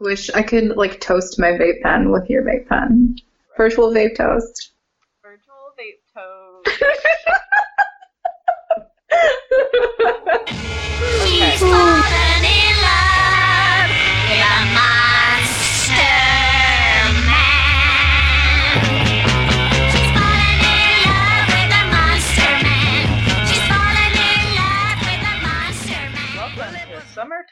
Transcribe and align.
I 0.00 0.04
wish 0.04 0.28
I 0.30 0.42
could 0.42 0.76
like 0.76 1.00
toast 1.00 1.38
my 1.38 1.52
vape 1.52 1.80
pen 1.82 2.10
with 2.10 2.28
your 2.28 2.42
vape 2.42 2.66
pen. 2.68 3.14
Virtual 3.56 3.92
vape 3.92 4.16
toast. 4.16 4.72
Virtual 5.22 5.54
vape 5.78 6.00
toast. 6.12 6.66
She's 11.28 11.62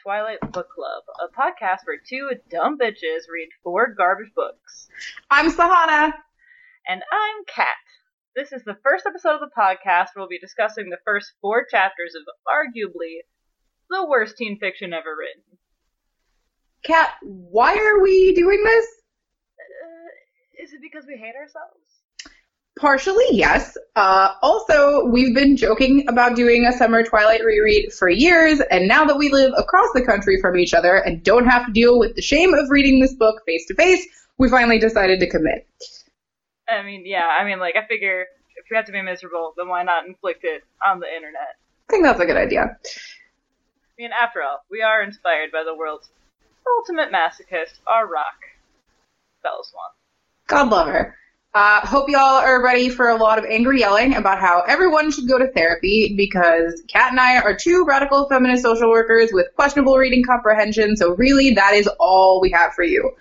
Twilight 0.03 0.41
Book 0.51 0.67
Club, 0.69 1.03
a 1.23 1.31
podcast 1.31 1.85
where 1.85 1.97
two 1.97 2.31
dumb 2.49 2.77
bitches 2.77 3.29
read 3.31 3.47
four 3.63 3.93
garbage 3.93 4.33
books. 4.35 4.89
I'm 5.31 5.49
Sahana. 5.49 6.11
And 6.85 7.01
I'm 7.09 7.45
Kat. 7.47 7.67
This 8.35 8.51
is 8.51 8.63
the 8.65 8.75
first 8.83 9.05
episode 9.07 9.35
of 9.35 9.39
the 9.39 9.55
podcast 9.57 10.07
where 10.13 10.17
we'll 10.17 10.27
be 10.27 10.39
discussing 10.39 10.89
the 10.89 10.97
first 11.05 11.31
four 11.41 11.65
chapters 11.71 12.15
of 12.15 12.23
arguably 12.45 13.19
the 13.89 14.05
worst 14.05 14.35
teen 14.35 14.59
fiction 14.59 14.91
ever 14.91 15.15
written. 15.17 15.43
Kat, 16.83 17.13
why 17.21 17.73
are 17.73 18.01
we 18.01 18.33
doing 18.33 18.61
this? 18.61 18.85
Uh, 19.85 20.63
is 20.63 20.73
it 20.73 20.81
because 20.81 21.05
we 21.07 21.15
hate 21.15 21.35
ourselves? 21.35 22.02
Partially, 22.79 23.25
yes. 23.31 23.77
Uh, 23.95 24.33
also, 24.41 25.05
we've 25.05 25.35
been 25.35 25.55
joking 25.55 26.05
about 26.07 26.35
doing 26.35 26.65
a 26.65 26.73
summer 26.73 27.03
Twilight 27.03 27.43
reread 27.45 27.93
for 27.93 28.09
years, 28.09 28.61
and 28.71 28.87
now 28.87 29.05
that 29.05 29.17
we 29.17 29.29
live 29.29 29.53
across 29.57 29.89
the 29.93 30.01
country 30.01 30.41
from 30.41 30.57
each 30.57 30.73
other 30.73 30.95
and 30.95 31.23
don't 31.23 31.45
have 31.45 31.67
to 31.67 31.71
deal 31.71 31.99
with 31.99 32.15
the 32.15 32.21
shame 32.21 32.53
of 32.53 32.69
reading 32.69 32.99
this 32.99 33.13
book 33.13 33.41
face 33.45 33.67
to 33.67 33.75
face, 33.75 34.05
we 34.39 34.49
finally 34.49 34.79
decided 34.79 35.19
to 35.19 35.29
commit. 35.29 35.67
I 36.67 36.81
mean, 36.81 37.05
yeah, 37.05 37.27
I 37.39 37.45
mean, 37.45 37.59
like, 37.59 37.75
I 37.75 37.85
figure 37.85 38.25
if 38.55 38.65
we 38.71 38.75
have 38.75 38.85
to 38.85 38.91
be 38.91 39.01
miserable, 39.01 39.53
then 39.55 39.67
why 39.67 39.83
not 39.83 40.07
inflict 40.07 40.43
it 40.43 40.63
on 40.85 40.99
the 40.99 41.07
internet? 41.07 41.57
I 41.89 41.91
think 41.91 42.03
that's 42.03 42.19
a 42.19 42.25
good 42.25 42.37
idea. 42.37 42.75
I 42.83 44.01
mean, 44.01 44.11
after 44.19 44.41
all, 44.41 44.63
we 44.71 44.81
are 44.81 45.03
inspired 45.03 45.51
by 45.51 45.63
the 45.63 45.75
world's 45.75 46.09
ultimate 46.79 47.11
masochist, 47.11 47.73
our 47.85 48.07
rock, 48.07 48.39
Bella 49.43 49.61
Swan. 49.63 49.89
God 50.47 50.69
love 50.69 50.87
her. 50.87 51.15
Uh, 51.55 51.85
hope 51.85 52.09
y'all 52.09 52.19
are 52.19 52.63
ready 52.63 52.89
for 52.89 53.09
a 53.09 53.15
lot 53.15 53.37
of 53.37 53.45
angry 53.45 53.81
yelling 53.81 54.15
about 54.15 54.39
how 54.39 54.61
everyone 54.67 55.11
should 55.11 55.27
go 55.27 55.37
to 55.37 55.47
therapy 55.51 56.15
because 56.17 56.81
Kat 56.87 57.11
and 57.11 57.19
I 57.19 57.39
are 57.41 57.55
two 57.55 57.85
radical 57.87 58.27
feminist 58.27 58.63
social 58.63 58.89
workers 58.89 59.29
with 59.31 59.45
questionable 59.55 59.95
reading 59.97 60.23
comprehension, 60.23 60.97
so 60.97 61.13
really 61.13 61.51
that 61.51 61.75
is 61.75 61.87
all 61.99 62.41
we 62.41 62.49
have 62.49 62.73
for 62.73 62.83
you. 62.83 63.11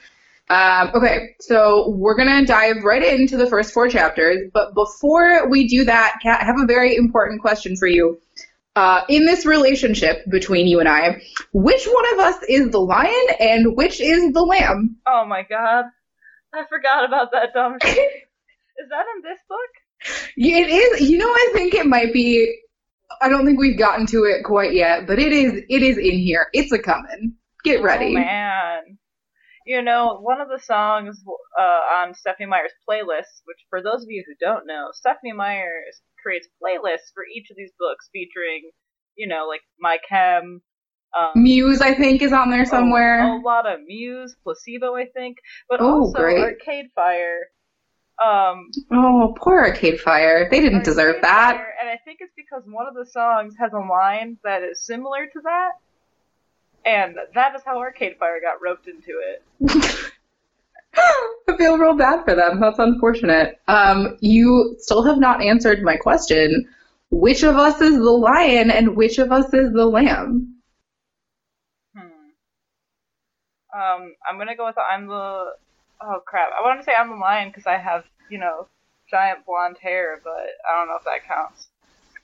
Um, 0.49 0.93
okay, 0.95 1.35
so 1.41 1.91
we're 1.91 2.17
gonna 2.17 2.47
dive 2.47 2.85
right 2.85 3.03
into 3.03 3.37
the 3.37 3.47
first 3.47 3.75
four 3.75 3.91
chapters, 3.91 4.51
but 4.55 4.73
before 4.73 5.47
we 5.51 5.69
do 5.69 5.85
that, 5.85 6.19
Kat, 6.23 6.41
I 6.41 6.45
have 6.47 6.59
a 6.59 6.67
very 6.67 6.97
important 6.97 7.43
question 7.43 7.77
for 7.77 7.87
you. 7.87 8.19
Uh, 8.75 9.03
in 9.11 9.27
this 9.27 9.45
relationship 9.45 10.25
between 10.31 10.67
you 10.67 10.81
and 10.81 10.89
I, 10.89 11.21
which 11.53 11.85
one 11.85 12.15
of 12.15 12.21
us 12.21 12.43
is 12.49 12.71
the 12.71 12.81
lion 12.81 13.27
and 13.39 13.77
which 13.77 14.01
is 14.01 14.33
the 14.33 14.41
lamb? 14.41 14.97
Oh 15.07 15.27
my 15.27 15.43
god. 15.43 15.85
I 16.55 16.65
forgot 16.69 17.05
about 17.07 17.33
that 17.33 17.55
dumb 17.55 17.79
shit. 17.83 18.22
Is 18.79 18.89
that 18.91 19.05
in 19.17 19.23
this 19.23 19.39
book? 19.49 20.29
It 20.37 20.69
is. 20.71 21.09
You 21.09 21.19
know, 21.19 21.31
I 21.31 21.51
think 21.53 21.75
it 21.75 21.87
might 21.87 22.13
be. 22.13 22.59
I 23.21 23.29
don't 23.29 23.45
think 23.45 23.59
we've 23.61 23.79
gotten 23.79 24.07
to 24.07 24.25
it 24.25 24.45
quite 24.45 24.73
yet, 24.73 25.07
but 25.07 25.19
it 25.19 25.33
is. 25.33 25.63
It 25.69 25.83
is 25.83 25.99
in 25.99 26.19
here. 26.19 26.47
It's 26.53 26.73
a 26.73 26.79
coming. 26.79 27.35
Get 27.65 27.83
ready. 27.83 28.07
Oh 28.11 28.13
man. 28.15 28.99
You 29.65 29.81
know, 29.81 30.19
one 30.21 30.41
of 30.41 30.49
the 30.49 30.59
songs 30.59 31.23
uh, 31.57 31.63
on 31.63 32.15
Stephenie 32.15 32.49
Meyer's 32.49 32.73
playlist, 32.89 33.43
which 33.45 33.59
for 33.71 33.81
those 33.81 34.03
of 34.03 34.09
you 34.09 34.25
who 34.27 34.35
don't 34.45 34.67
know, 34.67 34.89
Stephenie 34.93 35.33
Meyer 35.35 35.71
creates 36.21 36.49
playlists 36.61 37.13
for 37.15 37.23
each 37.33 37.49
of 37.51 37.57
these 37.57 37.71
books 37.79 38.09
featuring, 38.13 38.73
you 39.15 39.29
know, 39.29 39.47
like 39.49 39.61
My 39.79 39.99
Chem, 40.09 40.63
um, 41.17 41.31
Muse, 41.41 41.81
I 41.81 41.95
think, 41.95 42.23
is 42.23 42.33
on 42.33 42.51
there 42.51 42.65
somewhere. 42.65 43.21
a, 43.23 43.37
a 43.37 43.41
lot 43.41 43.67
of 43.73 43.81
Muse, 43.87 44.35
Placebo, 44.43 44.97
I 44.97 45.05
think, 45.15 45.37
but 45.69 45.81
Oh, 45.81 46.01
also 46.07 46.19
great. 46.19 46.39
Arcade 46.41 46.87
Fire. 46.97 47.41
Um, 48.25 48.71
Oh, 48.91 49.35
poor 49.39 49.59
Arcade 49.59 50.01
Fire. 50.01 50.49
They 50.51 50.61
didn't 50.61 50.85
deserve 50.85 51.23
that. 51.23 51.57
Fire, 51.57 51.75
and 51.81 51.91
I 51.91 51.97
think 52.05 52.19
it's 52.21 52.33
because 52.37 52.63
one 52.67 52.87
of 52.87 52.95
the 52.95 53.07
songs 53.07 53.55
has 53.59 53.73
a 53.73 53.79
line 53.79 54.39
that 54.45 54.63
is 54.63 54.81
similar 54.81 55.27
to 55.27 55.41
that, 55.43 55.73
and 56.85 57.17
that 57.35 57.55
is 57.55 57.63
how 57.65 57.79
Arcade 57.79 58.17
Fire 58.19 58.41
got 58.41 58.63
roped 58.63 58.87
into 58.89 59.21
it. 59.21 59.43
I 60.95 61.57
feel 61.57 61.79
real 61.79 61.95
bad 61.95 62.25
for 62.25 62.35
them. 62.35 62.61
That's 62.61 62.79
unfortunate. 62.79 63.61
Um, 63.67 64.17
you 64.21 64.77
still 64.79 65.03
have 65.05 65.19
not 65.19 65.43
answered 65.43 65.83
my 65.83 65.97
question. 65.97 66.69
Which 67.11 67.43
of 67.43 67.57
us 67.57 67.81
is 67.81 67.97
the 67.97 68.11
lion 68.11 68.71
and 68.71 68.97
which 68.97 69.19
of 69.19 69.33
us 69.33 69.53
is 69.53 69.73
the 69.73 69.85
lamb? 69.87 70.57
Hmm. 71.95 72.01
Um, 73.79 74.15
I'm 74.29 74.39
gonna 74.39 74.57
go 74.57 74.67
with 74.67 74.77
I'm 74.79 75.07
the. 75.07 75.53
Oh 76.05 76.21
crap! 76.27 76.51
I 76.59 76.63
want 76.67 76.81
to 76.81 76.85
say 76.85 76.93
I'm 76.99 77.11
the 77.11 77.17
lion 77.17 77.49
because 77.49 77.67
I 77.67 77.77
have, 77.79 78.05
you 78.31 78.39
know, 78.39 78.69
giant 79.11 79.45
blonde 79.47 79.77
hair, 79.81 80.21
but 80.25 80.47
I 80.69 80.79
don't 80.79 80.89
know 80.89 80.97
if 80.97 81.05
that 81.05 81.27
counts. 81.27 81.69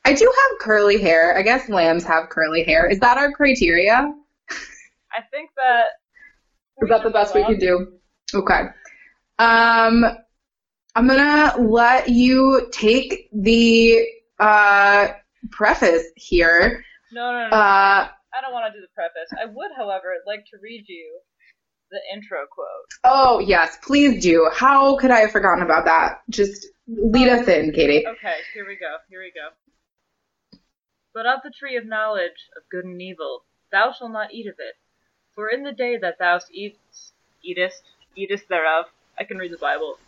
I 0.04 0.14
do 0.14 0.24
have 0.24 0.58
curly 0.60 1.00
hair. 1.00 1.36
I 1.36 1.42
guess 1.42 1.68
lambs 1.68 2.04
have 2.04 2.30
curly 2.30 2.64
hair. 2.64 2.86
Is 2.86 2.98
that 3.00 3.18
our 3.18 3.32
criteria? 3.32 4.14
I 5.12 5.22
think 5.30 5.50
that. 5.56 5.86
Is 6.80 6.88
that 6.88 7.02
the 7.02 7.10
best 7.10 7.34
we 7.34 7.44
can 7.44 7.58
do? 7.58 7.98
Okay. 8.32 8.60
Um, 9.38 10.04
I'm 10.94 11.06
gonna 11.06 11.54
let 11.58 12.08
you 12.08 12.68
take 12.72 13.28
the 13.32 14.06
uh, 14.38 15.08
preface 15.50 16.04
here. 16.16 16.84
No, 17.12 17.32
no, 17.32 17.48
no. 17.48 17.56
Uh, 17.56 18.08
I 18.34 18.40
don't 18.40 18.52
want 18.52 18.72
to 18.72 18.78
do 18.78 18.80
the 18.80 18.92
preface. 18.94 19.30
I 19.40 19.46
would, 19.46 19.70
however, 19.76 20.14
like 20.26 20.44
to 20.50 20.58
read 20.62 20.84
you 20.88 21.20
the 21.90 22.00
intro 22.12 22.38
quote. 22.50 22.66
oh 23.04 23.38
yes, 23.38 23.78
please 23.82 24.22
do. 24.22 24.50
How 24.52 24.96
could 24.96 25.10
I 25.10 25.20
have 25.20 25.32
forgotten 25.32 25.62
about 25.62 25.84
that? 25.86 26.22
Just 26.30 26.66
lead 26.86 27.28
us 27.28 27.46
in, 27.48 27.72
Katie. 27.72 28.06
Okay, 28.06 28.36
here 28.54 28.66
we 28.66 28.76
go. 28.76 28.96
Here 29.08 29.20
we 29.20 29.32
go. 29.32 30.58
But 31.14 31.26
of 31.26 31.40
the 31.42 31.50
tree 31.50 31.76
of 31.76 31.86
knowledge 31.86 32.48
of 32.56 32.62
good 32.70 32.84
and 32.84 33.00
evil, 33.00 33.44
thou 33.72 33.92
shalt 33.92 34.12
not 34.12 34.32
eat 34.32 34.46
of 34.46 34.54
it. 34.58 34.74
For 35.34 35.48
in 35.48 35.62
the 35.62 35.72
day 35.72 35.96
that 36.00 36.18
thou 36.18 36.40
eatest, 36.52 37.12
eatest, 37.42 37.82
eatest 38.16 38.48
thereof, 38.48 38.86
I 39.18 39.24
can 39.24 39.38
read 39.38 39.52
the 39.52 39.58
Bible, 39.58 39.98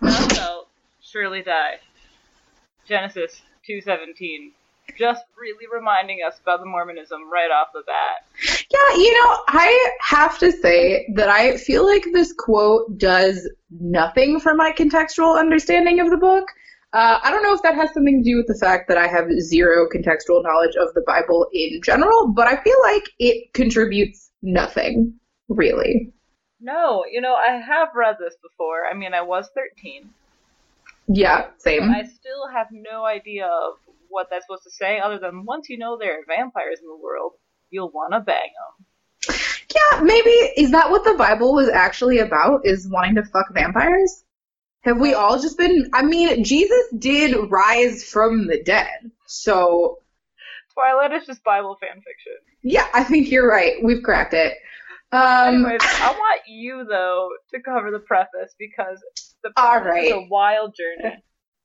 thou 0.00 0.28
shalt 0.28 0.68
surely 1.00 1.42
die. 1.42 1.80
Genesis 2.86 3.42
2.17. 3.68 4.52
Just 4.98 5.24
really 5.38 5.66
reminding 5.72 6.20
us 6.26 6.38
about 6.40 6.60
the 6.60 6.66
Mormonism 6.66 7.30
right 7.30 7.50
off 7.50 7.68
the 7.72 7.82
bat. 7.86 8.59
Yeah, 8.70 8.96
you 8.96 9.12
know, 9.12 9.38
I 9.48 9.90
have 10.00 10.38
to 10.38 10.52
say 10.52 11.08
that 11.16 11.28
I 11.28 11.56
feel 11.56 11.84
like 11.84 12.06
this 12.12 12.32
quote 12.32 12.98
does 12.98 13.48
nothing 13.70 14.38
for 14.38 14.54
my 14.54 14.72
contextual 14.72 15.38
understanding 15.38 15.98
of 15.98 16.10
the 16.10 16.16
book. 16.16 16.46
Uh, 16.92 17.18
I 17.22 17.30
don't 17.30 17.42
know 17.42 17.54
if 17.54 17.62
that 17.62 17.74
has 17.74 17.92
something 17.92 18.22
to 18.22 18.30
do 18.30 18.36
with 18.36 18.46
the 18.46 18.58
fact 18.58 18.88
that 18.88 18.96
I 18.96 19.08
have 19.08 19.30
zero 19.40 19.88
contextual 19.88 20.42
knowledge 20.42 20.76
of 20.76 20.92
the 20.94 21.02
Bible 21.06 21.48
in 21.52 21.80
general, 21.82 22.28
but 22.28 22.46
I 22.46 22.62
feel 22.62 22.76
like 22.82 23.04
it 23.18 23.52
contributes 23.54 24.30
nothing, 24.42 25.14
really. 25.48 26.12
No, 26.60 27.04
you 27.10 27.20
know, 27.20 27.34
I 27.34 27.52
have 27.56 27.88
read 27.94 28.16
this 28.20 28.34
before. 28.42 28.86
I 28.90 28.94
mean, 28.94 29.14
I 29.14 29.22
was 29.22 29.48
13. 29.54 30.10
Yeah, 31.08 31.46
same. 31.58 31.90
I 31.90 32.04
still 32.04 32.48
have 32.52 32.68
no 32.70 33.04
idea 33.04 33.46
of 33.46 33.74
what 34.08 34.28
that's 34.30 34.46
supposed 34.46 34.64
to 34.64 34.70
say, 34.70 35.00
other 35.00 35.18
than 35.18 35.44
once 35.44 35.68
you 35.68 35.78
know 35.78 35.96
there 35.98 36.18
are 36.18 36.24
vampires 36.26 36.78
in 36.80 36.88
the 36.88 37.02
world, 37.02 37.32
you'll 37.70 37.90
want 37.90 38.12
to 38.12 38.20
bang 38.20 38.50
them. 39.28 39.34
Yeah, 39.74 40.00
maybe 40.02 40.30
is 40.30 40.72
that 40.72 40.90
what 40.90 41.04
the 41.04 41.14
Bible 41.14 41.54
was 41.54 41.68
actually 41.68 42.18
about? 42.18 42.62
Is 42.64 42.88
wanting 42.88 43.14
to 43.16 43.24
fuck 43.24 43.52
vampires? 43.52 44.24
Have 44.82 44.98
we 44.98 45.14
all 45.14 45.38
just 45.40 45.58
been? 45.58 45.90
I 45.92 46.02
mean, 46.02 46.42
Jesus 46.44 46.86
did 46.98 47.36
rise 47.50 48.02
from 48.04 48.46
the 48.46 48.62
dead, 48.62 49.10
so 49.26 49.98
Twilight 50.74 51.12
is 51.12 51.26
just 51.26 51.44
Bible 51.44 51.76
fan 51.80 51.96
fiction. 51.96 52.32
yeah, 52.62 52.86
I 52.94 53.04
think 53.04 53.30
you're 53.30 53.48
right. 53.48 53.74
We've 53.82 54.02
cracked 54.02 54.34
it. 54.34 54.56
Um, 55.12 55.66
Anyways, 55.66 55.80
I 55.82 56.12
want 56.12 56.40
you 56.46 56.84
though 56.88 57.28
to 57.52 57.60
cover 57.60 57.90
the 57.90 57.98
preface 57.98 58.54
because 58.58 59.02
the 59.42 59.50
All 59.56 59.80
preface 59.80 60.06
is 60.06 60.12
a 60.12 60.26
wild 60.30 60.74
journey. 60.74 61.16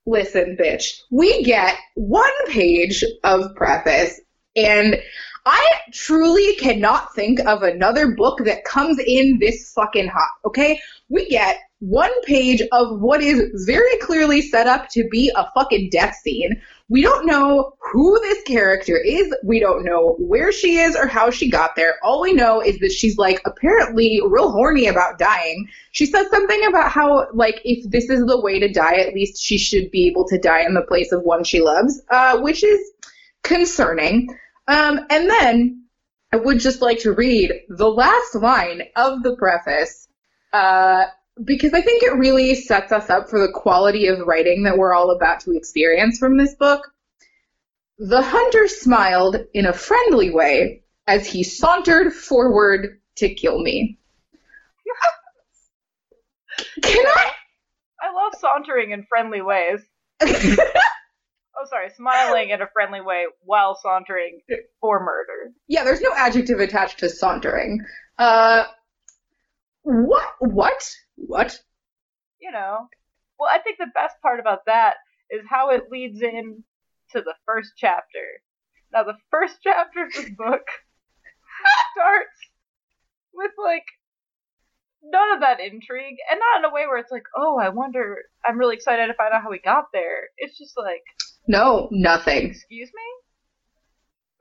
listen, 0.05 0.57
bitch. 0.59 0.99
We 1.11 1.43
get 1.43 1.75
one 1.95 2.33
page 2.49 3.03
of 3.23 3.55
preface, 3.55 4.19
and 4.55 4.97
I 5.45 5.63
truly 5.91 6.55
cannot 6.55 7.13
think 7.13 7.39
of 7.41 7.61
another 7.61 8.15
book 8.15 8.39
that 8.45 8.65
comes 8.65 8.97
in 8.99 9.37
this 9.39 9.71
fucking 9.73 10.07
hot, 10.07 10.29
okay? 10.43 10.79
We 11.09 11.29
get 11.29 11.59
one 11.79 12.11
page 12.23 12.63
of 12.71 12.99
what 12.99 13.21
is 13.21 13.63
very 13.67 13.95
clearly 13.97 14.41
set 14.41 14.65
up 14.65 14.89
to 14.89 15.07
be 15.11 15.31
a 15.35 15.47
fucking 15.53 15.89
death 15.91 16.15
scene. 16.15 16.59
We 16.89 17.03
don't 17.03 17.27
know 17.27 17.73
who 17.91 18.19
this 18.21 18.41
character 18.43 18.97
is. 18.97 19.35
We 19.43 19.59
don't 19.59 19.85
know 19.85 20.15
where 20.17 20.51
she 20.51 20.77
is 20.77 20.95
or 20.95 21.05
how 21.05 21.29
she 21.29 21.49
got 21.49 21.75
there. 21.75 21.95
All 22.03 22.21
we 22.21 22.33
know 22.33 22.61
is 22.61 22.79
that 22.79 22.91
she's 22.91 23.17
like 23.17 23.39
apparently 23.45 24.21
real 24.25 24.51
horny 24.51 24.87
about 24.87 25.19
dying. 25.19 25.67
She 25.91 26.07
says 26.07 26.27
something 26.31 26.65
about 26.65 26.91
how 26.91 27.27
like 27.33 27.61
if 27.63 27.87
this 27.91 28.09
is 28.09 28.25
the 28.25 28.41
way 28.41 28.59
to 28.59 28.71
die, 28.71 28.95
at 28.95 29.13
least 29.13 29.43
she 29.43 29.59
should 29.59 29.91
be 29.91 30.07
able 30.07 30.27
to 30.27 30.39
die 30.39 30.65
in 30.65 30.73
the 30.73 30.81
place 30.81 31.11
of 31.11 31.21
one 31.21 31.43
she 31.43 31.61
loves, 31.61 32.01
uh, 32.09 32.39
which 32.39 32.63
is 32.63 32.79
concerning. 33.43 34.27
Um, 34.67 34.99
and 35.09 35.29
then 35.29 35.85
I 36.33 36.37
would 36.37 36.59
just 36.59 36.81
like 36.81 36.99
to 36.99 37.13
read 37.13 37.51
the 37.69 37.89
last 37.89 38.35
line 38.35 38.83
of 38.95 39.23
the 39.23 39.35
preface 39.35 40.07
uh, 40.53 41.05
because 41.43 41.73
I 41.73 41.81
think 41.81 42.03
it 42.03 42.17
really 42.17 42.55
sets 42.55 42.91
us 42.91 43.09
up 43.09 43.29
for 43.29 43.39
the 43.39 43.51
quality 43.53 44.07
of 44.07 44.19
writing 44.19 44.63
that 44.63 44.77
we're 44.77 44.93
all 44.93 45.11
about 45.11 45.41
to 45.41 45.55
experience 45.55 46.17
from 46.17 46.37
this 46.37 46.55
book. 46.55 46.91
The 47.99 48.21
hunter 48.21 48.67
smiled 48.67 49.37
in 49.53 49.65
a 49.65 49.73
friendly 49.73 50.31
way 50.31 50.83
as 51.07 51.27
he 51.27 51.43
sauntered 51.43 52.13
forward 52.13 52.99
to 53.17 53.33
kill 53.33 53.61
me. 53.61 53.99
Can 56.81 57.05
I? 57.05 57.31
I 58.01 58.13
love 58.13 58.33
sauntering 58.39 58.91
in 58.91 59.05
friendly 59.09 59.41
ways. 59.41 59.81
Oh, 61.57 61.65
sorry, 61.69 61.89
smiling 61.95 62.49
in 62.49 62.61
a 62.61 62.67
friendly 62.73 63.01
way 63.01 63.25
while 63.41 63.75
sauntering 63.81 64.41
for 64.81 64.99
murder. 64.99 65.53
yeah, 65.67 65.83
there's 65.83 66.01
no 66.01 66.11
adjective 66.15 66.59
attached 66.59 66.99
to 66.99 67.09
sauntering. 67.09 67.79
Uh, 68.17 68.65
what? 69.83 70.33
What? 70.39 70.95
What? 71.15 71.59
You 72.39 72.51
know. 72.51 72.87
Well, 73.39 73.49
I 73.51 73.59
think 73.59 73.77
the 73.77 73.91
best 73.93 74.15
part 74.21 74.39
about 74.39 74.65
that 74.65 74.95
is 75.29 75.41
how 75.49 75.71
it 75.71 75.91
leads 75.91 76.21
in 76.21 76.63
to 77.11 77.21
the 77.21 77.33
first 77.45 77.71
chapter. 77.77 78.41
Now, 78.93 79.03
the 79.03 79.17
first 79.31 79.57
chapter 79.63 80.03
of 80.05 80.13
this 80.13 80.29
book 80.37 80.63
starts 81.93 82.37
with 83.33 83.51
like 83.63 83.85
none 85.03 85.33
of 85.33 85.41
that 85.41 85.59
intrigue, 85.59 86.17
and 86.29 86.39
not 86.39 86.59
in 86.59 86.69
a 86.69 86.73
way 86.73 86.87
where 86.87 86.97
it's 86.97 87.11
like, 87.11 87.25
oh, 87.35 87.59
I 87.59 87.69
wonder, 87.69 88.23
I'm 88.43 88.57
really 88.57 88.75
excited 88.75 89.07
to 89.07 89.13
find 89.13 89.33
out 89.33 89.43
how 89.43 89.51
we 89.51 89.59
got 89.59 89.85
there. 89.93 90.29
It's 90.37 90.57
just 90.57 90.73
like, 90.77 91.03
No, 91.47 91.87
nothing. 91.91 92.49
excuse 92.49 92.89
me? 92.93 93.01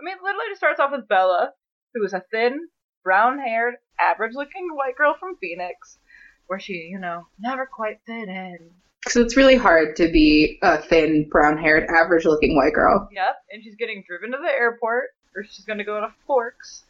I 0.01 0.05
mean, 0.05 0.17
literally 0.23 0.47
just 0.51 0.61
starts 0.61 0.81
off 0.81 0.93
with 0.93 1.09
Bella, 1.09 1.53
who 1.95 2.05
is 2.05 2.13
a 2.13 2.23
thin, 2.31 2.69
brown 3.03 3.39
haired, 3.39 3.75
average 4.01 4.35
looking 4.35 4.69
white 4.75 4.97
girl 4.97 5.15
from 5.19 5.37
Phoenix, 5.37 5.99
where 6.47 6.59
she, 6.59 6.89
you 6.91 6.99
know, 6.99 7.27
never 7.39 7.67
quite 7.67 8.01
fit 8.07 8.29
in. 8.29 8.71
So 9.09 9.21
it's 9.21 9.37
really 9.37 9.57
hard 9.57 9.97
to 9.97 10.11
be 10.11 10.59
a 10.63 10.79
thin, 10.79 11.29
brown-haired, 11.29 11.91
average-looking 11.91 12.57
white 12.57 12.73
girl. 12.73 13.07
Yep, 13.13 13.37
and 13.53 13.63
she's 13.63 13.75
getting 13.75 14.03
driven 14.07 14.33
to 14.33 14.39
the 14.39 14.51
airport, 14.51 15.11
or 15.37 15.45
she's 15.45 15.67
gonna 15.67 15.85
go 15.85 16.01
to 16.01 16.15
Forks, 16.27 16.85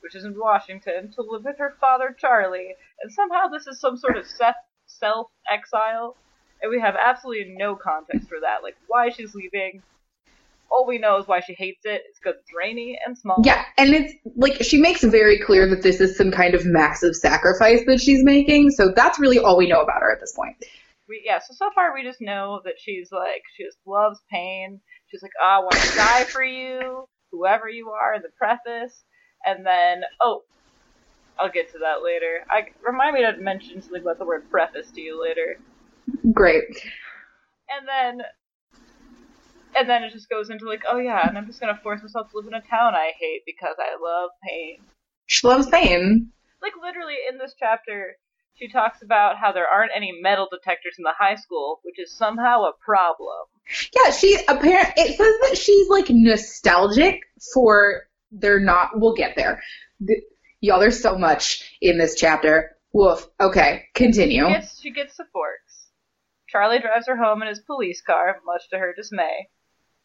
which 0.00 0.14
is 0.14 0.24
in 0.24 0.38
Washington, 0.38 1.12
to 1.12 1.22
live 1.22 1.44
with 1.44 1.58
her 1.58 1.76
father 1.78 2.16
Charlie, 2.18 2.76
and 3.02 3.12
somehow 3.12 3.48
this 3.48 3.66
is 3.66 3.78
some 3.78 3.98
sort 3.98 4.16
of 4.16 4.24
self 4.86 5.26
exile, 5.50 6.16
and 6.62 6.70
we 6.70 6.80
have 6.80 6.96
absolutely 6.96 7.54
no 7.56 7.76
context 7.76 8.28
for 8.28 8.38
that, 8.40 8.62
like 8.62 8.76
why 8.86 9.10
she's 9.10 9.34
leaving. 9.34 9.82
All 10.70 10.86
we 10.86 10.98
know 10.98 11.18
is 11.18 11.26
why 11.26 11.40
she 11.40 11.54
hates 11.54 11.84
it. 11.84 12.02
It's 12.08 12.20
because 12.20 12.38
it's 12.38 12.50
rainy 12.56 12.98
and 13.04 13.18
small. 13.18 13.42
Yeah, 13.44 13.64
and 13.76 13.92
it's 13.92 14.14
like 14.36 14.62
she 14.62 14.78
makes 14.78 15.02
very 15.02 15.38
clear 15.40 15.68
that 15.68 15.82
this 15.82 16.00
is 16.00 16.16
some 16.16 16.30
kind 16.30 16.54
of 16.54 16.64
massive 16.64 17.16
sacrifice 17.16 17.80
that 17.86 18.00
she's 18.00 18.22
making. 18.22 18.70
So 18.70 18.92
that's 18.94 19.18
really 19.18 19.38
all 19.38 19.56
we 19.56 19.68
know 19.68 19.80
about 19.80 20.00
her 20.02 20.12
at 20.12 20.20
this 20.20 20.32
point. 20.32 20.56
We, 21.08 21.22
yeah, 21.24 21.40
so 21.40 21.54
so 21.54 21.70
far 21.74 21.92
we 21.92 22.04
just 22.04 22.20
know 22.20 22.60
that 22.64 22.74
she's 22.78 23.10
like 23.10 23.42
she 23.56 23.64
just 23.64 23.78
loves 23.84 24.20
pain. 24.30 24.80
She's 25.08 25.22
like, 25.22 25.32
oh, 25.42 25.44
I 25.44 25.58
want 25.58 25.74
to 25.74 25.96
die 25.96 26.24
for 26.24 26.44
you, 26.44 27.08
whoever 27.32 27.68
you 27.68 27.90
are 27.90 28.14
in 28.14 28.22
the 28.22 28.28
preface, 28.38 29.02
and 29.44 29.66
then 29.66 30.02
oh, 30.22 30.44
I'll 31.40 31.50
get 31.50 31.72
to 31.72 31.78
that 31.78 32.04
later. 32.04 32.44
I 32.48 32.68
remind 32.86 33.14
me 33.14 33.22
to 33.22 33.36
mention 33.38 33.82
something 33.82 34.02
about 34.02 34.18
the 34.18 34.24
word 34.24 34.48
preface 34.50 34.90
to 34.92 35.00
you 35.00 35.20
later, 35.20 35.58
Great. 36.32 36.64
and 37.68 37.86
then 37.86 38.26
and 39.76 39.88
then 39.88 40.02
it 40.02 40.12
just 40.12 40.28
goes 40.28 40.50
into 40.50 40.66
like, 40.66 40.82
oh 40.88 40.98
yeah, 40.98 41.28
and 41.28 41.38
I'm 41.38 41.46
just 41.46 41.60
gonna 41.60 41.78
force 41.82 42.02
myself 42.02 42.30
to 42.30 42.36
live 42.36 42.46
in 42.46 42.54
a 42.54 42.60
town 42.60 42.94
I 42.94 43.12
hate 43.18 43.42
because 43.46 43.76
I 43.78 43.96
love 44.02 44.30
pain. 44.46 44.78
She 45.26 45.46
loves 45.46 45.68
pain. 45.68 46.30
Like 46.60 46.72
literally 46.82 47.16
in 47.30 47.38
this 47.38 47.54
chapter, 47.58 48.16
she 48.54 48.68
talks 48.68 49.02
about 49.02 49.38
how 49.38 49.52
there 49.52 49.66
aren't 49.66 49.92
any 49.94 50.12
metal 50.20 50.48
detectors 50.50 50.96
in 50.98 51.04
the 51.04 51.14
high 51.18 51.36
school, 51.36 51.80
which 51.82 51.98
is 51.98 52.12
somehow 52.12 52.64
a 52.64 52.72
problem. 52.84 53.46
Yeah, 53.94 54.10
she 54.10 54.36
apparent. 54.48 54.88
It 54.96 55.16
says 55.16 55.34
that 55.48 55.56
she's 55.56 55.88
like 55.88 56.10
nostalgic 56.10 57.20
for. 57.54 58.02
They're 58.32 58.60
not. 58.60 58.90
We'll 58.94 59.14
get 59.14 59.34
there. 59.36 59.62
The, 60.00 60.16
y'all, 60.60 60.80
there's 60.80 61.00
so 61.00 61.16
much 61.16 61.76
in 61.80 61.98
this 61.98 62.14
chapter. 62.16 62.76
Woof. 62.92 63.26
Okay, 63.40 63.84
continue. 63.94 64.46
She 64.46 64.52
gets, 64.52 64.80
she 64.80 64.90
gets 64.90 65.16
to 65.16 65.24
Forks. 65.32 65.69
Charlie 66.50 66.80
drives 66.80 67.06
her 67.06 67.16
home 67.16 67.42
in 67.42 67.48
his 67.48 67.60
police 67.60 68.00
car, 68.02 68.40
much 68.44 68.68
to 68.70 68.78
her 68.78 68.92
dismay. 68.96 69.48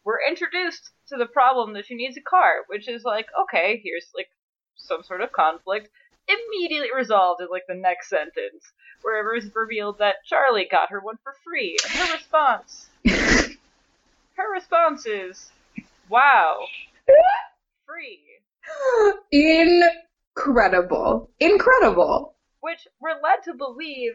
We're 0.04 0.20
introduced 0.28 0.92
to 1.08 1.18
the 1.18 1.26
problem 1.26 1.74
that 1.74 1.86
she 1.88 1.96
needs 1.96 2.18
a 2.18 2.22
car, 2.22 2.64
which 2.68 2.88
is 2.88 3.04
like, 3.04 3.28
okay, 3.44 3.82
here's 3.84 4.12
like 4.16 4.30
some 4.76 5.02
sort 5.04 5.22
of 5.22 5.32
conflict. 5.32 5.90
Immediately 6.28 6.90
resolved 6.96 7.42
in 7.42 7.48
like 7.50 7.64
the 7.68 7.76
next 7.76 8.10
sentence, 8.10 8.64
where 9.02 9.20
it 9.20 9.36
was 9.36 9.54
revealed 9.56 9.98
that 10.00 10.24
Charlie 10.26 10.68
got 10.70 10.90
her 10.92 11.00
one 11.00 11.18
for 11.24 11.34
free. 11.44 11.78
And 11.84 11.94
her 11.94 12.14
response, 12.14 12.90
her 14.36 14.52
response 14.54 15.06
is, 15.06 15.52
"Wow, 16.10 16.66
free." 17.86 18.22
Incredible. 20.36 21.30
Incredible. 21.40 22.36
which 22.62 22.88
we're 23.00 23.22
led 23.22 23.44
to 23.46 23.54
believe 23.54 24.14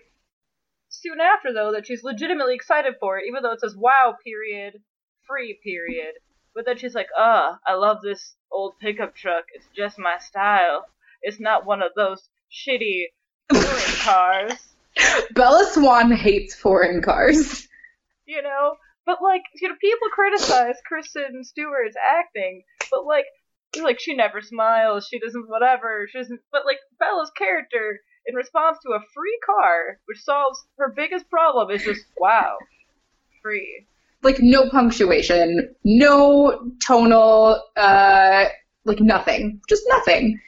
soon 1.01 1.21
after 1.21 1.53
though 1.53 1.73
that 1.73 1.87
she's 1.87 2.03
legitimately 2.05 2.55
excited 2.55 2.95
for 3.01 3.19
it, 3.19 3.25
even 3.29 3.43
though 3.43 3.53
it 3.53 3.61
says 3.61 3.77
wow 3.77 4.17
period 4.25 4.81
free 5.27 5.59
period. 5.63 6.15
But 6.55 6.67
then 6.67 6.77
she's 6.77 6.95
like, 6.95 7.07
uh, 7.17 7.53
I 7.67 7.75
love 7.75 7.99
this 8.03 8.35
old 8.51 8.75
pickup 8.81 9.15
truck. 9.15 9.45
It's 9.55 9.69
just 9.77 9.99
my 9.99 10.19
style. 10.19 10.85
It's 11.23 11.39
not 11.39 11.65
one 11.65 11.83
of 11.83 11.93
those 11.95 12.29
shitty 12.51 13.05
touring 13.53 13.95
cars, 14.03 14.53
Bella 15.35 15.65
Swan 15.73 16.11
hates 16.11 16.55
foreign 16.55 17.03
cars. 17.03 17.69
you 18.27 18.43
know. 18.43 18.77
But 19.07 19.23
like, 19.23 19.43
you 19.61 19.69
know, 19.69 19.75
people 19.81 20.09
criticize 20.13 20.77
Kristen 20.87 21.43
Stewart's 21.43 21.97
acting, 21.97 22.63
but 22.91 23.05
like, 23.05 23.25
like 23.83 23.99
she 23.99 24.15
never 24.15 24.41
smiles, 24.41 25.07
she 25.09 25.19
doesn't 25.19 25.49
whatever, 25.49 26.07
she 26.11 26.19
doesn't. 26.19 26.41
But 26.53 26.67
like 26.67 26.79
Bella's 26.99 27.31
character, 27.37 28.01
in 28.31 28.37
response 28.37 28.79
to 28.85 28.93
a 28.93 29.01
free 29.13 29.39
car, 29.45 29.99
which 30.07 30.21
solves 30.21 30.65
her 30.79 30.93
biggest 30.95 31.29
problem, 31.29 31.71
is 31.71 31.83
just 31.83 32.03
wow, 32.19 32.57
free. 33.43 33.87
Like 34.23 34.37
no 34.41 34.71
punctuation, 34.71 35.75
no 35.85 36.73
tonal, 36.81 37.63
uh, 37.77 38.45
like 38.85 39.01
nothing, 39.01 39.61
just 39.69 39.83
nothing. 39.89 40.41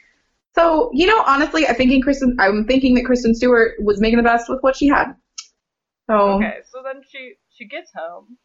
So 0.55 0.91
you 0.93 1.07
know, 1.07 1.21
honestly, 1.25 1.67
I'm 1.67 1.75
thinking 1.75 2.01
Kristen, 2.01 2.37
I'm 2.39 2.65
thinking 2.65 2.95
that 2.95 3.05
Kristen 3.05 3.35
Stewart 3.35 3.73
was 3.79 3.99
making 3.99 4.17
the 4.17 4.23
best 4.23 4.49
with 4.49 4.61
what 4.61 4.75
she 4.75 4.87
had. 4.87 5.13
So 6.07 6.15
Okay, 6.35 6.59
so 6.71 6.81
then 6.83 7.01
she 7.09 7.33
she 7.51 7.65
gets 7.65 7.91
home. 7.95 8.37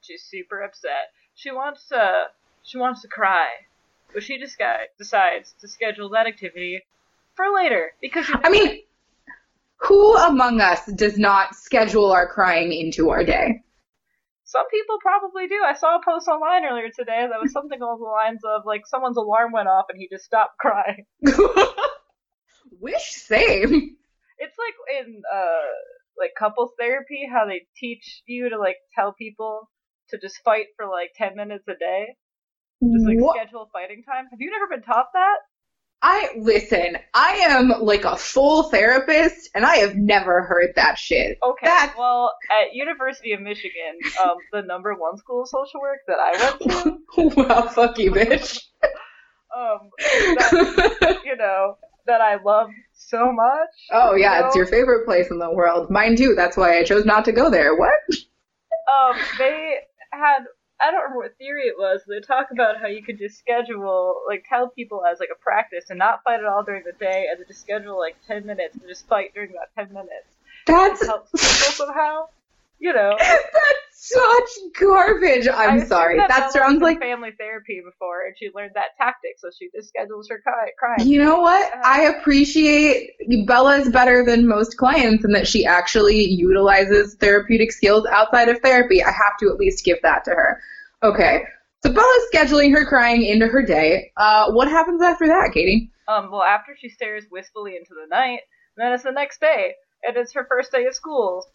She's 0.00 0.24
super 0.24 0.62
upset. 0.62 1.12
She 1.34 1.52
wants 1.52 1.86
to 1.88 2.24
she 2.64 2.78
wants 2.78 3.02
to 3.02 3.08
cry, 3.08 3.48
but 4.12 4.22
she 4.22 4.38
just 4.38 4.56
decides 4.98 5.54
to 5.60 5.68
schedule 5.68 6.08
that 6.10 6.26
activity 6.26 6.82
for 7.36 7.46
later 7.54 7.92
because 8.00 8.26
I 8.44 8.50
mean, 8.50 8.82
who 9.76 10.16
among 10.16 10.60
us 10.60 10.86
does 10.86 11.18
not 11.18 11.54
schedule 11.54 12.10
our 12.12 12.26
crying 12.28 12.72
into 12.72 13.10
our 13.10 13.24
day? 13.24 13.62
some 14.44 14.68
people 14.70 14.98
probably 15.00 15.48
do. 15.48 15.62
I 15.64 15.74
saw 15.74 15.96
a 15.96 16.04
post 16.04 16.28
online 16.28 16.64
earlier 16.64 16.88
today 16.96 17.26
that 17.30 17.40
was 17.40 17.52
something 17.52 17.80
along 17.80 18.00
the 18.00 18.06
lines 18.06 18.42
of 18.44 18.62
like 18.66 18.86
someone's 18.86 19.16
alarm 19.16 19.52
went 19.52 19.68
off 19.68 19.86
and 19.88 19.98
he 19.98 20.08
just 20.08 20.24
stopped 20.24 20.58
crying. 20.58 21.06
Wish 22.80 23.12
same. 23.12 23.96
It's 24.38 24.56
like 24.58 24.74
in 25.06 25.22
uh 25.32 25.68
like 26.18 26.32
couples 26.38 26.72
therapy 26.78 27.26
how 27.32 27.46
they 27.46 27.66
teach 27.76 28.22
you 28.26 28.50
to 28.50 28.58
like 28.58 28.76
tell 28.94 29.12
people 29.14 29.70
to 30.10 30.18
just 30.18 30.36
fight 30.44 30.66
for 30.76 30.86
like 30.86 31.10
10 31.16 31.36
minutes 31.36 31.64
a 31.68 31.74
day. 31.78 32.16
Just 32.92 33.06
like 33.06 33.18
What? 33.18 33.36
schedule 33.36 33.70
fighting 33.72 34.02
time. 34.04 34.26
Have 34.30 34.40
you 34.40 34.50
never 34.50 34.68
been 34.68 34.82
taught 34.82 35.08
that? 35.14 35.36
I 36.04 36.30
listen. 36.36 36.98
I 37.14 37.30
am 37.48 37.68
like 37.80 38.04
a 38.04 38.16
full 38.16 38.64
therapist, 38.64 39.50
and 39.54 39.64
I 39.64 39.76
have 39.76 39.94
never 39.94 40.42
heard 40.42 40.72
that 40.74 40.98
shit. 40.98 41.38
Okay. 41.42 41.66
That's- 41.66 41.96
Well, 41.96 42.32
at 42.50 42.74
University 42.74 43.32
of 43.32 43.40
Michigan, 43.40 43.98
um, 44.24 44.34
the 44.52 44.62
number 44.62 44.94
one 44.94 45.16
school 45.16 45.42
of 45.42 45.48
social 45.48 45.80
work 45.80 46.00
that 46.08 46.18
I 46.18 46.54
went 46.84 47.00
to, 47.14 47.40
wow, 47.42 47.68
fuck 47.68 47.98
you, 47.98 48.10
bitch. 48.10 48.58
Um, 49.56 49.90
that, 49.98 51.20
you 51.24 51.36
know, 51.36 51.76
that 52.06 52.20
I 52.20 52.42
love 52.42 52.70
so 52.94 53.30
much. 53.32 53.68
oh 53.92 54.14
yeah, 54.16 54.40
you 54.40 54.46
it's 54.46 54.56
your 54.56 54.66
favorite 54.66 55.04
place 55.04 55.30
in 55.30 55.38
the 55.38 55.50
world. 55.52 55.90
Mine 55.90 56.16
too. 56.16 56.34
That's 56.34 56.56
why 56.56 56.78
I 56.78 56.84
chose 56.84 57.04
not 57.04 57.24
to 57.26 57.32
go 57.32 57.48
there. 57.50 57.76
What? 57.76 57.92
um, 58.10 59.16
they 59.38 59.74
had 60.10 60.40
I 60.82 60.90
don't 60.90 61.02
remember 61.02 61.20
what 61.20 61.38
theory 61.38 61.62
it 61.62 61.76
was. 61.78 62.02
They 62.06 62.20
talk 62.20 62.48
about 62.50 62.80
how 62.80 62.88
you 62.88 63.02
could 63.02 63.18
just 63.18 63.38
schedule, 63.38 64.22
like, 64.26 64.44
tell 64.48 64.68
people 64.68 65.02
as 65.04 65.20
like 65.20 65.28
a 65.32 65.38
practice 65.40 65.90
and 65.90 65.98
not 65.98 66.22
fight 66.24 66.40
at 66.40 66.46
all 66.46 66.64
during 66.64 66.82
the 66.84 66.92
day, 66.92 67.26
and 67.30 67.38
then 67.38 67.46
just 67.46 67.60
schedule 67.60 67.98
like 67.98 68.16
ten 68.26 68.46
minutes 68.46 68.76
and 68.76 68.88
just 68.88 69.06
fight 69.06 69.32
during 69.34 69.52
that 69.52 69.70
ten 69.76 69.92
minutes. 69.92 70.36
That's 70.66 71.06
helps 71.06 71.30
people 71.30 71.86
somehow. 71.86 72.26
You 72.82 72.92
know, 72.92 73.16
that's 73.20 73.92
such 73.92 74.80
garbage. 74.80 75.46
I'm 75.46 75.86
sorry. 75.86 76.18
seen 76.18 76.26
That 76.26 76.52
sounds 76.52 76.82
like 76.82 76.98
family 76.98 77.30
therapy 77.38 77.80
before, 77.84 78.26
and 78.26 78.34
she 78.36 78.50
learned 78.56 78.72
that 78.74 78.96
tactic, 78.98 79.38
so 79.38 79.50
she 79.56 79.70
just 79.72 79.90
schedules 79.90 80.28
her 80.28 80.42
crying. 80.76 81.06
You 81.06 81.22
know 81.22 81.38
what? 81.38 81.72
I 81.84 82.06
appreciate 82.06 83.12
Bella 83.46 83.78
is 83.78 83.88
better 83.90 84.24
than 84.24 84.48
most 84.48 84.78
clients 84.78 85.24
in 85.24 85.30
that 85.30 85.46
she 85.46 85.64
actually 85.64 86.24
utilizes 86.24 87.14
therapeutic 87.14 87.70
skills 87.70 88.04
outside 88.10 88.48
of 88.48 88.58
therapy. 88.62 89.00
I 89.00 89.12
have 89.12 89.38
to 89.38 89.48
at 89.50 89.58
least 89.58 89.84
give 89.84 89.98
that 90.02 90.24
to 90.24 90.32
her. 90.32 90.60
Okay. 91.04 91.44
So 91.86 91.92
Bella's 91.92 92.24
scheduling 92.34 92.72
her 92.72 92.84
crying 92.84 93.22
into 93.24 93.46
her 93.46 93.64
day. 93.64 94.10
Uh, 94.16 94.50
what 94.50 94.66
happens 94.66 95.02
after 95.02 95.28
that, 95.28 95.52
Katie? 95.54 95.92
Um, 96.08 96.32
well, 96.32 96.42
after 96.42 96.76
she 96.76 96.88
stares 96.88 97.26
wistfully 97.30 97.76
into 97.76 97.94
the 97.94 98.08
night, 98.10 98.40
then 98.76 98.92
it's 98.92 99.04
the 99.04 99.12
next 99.12 99.40
day, 99.40 99.74
and 100.02 100.16
it's 100.16 100.32
her 100.32 100.44
first 100.48 100.72
day 100.72 100.86
of 100.86 100.96
school. 100.96 101.46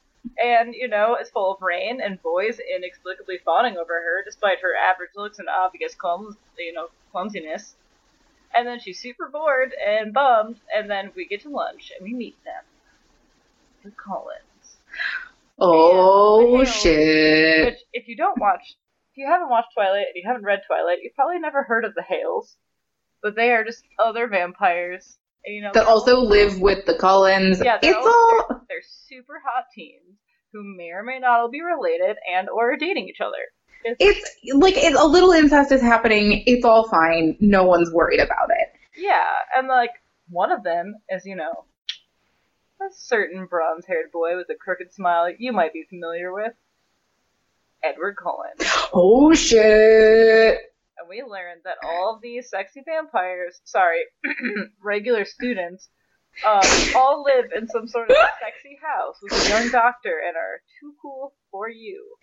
And, 0.41 0.73
you 0.73 0.87
know, 0.87 1.15
it's 1.19 1.29
full 1.29 1.53
of 1.53 1.61
rain 1.61 1.99
and 2.01 2.21
boys 2.21 2.59
inexplicably 2.59 3.39
fawning 3.43 3.77
over 3.77 3.93
her, 3.93 4.23
despite 4.23 4.59
her 4.61 4.73
average 4.75 5.11
looks 5.15 5.39
and 5.39 5.47
obvious 5.49 5.95
clums, 5.95 6.35
you 6.57 6.73
know, 6.73 6.87
clumsiness. 7.11 7.75
And 8.53 8.67
then 8.67 8.79
she's 8.79 8.99
super 8.99 9.29
bored 9.29 9.73
and 9.73 10.13
bummed, 10.13 10.59
and 10.73 10.89
then 10.89 11.11
we 11.15 11.27
get 11.27 11.41
to 11.43 11.49
lunch 11.49 11.91
and 11.97 12.03
we 12.03 12.13
meet 12.13 12.37
them. 12.43 12.63
The 13.83 13.91
Cullens. 13.91 14.77
Oh 15.59 16.59
Yeah. 16.59 16.63
shit. 16.65 17.65
Which, 17.65 17.79
if 17.93 18.07
you 18.07 18.15
don't 18.15 18.39
watch, 18.39 18.61
if 19.11 19.17
you 19.17 19.27
haven't 19.27 19.49
watched 19.49 19.73
Twilight 19.73 20.07
and 20.07 20.15
you 20.15 20.23
haven't 20.25 20.45
read 20.45 20.61
Twilight, 20.67 20.99
you've 21.01 21.15
probably 21.15 21.39
never 21.39 21.63
heard 21.63 21.85
of 21.85 21.95
the 21.95 22.03
Hales. 22.03 22.55
But 23.21 23.35
they 23.35 23.51
are 23.51 23.63
just 23.63 23.83
other 23.97 24.27
vampires. 24.27 25.17
You 25.47 25.61
know, 25.61 25.71
That 25.73 25.87
also 25.87 26.19
live 26.19 26.59
with 26.59 26.85
the 26.85 26.93
Cullens. 26.95 27.61
Yeah, 27.63 27.77
they're 27.81 27.91
it's 27.91 27.97
all- 27.97 28.05
all 28.49 28.61
they're 28.69 28.81
super 29.07 29.41
hot 29.45 29.65
teens 29.73 30.17
who 30.53 30.61
may 30.63 30.89
or 30.91 31.03
may 31.03 31.19
not 31.19 31.39
all 31.39 31.49
be 31.49 31.61
related 31.61 32.17
and 32.31 32.49
or 32.49 32.75
dating 32.77 33.07
each 33.07 33.21
other. 33.21 33.37
It's, 33.83 33.97
it's 34.43 34.53
like 34.55 34.73
it's 34.75 34.99
a 34.99 35.05
little 35.05 35.31
incest 35.31 35.71
is 35.71 35.81
happening. 35.81 36.43
It's 36.45 36.65
all 36.65 36.89
fine. 36.89 37.37
No 37.39 37.63
one's 37.63 37.91
worried 37.91 38.19
about 38.19 38.49
it. 38.49 38.73
yeah, 38.97 39.23
and 39.55 39.67
like 39.67 39.91
one 40.29 40.51
of 40.51 40.63
them 40.63 40.95
is, 41.09 41.25
you 41.25 41.35
know, 41.35 41.63
a 42.81 42.85
certain 42.93 43.45
bronze-haired 43.45 44.11
boy 44.11 44.35
with 44.35 44.47
a 44.49 44.55
crooked 44.55 44.93
smile 44.93 45.31
you 45.39 45.51
might 45.53 45.71
be 45.73 45.83
familiar 45.89 46.33
with, 46.33 46.53
Edward 47.83 48.15
Cullen. 48.17 48.51
Oh 48.93 49.33
shit. 49.33 50.59
And 50.99 51.07
we 51.09 51.21
learned 51.21 51.61
that 51.65 51.77
all 51.83 52.15
of 52.15 52.21
these 52.21 52.49
sexy 52.49 52.81
vampires, 52.85 53.61
sorry, 53.65 54.01
regular 54.83 55.25
students, 55.25 55.89
um, 56.45 56.63
all 56.95 57.23
live 57.23 57.51
in 57.55 57.67
some 57.67 57.87
sort 57.87 58.09
of 58.09 58.17
sexy 58.41 58.77
house 58.81 59.17
with 59.21 59.33
a 59.33 59.49
young 59.49 59.69
doctor 59.69 60.21
and 60.25 60.35
are 60.35 60.61
too 60.79 60.93
cool 61.01 61.33
for 61.51 61.69
you. 61.69 62.15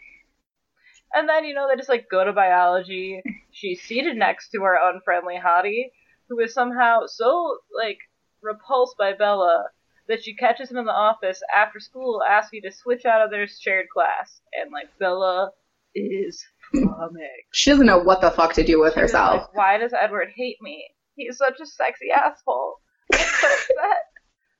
And 1.13 1.29
then, 1.29 1.45
you 1.45 1.55
know, 1.55 1.69
they 1.69 1.77
just 1.77 1.89
like 1.89 2.07
go 2.11 2.25
to 2.25 2.33
biology. 2.33 3.23
She's 3.53 3.83
seated 3.83 4.17
next 4.17 4.51
to 4.51 4.63
our 4.63 4.79
unfriendly 4.93 5.39
hottie, 5.45 5.91
who 6.29 6.41
is 6.41 6.53
somehow 6.53 7.07
so 7.07 7.59
like 7.77 7.99
repulsed 8.43 8.97
by 8.99 9.13
Bella 9.13 9.67
that 10.09 10.23
she 10.23 10.35
catches 10.35 10.71
him 10.71 10.77
in 10.77 10.85
the 10.85 10.93
office 10.93 11.41
after 11.55 11.79
school, 11.79 12.23
asking 12.29 12.63
to 12.63 12.73
switch 12.73 13.05
out 13.05 13.23
of 13.23 13.31
their 13.31 13.47
shared 13.47 13.87
class. 13.89 14.41
And 14.53 14.73
like 14.73 14.89
Bella 14.99 15.53
is. 15.95 16.45
She 17.53 17.71
doesn't 17.71 17.87
know 17.87 17.99
what 17.99 18.21
the 18.21 18.31
fuck 18.31 18.53
to 18.55 18.65
do 18.65 18.81
with 18.81 18.95
herself. 18.95 19.43
like, 19.43 19.57
Why 19.57 19.79
does 19.79 19.93
Edward 19.93 20.29
hate 20.35 20.57
me? 20.61 20.85
He's 21.17 21.39
such 21.39 21.61
a 21.61 21.67
sexy 21.67 22.11
asshole. 22.11 22.77
I'm 23.13 23.19
so 23.21 23.47
upset. 23.47 23.99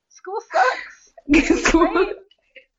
School 0.09 0.39
sucks. 0.53 1.01
Right? 1.75 2.15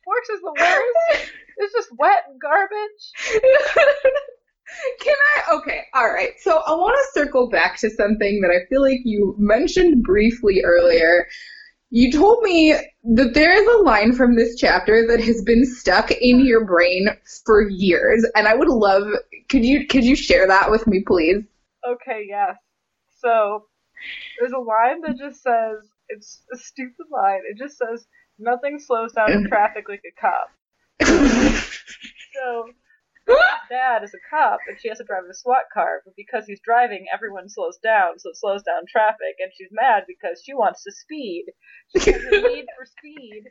Forks 0.06 0.30
is 0.30 0.42
the 0.42 0.54
worst. 0.60 1.32
It's 1.58 1.74
just 1.74 1.89
wet 1.98 2.20
and 2.30 2.39
garbage. 2.39 3.42
Can 5.01 5.15
I? 5.38 5.56
Okay, 5.56 5.82
all 5.94 6.12
right. 6.12 6.32
So 6.39 6.62
I 6.65 6.72
want 6.72 6.96
to 6.96 7.20
circle 7.20 7.50
back 7.50 7.77
to 7.80 7.89
something 7.89 8.42
that 8.42 8.51
I 8.51 8.65
feel 8.70 8.82
like 8.82 9.00
you 9.04 9.36
mentioned 9.38 10.04
briefly 10.04 10.62
earlier. 10.63 11.27
You 11.92 12.12
told 12.12 12.44
me 12.44 12.74
that 13.15 13.34
there 13.34 13.54
is 13.54 13.68
a 13.68 13.84
line 13.84 14.13
from 14.13 14.36
this 14.36 14.56
chapter 14.56 15.06
that 15.08 15.22
has 15.22 15.42
been 15.44 15.65
stuck 15.65 16.12
in 16.12 16.46
your 16.46 16.65
brain 16.65 17.08
for 17.46 17.70
years, 17.70 18.25
and 18.36 18.48
I 18.48 18.56
would 18.56 18.68
love. 18.68 19.04
Could 19.50 19.63
you 19.63 19.88
could 19.88 20.04
you 20.04 20.15
share 20.15 20.48
that 20.48 20.72
with 20.72 20.88
me, 20.88 21.04
please? 21.06 21.44
Okay, 21.88 22.25
yes. 22.27 22.56
So 23.20 23.65
there's 24.39 24.51
a 24.51 24.58
line 24.58 25.01
that 25.01 25.18
just 25.18 25.42
says 25.42 25.89
it's 26.10 26.44
a 26.51 26.58
stupid 26.58 27.06
line. 27.12 27.42
It 27.50 27.58
just 27.58 27.77
says 27.77 28.06
nothing 28.39 28.80
slows 28.80 29.13
down 29.13 29.32
in 29.32 29.48
traffic 29.48 29.88
like 29.88 30.04
a 30.06 30.22
cop. 30.22 30.50
So 32.36 32.65
dad 33.70 34.03
is 34.03 34.13
a 34.13 34.17
cop 34.29 34.60
and 34.67 34.77
she 34.79 34.89
has 34.89 34.98
to 35.00 35.03
drive 35.03 35.24
a 35.29 35.34
SWAT 35.34 35.63
car, 35.74 36.01
but 36.05 36.15
because 36.15 36.46
he's 36.46 36.60
driving, 36.63 37.05
everyone 37.13 37.50
slows 37.50 37.77
down, 37.84 38.20
so 38.20 38.29
it 38.29 38.38
slows 38.38 38.63
down 38.63 38.84
traffic, 38.89 39.36
and 39.39 39.51
she's 39.58 39.70
mad 39.72 40.03
because 40.08 40.41
she 40.46 40.53
wants 40.53 40.84
to 40.84 40.91
speed. 40.91 41.46
She 41.98 42.12
has 42.12 42.22
a 42.24 42.41
need 42.41 42.65
for 42.77 42.86
speed, 42.86 43.44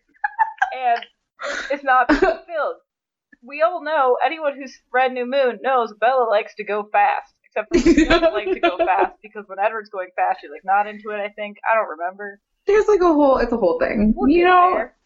and 0.77 1.05
it's 1.71 1.85
not 1.85 2.09
being 2.09 2.21
fulfilled. 2.21 2.77
We 3.43 3.63
all 3.63 3.83
know, 3.85 4.17
anyone 4.25 4.55
who's 4.57 4.79
read 4.93 5.13
New 5.13 5.27
Moon 5.27 5.59
knows 5.63 5.93
Bella 6.01 6.29
likes 6.31 6.55
to 6.57 6.65
go 6.65 6.89
fast, 6.91 7.33
except 7.45 7.75
for 7.75 7.81
she 7.81 8.05
doesn't 8.07 8.33
like 8.33 8.51
to 8.53 8.61
go 8.61 8.77
fast 8.79 9.17
because 9.23 9.45
when 9.49 9.59
Edward's 9.59 9.91
going 9.91 10.09
fast, 10.17 10.41
she's 10.41 10.51
like 10.51 10.65
not 10.65 10.87
into 10.87 11.11
it. 11.11 11.21
I 11.21 11.29
think 11.31 11.59
I 11.71 11.75
don't 11.77 11.89
remember. 11.99 12.41
There's 12.67 12.87
like 12.89 13.01
a 13.03 13.13
whole. 13.13 13.37
It's 13.39 13.53
a 13.53 13.57
whole 13.59 13.79
thing. 13.79 14.15
We'll 14.17 14.31
you 14.31 14.45
get 14.45 14.51
know, 14.51 14.71
there. 14.75 14.97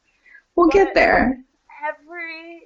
we'll 0.54 0.68
But- 0.68 0.72
get 0.75 0.94
there. 0.94 1.38
Every 1.84 2.62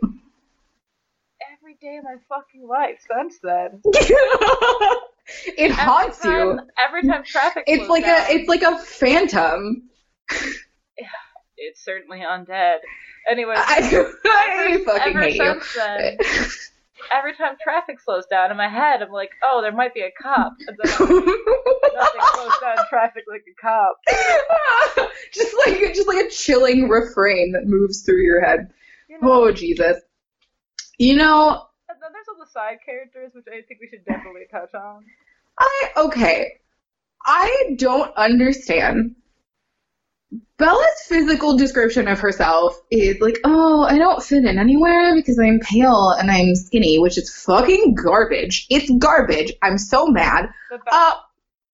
every 1.73 1.88
day 1.91 1.99
of 1.99 2.05
my 2.05 2.17
fucking 2.29 2.67
life 2.67 2.99
since 3.09 3.38
then. 3.43 3.81
it 5.57 5.73
haunts 5.73 6.19
time, 6.19 6.33
you. 6.33 6.61
Every 6.87 7.02
time 7.09 7.25
traffic. 7.25 7.64
It's 7.67 7.88
like 7.88 8.05
down, 8.05 8.21
a. 8.21 8.35
It's 8.35 8.49
like 8.49 8.62
a 8.62 8.79
phantom. 8.79 9.88
it's 11.57 11.85
certainly 11.85 12.21
undead. 12.21 12.79
Anyway, 13.31 13.55
I, 13.57 14.05
I 14.25 14.83
fucking 14.85 15.17
ever 15.17 15.23
hate 15.23 15.37
you. 15.37 15.61
then, 15.76 16.19
every 17.17 17.35
time 17.35 17.55
traffic 17.62 18.00
slows 18.00 18.26
down 18.26 18.50
in 18.50 18.57
my 18.57 18.69
head, 18.69 19.00
I'm 19.00 19.12
like, 19.12 19.31
oh, 19.45 19.61
there 19.62 19.73
might 19.73 19.95
be 19.95 20.00
a 20.00 20.11
cop. 20.21 20.55
And 20.67 20.76
then 20.83 20.93
like, 20.93 21.00
nothing 21.95 22.21
slows 22.35 22.52
down 22.61 22.76
traffic 22.91 23.25
like 23.29 23.45
a 23.49 23.61
cop. 23.61 23.97
just 25.33 25.55
like 25.67 25.95
just 25.95 26.09
like 26.09 26.26
a 26.26 26.31
chilling 26.31 26.88
refrain 26.88 27.52
that 27.52 27.67
moves 27.67 28.02
through 28.02 28.23
your 28.23 28.45
head. 28.45 28.73
You 29.09 29.21
know? 29.21 29.33
Oh 29.33 29.52
Jesus. 29.52 29.99
You 31.02 31.16
know, 31.16 31.66
And 31.88 31.99
then 32.00 32.11
there's 32.12 32.26
all 32.28 32.38
the 32.38 32.49
side 32.49 32.78
characters, 32.87 33.32
which 33.35 33.47
I 33.49 33.62
think 33.66 33.80
we 33.80 33.88
should 33.88 34.04
definitely 34.04 34.42
touch 34.49 34.73
on. 34.73 35.04
I 35.59 35.88
okay. 35.97 36.52
I 37.26 37.75
don't 37.76 38.16
understand. 38.16 39.16
Bella's 40.59 41.02
physical 41.09 41.56
description 41.56 42.06
of 42.06 42.21
herself 42.21 42.80
is 42.92 43.21
like, 43.21 43.40
oh, 43.42 43.82
I 43.82 43.99
don't 43.99 44.23
fit 44.23 44.44
in 44.44 44.61
anywhere 44.61 45.16
because 45.16 45.40
I'm 45.40 45.59
pale 45.59 46.11
and 46.11 46.30
I'm 46.30 46.54
skinny, 46.54 47.00
which 47.00 47.18
is 47.18 47.35
fucking 47.35 47.97
garbage. 47.97 48.68
It's 48.71 48.88
garbage. 48.88 49.52
I'm 49.61 49.78
so 49.78 50.06
mad. 50.06 50.50
Uh, 50.71 51.14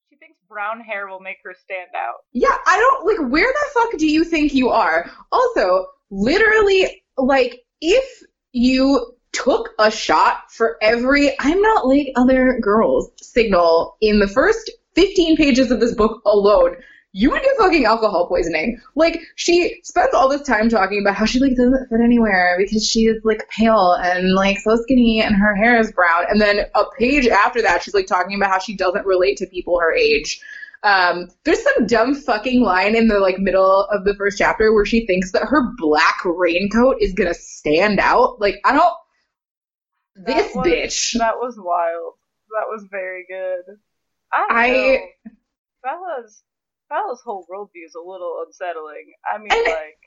she 0.08 0.16
thinks 0.16 0.38
brown 0.48 0.80
hair 0.80 1.06
will 1.06 1.20
make 1.20 1.36
her 1.44 1.54
stand 1.64 1.90
out. 1.94 2.20
Yeah, 2.32 2.56
I 2.66 2.78
don't 2.78 3.06
like 3.06 3.30
where 3.30 3.52
the 3.52 3.68
fuck 3.74 3.98
do 3.98 4.06
you 4.06 4.24
think 4.24 4.54
you 4.54 4.70
are? 4.70 5.10
Also, 5.30 5.84
literally 6.10 7.02
like 7.18 7.60
if 7.82 8.22
you 8.52 9.17
took 9.32 9.70
a 9.78 9.90
shot 9.90 10.50
for 10.50 10.76
every 10.82 11.38
I'm 11.38 11.60
not 11.60 11.86
like 11.86 12.12
other 12.16 12.58
girls 12.60 13.10
signal 13.20 13.96
in 14.00 14.20
the 14.20 14.28
first 14.28 14.70
15 14.94 15.36
pages 15.36 15.70
of 15.70 15.80
this 15.80 15.94
book 15.94 16.20
alone, 16.26 16.76
you 17.12 17.30
would 17.30 17.42
get 17.42 17.56
fucking 17.56 17.84
alcohol 17.84 18.26
poisoning. 18.26 18.80
Like 18.94 19.20
she 19.36 19.80
spends 19.82 20.14
all 20.14 20.28
this 20.28 20.42
time 20.42 20.68
talking 20.68 21.00
about 21.00 21.14
how 21.14 21.24
she 21.24 21.40
like 21.40 21.56
doesn't 21.56 21.88
fit 21.88 22.00
anywhere 22.02 22.56
because 22.58 22.86
she's 22.86 23.16
like 23.24 23.48
pale 23.48 23.92
and 23.92 24.34
like 24.34 24.58
so 24.58 24.76
skinny 24.76 25.22
and 25.22 25.34
her 25.34 25.54
hair 25.54 25.78
is 25.78 25.92
brown 25.92 26.26
and 26.28 26.40
then 26.40 26.66
a 26.74 26.84
page 26.98 27.26
after 27.26 27.62
that 27.62 27.82
she's 27.82 27.94
like 27.94 28.06
talking 28.06 28.36
about 28.36 28.50
how 28.50 28.58
she 28.58 28.76
doesn't 28.76 29.06
relate 29.06 29.38
to 29.38 29.46
people 29.46 29.78
her 29.80 29.92
age. 29.92 30.40
Um, 30.82 31.28
there's 31.44 31.62
some 31.62 31.86
dumb 31.86 32.14
fucking 32.14 32.60
line 32.60 32.94
in 32.94 33.08
the 33.08 33.18
like 33.18 33.38
middle 33.38 33.84
of 33.90 34.04
the 34.04 34.14
first 34.14 34.38
chapter 34.38 34.72
where 34.72 34.84
she 34.84 35.06
thinks 35.06 35.32
that 35.32 35.42
her 35.42 35.72
black 35.76 36.24
raincoat 36.24 36.96
is 37.00 37.14
gonna 37.14 37.34
stand 37.34 37.98
out. 38.00 38.40
Like 38.40 38.56
I 38.64 38.72
don't. 38.72 38.94
This 40.26 40.54
was- 40.54 40.66
bitch. 40.66 41.18
That 41.18 41.36
was 41.36 41.56
wild. 41.58 42.14
That 42.50 42.66
was 42.68 42.86
very 42.90 43.26
good. 43.28 43.76
I 44.32 44.46
I-. 44.50 45.30
Bella's 45.82 46.42
Bella's 46.88 47.20
whole 47.24 47.46
worldview 47.50 47.84
is 47.86 47.94
a 47.94 48.00
little 48.00 48.42
unsettling. 48.46 49.12
I 49.30 49.38
mean, 49.38 49.48
like, 49.50 49.98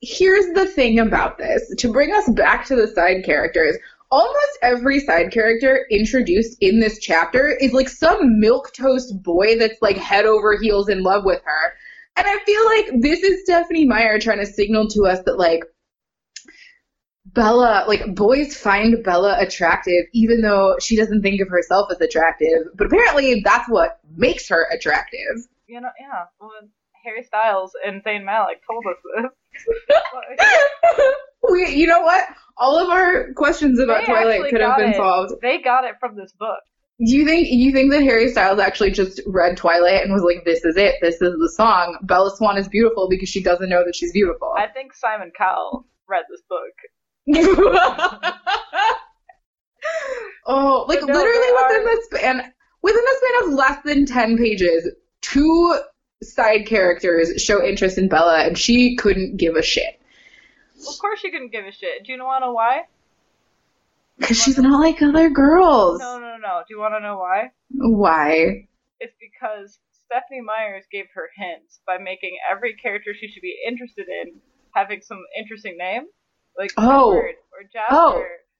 here's 0.00 0.46
the 0.54 0.66
thing 0.66 0.98
about 0.98 1.38
this 1.38 1.74
to 1.78 1.92
bring 1.92 2.12
us 2.12 2.28
back 2.30 2.66
to 2.66 2.76
the 2.76 2.88
side 2.88 3.24
characters 3.24 3.76
almost 4.12 4.58
every 4.60 5.00
side 5.00 5.32
character 5.32 5.86
introduced 5.90 6.58
in 6.60 6.80
this 6.80 6.98
chapter 6.98 7.48
is 7.48 7.72
like 7.72 7.88
some 7.88 8.38
milk 8.38 8.70
toast 8.74 9.22
boy 9.22 9.58
that's 9.58 9.80
like 9.80 9.96
head 9.96 10.26
over 10.26 10.58
heels 10.60 10.88
in 10.90 11.02
love 11.02 11.24
with 11.24 11.40
her 11.44 11.72
and 12.16 12.26
i 12.26 12.38
feel 12.44 12.64
like 12.66 13.00
this 13.00 13.22
is 13.22 13.42
stephenie 13.42 13.86
meyer 13.86 14.18
trying 14.18 14.38
to 14.38 14.46
signal 14.46 14.86
to 14.86 15.06
us 15.06 15.20
that 15.24 15.38
like 15.38 15.64
Bella, 17.34 17.84
like 17.88 18.14
boys 18.14 18.56
find 18.56 19.02
Bella 19.02 19.36
attractive 19.38 20.04
even 20.12 20.42
though 20.42 20.76
she 20.80 20.96
doesn't 20.96 21.22
think 21.22 21.40
of 21.40 21.48
herself 21.48 21.90
as 21.90 22.00
attractive, 22.00 22.68
but 22.74 22.86
apparently 22.88 23.40
that's 23.44 23.68
what 23.68 24.00
makes 24.16 24.48
her 24.48 24.66
attractive. 24.72 25.46
you 25.66 25.80
know, 25.80 25.88
yeah. 26.00 26.24
Well, 26.40 26.50
Harry 27.04 27.22
Styles 27.24 27.72
and 27.86 28.02
Zayn 28.04 28.24
Malik 28.24 28.60
told 28.68 28.84
us 28.86 29.30
this. 29.88 29.96
We, 31.50 31.68
you 31.74 31.88
know 31.88 32.00
what? 32.02 32.24
All 32.56 32.78
of 32.78 32.88
our 32.88 33.32
questions 33.34 33.80
about 33.80 34.02
They 34.02 34.06
Twilight 34.06 34.50
could 34.50 34.60
have 34.60 34.76
been 34.78 34.90
it. 34.90 34.96
solved. 34.96 35.34
they 35.42 35.58
got 35.60 35.84
it 35.84 35.96
from 35.98 36.14
this 36.16 36.32
book. 36.38 36.60
Do 37.04 37.16
you 37.16 37.26
think 37.26 37.48
you 37.50 37.72
think 37.72 37.90
that 37.90 38.02
Harry 38.02 38.28
Styles 38.30 38.60
actually 38.60 38.92
just 38.92 39.20
read 39.26 39.56
Twilight 39.56 40.04
and 40.04 40.12
was 40.12 40.22
like, 40.22 40.44
"This 40.44 40.64
is 40.64 40.76
it. 40.76 40.96
This 41.02 41.16
is 41.16 41.34
the 41.36 41.52
song. 41.56 41.98
Bella 42.02 42.30
Swan 42.36 42.58
is 42.58 42.68
beautiful 42.68 43.08
because 43.10 43.28
she 43.28 43.42
doesn't 43.42 43.68
know 43.68 43.82
that 43.84 43.96
she's 43.96 44.12
beautiful." 44.12 44.54
I 44.56 44.68
think 44.68 44.94
Simon 44.94 45.32
Cowell 45.36 45.84
read 46.08 46.22
this 46.30 46.42
book. 46.48 46.60
oh, 50.46 50.84
like 50.88 51.00
no, 51.00 51.06
literally 51.06 51.52
within 51.52 51.80
are- 51.80 51.84
the 51.84 52.02
span 52.10 52.52
within 52.82 53.04
the 53.04 53.16
span 53.16 53.44
of 53.44 53.54
less 53.54 53.78
than 53.84 54.06
ten 54.06 54.36
pages, 54.36 54.88
two 55.20 55.76
side 56.22 56.66
characters 56.66 57.42
show 57.42 57.64
interest 57.64 57.98
in 57.98 58.08
Bella, 58.08 58.42
and 58.44 58.56
she 58.58 58.96
couldn't 58.96 59.36
give 59.36 59.56
a 59.56 59.62
shit 59.62 60.00
Of 60.88 60.98
course, 61.00 61.20
she 61.20 61.30
couldn't 61.30 61.50
give 61.52 61.64
a 61.66 61.72
shit. 61.72 62.04
Do 62.04 62.12
you 62.12 62.22
want 62.22 62.42
to 62.42 62.46
know 62.46 62.52
why? 62.52 62.82
because 64.18 64.40
she's 64.40 64.58
not 64.58 64.78
like 64.80 65.02
other 65.02 65.30
girls. 65.30 65.98
No, 65.98 66.18
no, 66.18 66.36
no. 66.36 66.62
Do 66.68 66.74
you 66.74 66.78
want 66.80 66.94
to 66.94 67.00
know 67.00 67.16
why? 67.18 67.50
Why? 67.70 68.68
It's 69.00 69.16
because 69.18 69.78
Stephenie 70.06 70.42
Meyers 70.42 70.84
gave 70.92 71.06
her 71.14 71.28
hints 71.36 71.80
by 71.86 71.98
making 71.98 72.36
every 72.48 72.74
character 72.74 73.14
she 73.18 73.26
should 73.26 73.42
be 73.42 73.56
interested 73.66 74.06
in 74.08 74.34
having 74.74 75.00
some 75.00 75.18
interesting 75.36 75.76
name, 75.76 76.04
like 76.58 76.72
Oh. 76.76 77.10
Edward 77.12 77.34
or 77.52 77.62
Jasper 77.72 77.94
Oh. 77.94 78.12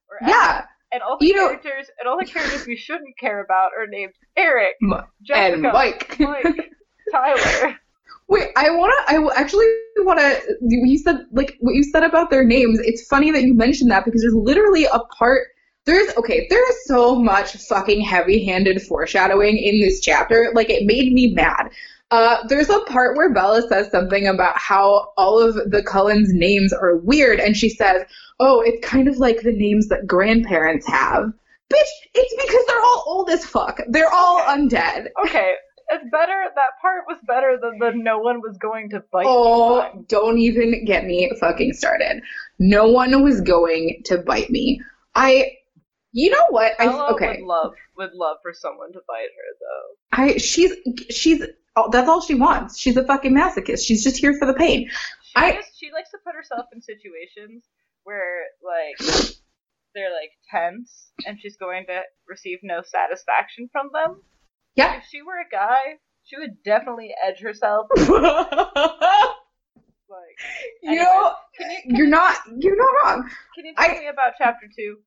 or 0.09 0.27
Yeah, 0.27 0.65
and 0.91 1.01
all 1.01 1.17
the 1.19 1.25
You 1.27 1.35
know- 1.35 1.47
characters 1.49 1.89
and 1.99 2.07
all 2.07 2.17
the 2.19 2.25
characters 2.25 2.65
we 2.67 2.75
shouldn't 2.75 3.17
care 3.19 3.41
about 3.43 3.71
are 3.77 3.87
named 3.87 4.13
Eric, 4.37 4.75
M- 4.81 5.01
Jessica, 5.21 5.53
and 5.53 5.61
Mike. 5.61 6.15
Mike, 6.19 6.71
Tyler. 7.11 7.77
Wait, 8.29 8.49
I 8.55 8.69
wanna. 8.71 8.93
I 9.07 9.19
actually 9.35 9.65
wanna. 9.97 10.39
You 10.61 10.97
said 10.97 11.25
like 11.33 11.57
what 11.59 11.75
you 11.75 11.83
said 11.83 12.03
about 12.03 12.29
their 12.29 12.43
names. 12.43 12.79
It's 12.79 13.05
funny 13.07 13.31
that 13.31 13.43
you 13.43 13.53
mentioned 13.53 13.91
that 13.91 14.05
because 14.05 14.21
there's 14.21 14.33
literally 14.33 14.85
a 14.85 14.99
part. 15.17 15.47
There's 15.85 16.15
okay. 16.15 16.47
There 16.49 16.69
is 16.69 16.85
so 16.85 17.15
much 17.15 17.57
fucking 17.67 17.99
heavy-handed 18.01 18.81
foreshadowing 18.83 19.57
in 19.57 19.81
this 19.81 19.99
chapter. 19.99 20.51
Like 20.55 20.69
it 20.69 20.85
made 20.85 21.11
me 21.11 21.33
mad. 21.33 21.71
Uh, 22.13 22.45
there's 22.47 22.69
a 22.69 22.79
part 22.81 23.17
where 23.17 23.33
Bella 23.33 23.63
says 23.67 23.89
something 23.89 24.27
about 24.27 24.55
how 24.55 25.07
all 25.17 25.39
of 25.39 25.55
the 25.71 25.81
Cullens' 25.81 26.31
names 26.31 26.71
are 26.71 26.97
weird, 26.97 27.39
and 27.39 27.57
she 27.57 27.69
says, 27.69 28.03
"Oh, 28.39 28.61
it's 28.61 28.85
kind 28.87 29.07
of 29.07 29.17
like 29.17 29.41
the 29.41 29.51
names 29.51 29.87
that 29.87 30.05
grandparents 30.05 30.87
have." 30.87 31.23
Bitch, 31.73 31.89
it's 32.13 32.35
because 32.45 32.65
they're 32.67 32.79
all 32.79 33.03
old 33.07 33.29
as 33.31 33.43
fuck. 33.45 33.79
They're 33.87 34.13
all 34.13 34.39
Okay. 34.41 34.51
undead. 34.51 35.07
Okay, 35.25 35.53
it's 35.89 36.03
better. 36.11 36.35
That 36.53 36.71
part 36.83 37.01
was 37.07 37.17
better 37.27 37.57
than 37.59 37.79
the 37.79 37.91
no 37.95 38.19
one 38.19 38.41
was 38.41 38.55
going 38.59 38.91
to 38.91 39.01
bite 39.11 39.23
me 39.25 39.31
Oh, 39.31 39.73
line. 39.77 40.05
don't 40.07 40.37
even 40.37 40.85
get 40.85 41.05
me 41.05 41.31
fucking 41.39 41.73
started. 41.73 42.21
No 42.59 42.91
one 42.91 43.23
was 43.23 43.41
going 43.41 44.01
to 44.05 44.19
bite 44.19 44.51
me. 44.51 44.79
I, 45.15 45.47
you 46.13 46.29
know 46.29 46.45
what? 46.49 46.73
I 46.79 46.85
Bella 46.85 47.13
okay. 47.13 47.39
would 47.39 47.47
love 47.47 47.73
would 47.97 48.13
love 48.13 48.37
for 48.41 48.53
someone 48.53 48.93
to 48.93 48.99
bite 49.07 49.27
her 49.35 49.57
though. 49.59 50.23
I 50.33 50.37
she's 50.37 50.71
she's 51.09 51.43
oh, 51.75 51.89
that's 51.91 52.07
all 52.07 52.21
she 52.21 52.35
wants. 52.35 52.79
She's 52.79 52.95
a 52.97 53.05
fucking 53.05 53.33
masochist. 53.35 53.85
She's 53.85 54.03
just 54.03 54.17
here 54.17 54.35
for 54.39 54.45
the 54.45 54.53
pain. 54.53 54.89
She 55.23 55.33
I- 55.35 55.53
just, 55.55 55.71
she 55.77 55.91
likes 55.91 56.11
to 56.11 56.17
put 56.25 56.35
herself 56.35 56.67
in 56.73 56.81
situations 56.81 57.63
where 58.03 58.43
like 58.63 58.97
they're 59.95 60.11
like 60.11 60.31
tense 60.49 61.11
and 61.25 61.39
she's 61.39 61.57
going 61.57 61.85
to 61.87 62.01
receive 62.27 62.59
no 62.63 62.81
satisfaction 62.83 63.69
from 63.71 63.89
them. 63.93 64.21
Yeah. 64.75 64.97
If 64.97 65.03
she 65.11 65.21
were 65.21 65.39
a 65.39 65.49
guy, 65.51 65.97
she 66.23 66.37
would 66.37 66.63
definitely 66.63 67.11
edge 67.27 67.39
herself. 67.39 67.87
Like, 70.09 70.37
you 70.83 70.95
know, 70.95 71.33
can 71.57 71.71
you 71.71 71.97
you're 71.97 72.07
not 72.07 72.35
you're 72.59 72.75
not 72.77 72.91
wrong. 73.03 73.29
can 73.55 73.65
you 73.65 73.73
tell 73.73 73.89
I- 73.89 73.99
me 73.99 74.07
about 74.07 74.33
chapter 74.37 74.67
two? 74.75 74.97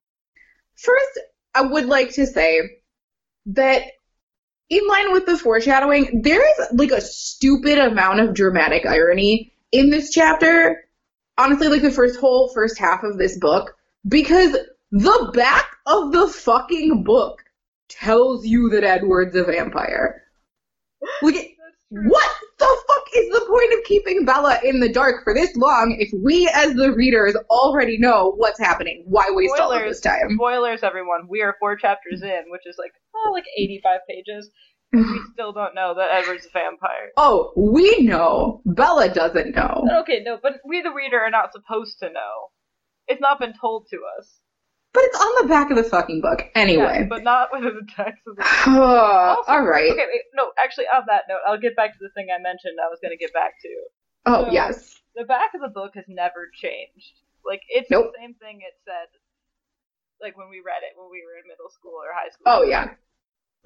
First, 0.77 1.21
I 1.55 1.63
would 1.63 1.87
like 1.87 2.13
to 2.15 2.27
say 2.27 2.61
that 3.47 3.83
in 4.69 4.87
line 4.87 5.13
with 5.13 5.27
the 5.27 5.39
foreshadowing, 5.39 6.23
there 6.23 6.43
is 6.43 6.67
like 6.73 6.91
a 6.91 7.01
stupid 7.01 7.79
amount 7.79 8.21
of 8.21 8.35
dramatic 8.35 8.85
irony 8.85 9.53
in 9.73 9.91
this 9.91 10.11
chapter. 10.11 10.85
Honestly, 11.39 11.69
like 11.69 11.83
the 11.83 11.91
first 11.91 12.19
whole 12.19 12.53
first 12.53 12.79
half 12.79 13.03
of 13.05 13.19
this 13.19 13.39
book, 13.39 13.77
because 14.07 14.57
the 14.91 15.31
back 15.35 15.67
of 15.87 16.13
the 16.13 16.29
fucking 16.29 17.05
book 17.05 17.43
tells 17.89 18.47
you 18.47 18.71
that 18.71 18.85
Edward's 18.85 19.37
a 19.37 19.45
vampire. 19.45 20.23
Like. 21.23 21.56
What 21.91 22.31
the 22.59 22.77
fuck 22.89 23.05
is 23.15 23.29
the 23.31 23.47
point 23.49 23.79
of 23.79 23.85
keeping 23.85 24.25
Bella 24.25 24.59
in 24.65 24.81
the 24.81 24.89
dark 24.89 25.23
for 25.23 25.33
this 25.35 25.55
long 25.57 25.97
if 25.99 26.11
we 26.23 26.51
as 26.53 26.75
the 26.75 26.93
readers 26.93 27.37
already 27.49 27.97
know 27.99 28.33
what's 28.37 28.59
happening? 28.59 29.05
Why 29.07 29.27
waste 29.31 29.55
all 29.61 29.73
of 29.73 29.83
this 29.83 30.01
time? 30.01 30.31
Spoilers, 30.35 30.83
everyone. 30.83 31.29
We 31.29 31.43
are 31.43 31.55
four 31.61 31.77
chapters 31.77 32.23
in, 32.23 32.45
which 32.49 32.67
is 32.67 32.77
like 32.79 32.93
oh, 33.15 33.31
like 33.33 33.45
eighty-five 33.59 34.01
pages. 34.09 34.51
We 34.93 35.21
still 35.33 35.53
don't 35.53 35.75
know 35.75 35.95
that 35.97 36.11
Edward's 36.11 36.47
a 36.47 36.51
vampire. 36.51 37.11
Oh, 37.17 37.53
we 37.57 38.03
know. 38.03 38.63
Bella 38.65 39.13
doesn't 39.13 39.55
know. 39.55 39.85
Okay, 40.03 40.23
no, 40.25 40.39
but 40.43 40.55
we, 40.67 40.83
the 40.83 40.93
reader, 40.93 41.21
are 41.21 41.31
not 41.31 41.53
supposed 41.53 41.99
to 42.01 42.07
know. 42.07 42.51
It's 43.09 43.21
not 43.21 43.39
been 43.39 43.55
told 43.61 43.87
to 43.91 43.99
us. 44.19 44.41
But 44.97 45.05
it's 45.05 45.21
on 45.21 45.43
the 45.45 45.49
back 45.49 45.71
of 45.71 45.77
the 45.77 45.85
fucking 45.85 46.23
book. 46.23 46.41
Yeah, 46.41 46.63
Anyway. 46.63 47.07
but 47.09 47.23
not 47.23 47.51
within 47.53 47.77
the 47.77 47.87
text 47.95 48.23
of 48.27 48.37
the 48.37 48.43
Also, 48.67 49.45
all 49.53 49.63
right. 49.63 49.91
Okay, 49.93 50.07
wait, 50.09 50.23
no, 50.35 50.53
actually, 50.63 50.87
on 50.87 51.03
that 51.09 51.25
note, 51.29 51.41
I'll 51.47 51.61
get 51.61 51.77
back 51.77 51.93
to 51.93 51.99
the 52.01 52.09
thing 52.17 52.29
I 52.33 52.41
mentioned 52.41 52.79
I 52.81 52.89
was 52.89 52.99
going 53.03 53.13
to 53.13 53.19
get 53.21 53.33
back 53.35 53.61
to. 53.61 53.69
Oh, 54.25 54.45
so- 54.47 54.53
yes. 54.53 54.97
The 55.15 55.25
back 55.25 55.53
of 55.55 55.61
the 55.61 55.69
book 55.69 55.93
has 55.97 56.05
never 56.09 56.49
changed. 56.53 57.13
Like, 57.45 57.61
it's 57.69 57.91
Nope. 57.91 58.13
the 58.15 58.21
same 58.23 58.35
thing 58.35 58.61
it 58.67 58.73
said, 58.87 59.09
like, 60.21 60.37
when 60.37 60.49
we 60.49 60.61
read 60.65 60.81
it 60.83 60.97
when 60.97 61.11
we 61.11 61.23
were 61.25 61.37
in 61.41 61.47
middle 61.47 61.69
school 61.71 61.93
or 61.93 62.13
high 62.15 62.31
school. 62.31 62.45
Oh, 62.47 62.63
yeah. 62.65 62.95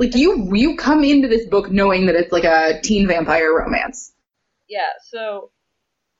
Like 0.00 0.14
you 0.16 0.50
you 0.54 0.76
come 0.76 1.04
into 1.04 1.28
this 1.28 1.46
book 1.46 1.70
knowing 1.70 2.06
that 2.06 2.14
it's 2.14 2.32
like 2.32 2.44
a 2.44 2.80
teen 2.82 3.06
vampire 3.06 3.52
romance. 3.54 4.14
Yeah, 4.66 4.88
so 5.10 5.50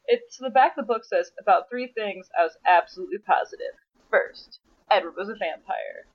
it's 0.05 0.37
the 0.37 0.51
back 0.51 0.73
of 0.77 0.87
the 0.87 0.93
book 0.93 1.03
says 1.05 1.31
about 1.41 1.71
three 1.71 1.91
things 1.97 2.29
I 2.39 2.43
was 2.45 2.53
absolutely 2.67 3.19
positive. 3.19 3.73
First, 4.11 4.61
Edward 4.91 5.15
was 5.17 5.29
a 5.29 5.35
vampire. 5.35 6.07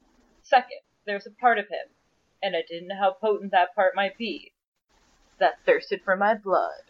Second, 0.43 0.79
there's 1.05 1.25
a 1.25 1.31
part 1.31 1.59
of 1.59 1.65
him, 1.67 1.87
and 2.43 2.55
I 2.55 2.63
didn't 2.67 2.89
know 2.89 2.99
how 2.99 3.13
potent 3.13 3.51
that 3.51 3.75
part 3.75 3.95
might 3.95 4.17
be, 4.17 4.51
that 5.39 5.59
thirsted 5.65 6.01
for 6.03 6.15
my 6.15 6.35
blood. 6.35 6.81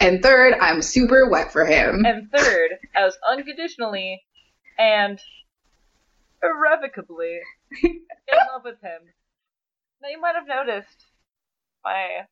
And 0.00 0.22
third, 0.22 0.54
I'm 0.60 0.82
super 0.82 1.28
wet 1.28 1.52
for 1.52 1.64
him. 1.64 2.04
And 2.04 2.30
third, 2.30 2.70
I 2.96 3.04
was 3.04 3.18
unconditionally 3.28 4.22
and 4.78 5.20
irrevocably 6.42 7.40
in 7.82 8.00
love 8.52 8.62
with 8.64 8.80
him. 8.82 9.00
Now 10.02 10.08
you 10.08 10.20
might 10.20 10.34
have 10.34 10.46
noticed 10.46 11.06
my 11.84 12.26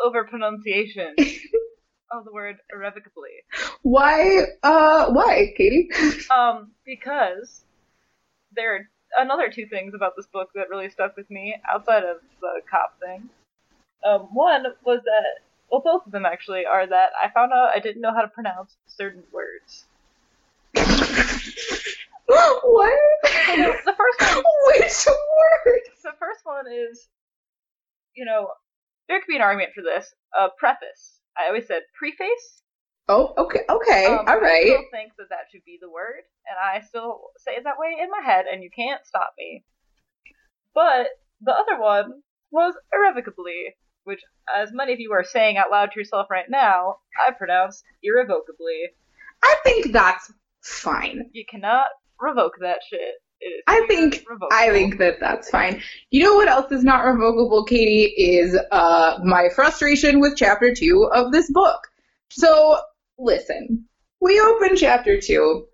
overpronunciation 0.00 1.14
of 2.12 2.24
the 2.24 2.32
word 2.32 2.56
irrevocably. 2.72 3.30
Why 3.82 4.46
uh 4.62 5.10
why, 5.10 5.52
Katie? 5.56 5.88
Um, 6.30 6.70
because 6.84 7.64
there 8.54 8.74
are 8.76 8.88
another 9.18 9.50
two 9.50 9.66
things 9.66 9.94
about 9.94 10.14
this 10.16 10.26
book 10.26 10.50
that 10.54 10.70
really 10.70 10.90
stuck 10.90 11.16
with 11.16 11.30
me 11.30 11.56
outside 11.72 12.04
of 12.04 12.18
the 12.40 12.60
cop 12.70 12.98
thing. 13.00 13.28
Um, 14.04 14.28
one 14.32 14.64
was 14.84 15.00
that, 15.04 15.42
well, 15.70 15.82
both 15.84 16.06
of 16.06 16.12
them 16.12 16.24
actually 16.24 16.64
are 16.64 16.86
that 16.86 17.10
I 17.22 17.28
found 17.30 17.52
out 17.52 17.70
I 17.74 17.80
didn't 17.80 18.00
know 18.02 18.12
how 18.14 18.22
to 18.22 18.28
pronounce 18.28 18.76
certain 18.86 19.22
words. 19.32 19.84
what? 22.26 22.98
The 23.24 23.94
first 23.96 24.20
one, 24.20 24.44
Which 24.66 25.06
word? 25.06 25.80
the 26.02 26.12
first 26.18 26.40
one 26.44 26.64
is, 26.70 27.08
you 28.14 28.24
know, 28.24 28.48
there 29.08 29.20
could 29.20 29.28
be 29.28 29.36
an 29.36 29.42
argument 29.42 29.72
for 29.74 29.82
this. 29.82 30.14
A 30.38 30.48
preface. 30.58 31.18
I 31.36 31.48
always 31.48 31.66
said 31.66 31.82
preface. 31.98 32.62
Oh, 33.10 33.34
okay, 33.36 33.62
okay, 33.68 34.06
Um, 34.06 34.20
all 34.28 34.44
I 34.44 34.60
still 34.62 34.84
think 34.92 35.12
that 35.18 35.30
that 35.30 35.50
should 35.50 35.64
be 35.64 35.78
the 35.80 35.90
word, 35.90 36.22
and 36.46 36.56
I 36.56 36.86
still 36.86 37.22
say 37.38 37.52
it 37.56 37.64
that 37.64 37.74
way 37.76 37.96
in 38.00 38.08
my 38.08 38.20
head, 38.24 38.44
and 38.50 38.62
you 38.62 38.70
can't 38.70 39.04
stop 39.04 39.32
me. 39.36 39.64
But 40.74 41.08
the 41.40 41.52
other 41.52 41.80
one 41.80 42.22
was 42.52 42.74
irrevocably, 42.94 43.74
which, 44.04 44.20
as 44.56 44.70
many 44.72 44.92
of 44.92 45.00
you 45.00 45.12
are 45.12 45.24
saying 45.24 45.56
out 45.56 45.72
loud 45.72 45.90
to 45.92 45.98
yourself 45.98 46.28
right 46.30 46.48
now, 46.48 46.98
I 47.18 47.32
pronounce 47.32 47.82
irrevocably. 48.00 48.90
I 49.42 49.56
think 49.64 49.92
that's 49.92 50.32
fine. 50.62 51.30
You 51.32 51.44
cannot 51.50 51.86
revoke 52.20 52.58
that 52.60 52.78
shit. 52.88 53.14
I 53.66 53.84
think 53.88 54.22
irrevocable. 54.24 54.48
I 54.52 54.70
think 54.70 54.98
that 54.98 55.18
that's 55.18 55.50
fine. 55.50 55.82
You 56.10 56.22
know 56.22 56.34
what 56.34 56.46
else 56.46 56.70
is 56.70 56.84
not 56.84 57.04
revocable, 57.04 57.64
Katie? 57.64 58.12
Is 58.16 58.56
uh 58.70 59.18
my 59.24 59.48
frustration 59.48 60.20
with 60.20 60.36
chapter 60.36 60.72
two 60.74 61.10
of 61.12 61.32
this 61.32 61.50
book. 61.50 61.88
So 62.28 62.78
listen, 63.20 63.86
we 64.20 64.40
open 64.40 64.76
chapter 64.76 65.20
two. 65.20 65.66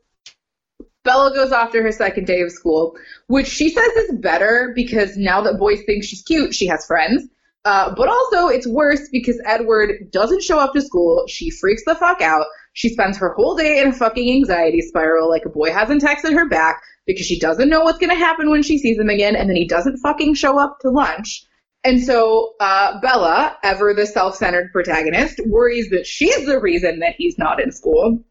Bella 1.04 1.32
goes 1.32 1.52
off 1.52 1.70
to 1.72 1.82
her 1.82 1.92
second 1.92 2.26
day 2.26 2.40
of 2.40 2.50
school, 2.50 2.96
which 3.28 3.46
she 3.46 3.70
says 3.70 3.92
is 3.92 4.18
better 4.18 4.72
because 4.74 5.16
now 5.16 5.40
that 5.40 5.58
boys 5.58 5.80
think 5.86 6.02
she's 6.02 6.22
cute, 6.22 6.52
she 6.52 6.66
has 6.66 6.84
friends. 6.84 7.28
Uh, 7.64 7.94
but 7.94 8.08
also, 8.08 8.48
it's 8.48 8.66
worse 8.66 9.08
because 9.10 9.40
Edward 9.44 10.10
doesn't 10.10 10.42
show 10.42 10.58
up 10.58 10.72
to 10.72 10.80
school. 10.80 11.24
She 11.28 11.50
freaks 11.50 11.84
the 11.84 11.94
fuck 11.94 12.20
out. 12.20 12.46
She 12.74 12.88
spends 12.88 13.16
her 13.18 13.32
whole 13.32 13.56
day 13.56 13.80
in 13.80 13.88
a 13.88 13.92
fucking 13.92 14.30
anxiety 14.30 14.82
spiral, 14.82 15.28
like 15.28 15.44
a 15.46 15.48
boy 15.48 15.72
hasn't 15.72 16.02
texted 16.02 16.32
her 16.32 16.48
back 16.48 16.82
because 17.06 17.26
she 17.26 17.38
doesn't 17.38 17.68
know 17.68 17.82
what's 17.82 17.98
gonna 17.98 18.14
happen 18.14 18.50
when 18.50 18.62
she 18.62 18.78
sees 18.78 18.98
him 18.98 19.08
again, 19.08 19.34
and 19.34 19.48
then 19.48 19.56
he 19.56 19.66
doesn't 19.66 19.98
fucking 19.98 20.34
show 20.34 20.58
up 20.58 20.78
to 20.80 20.90
lunch. 20.90 21.44
And 21.86 22.02
so 22.02 22.54
uh, 22.58 22.98
Bella, 23.00 23.56
ever 23.62 23.94
the 23.94 24.06
self-centered 24.06 24.72
protagonist, 24.72 25.40
worries 25.46 25.88
that 25.90 26.04
she's 26.04 26.44
the 26.44 26.58
reason 26.58 26.98
that 26.98 27.14
he's 27.16 27.38
not 27.38 27.62
in 27.62 27.70
school. 27.70 28.24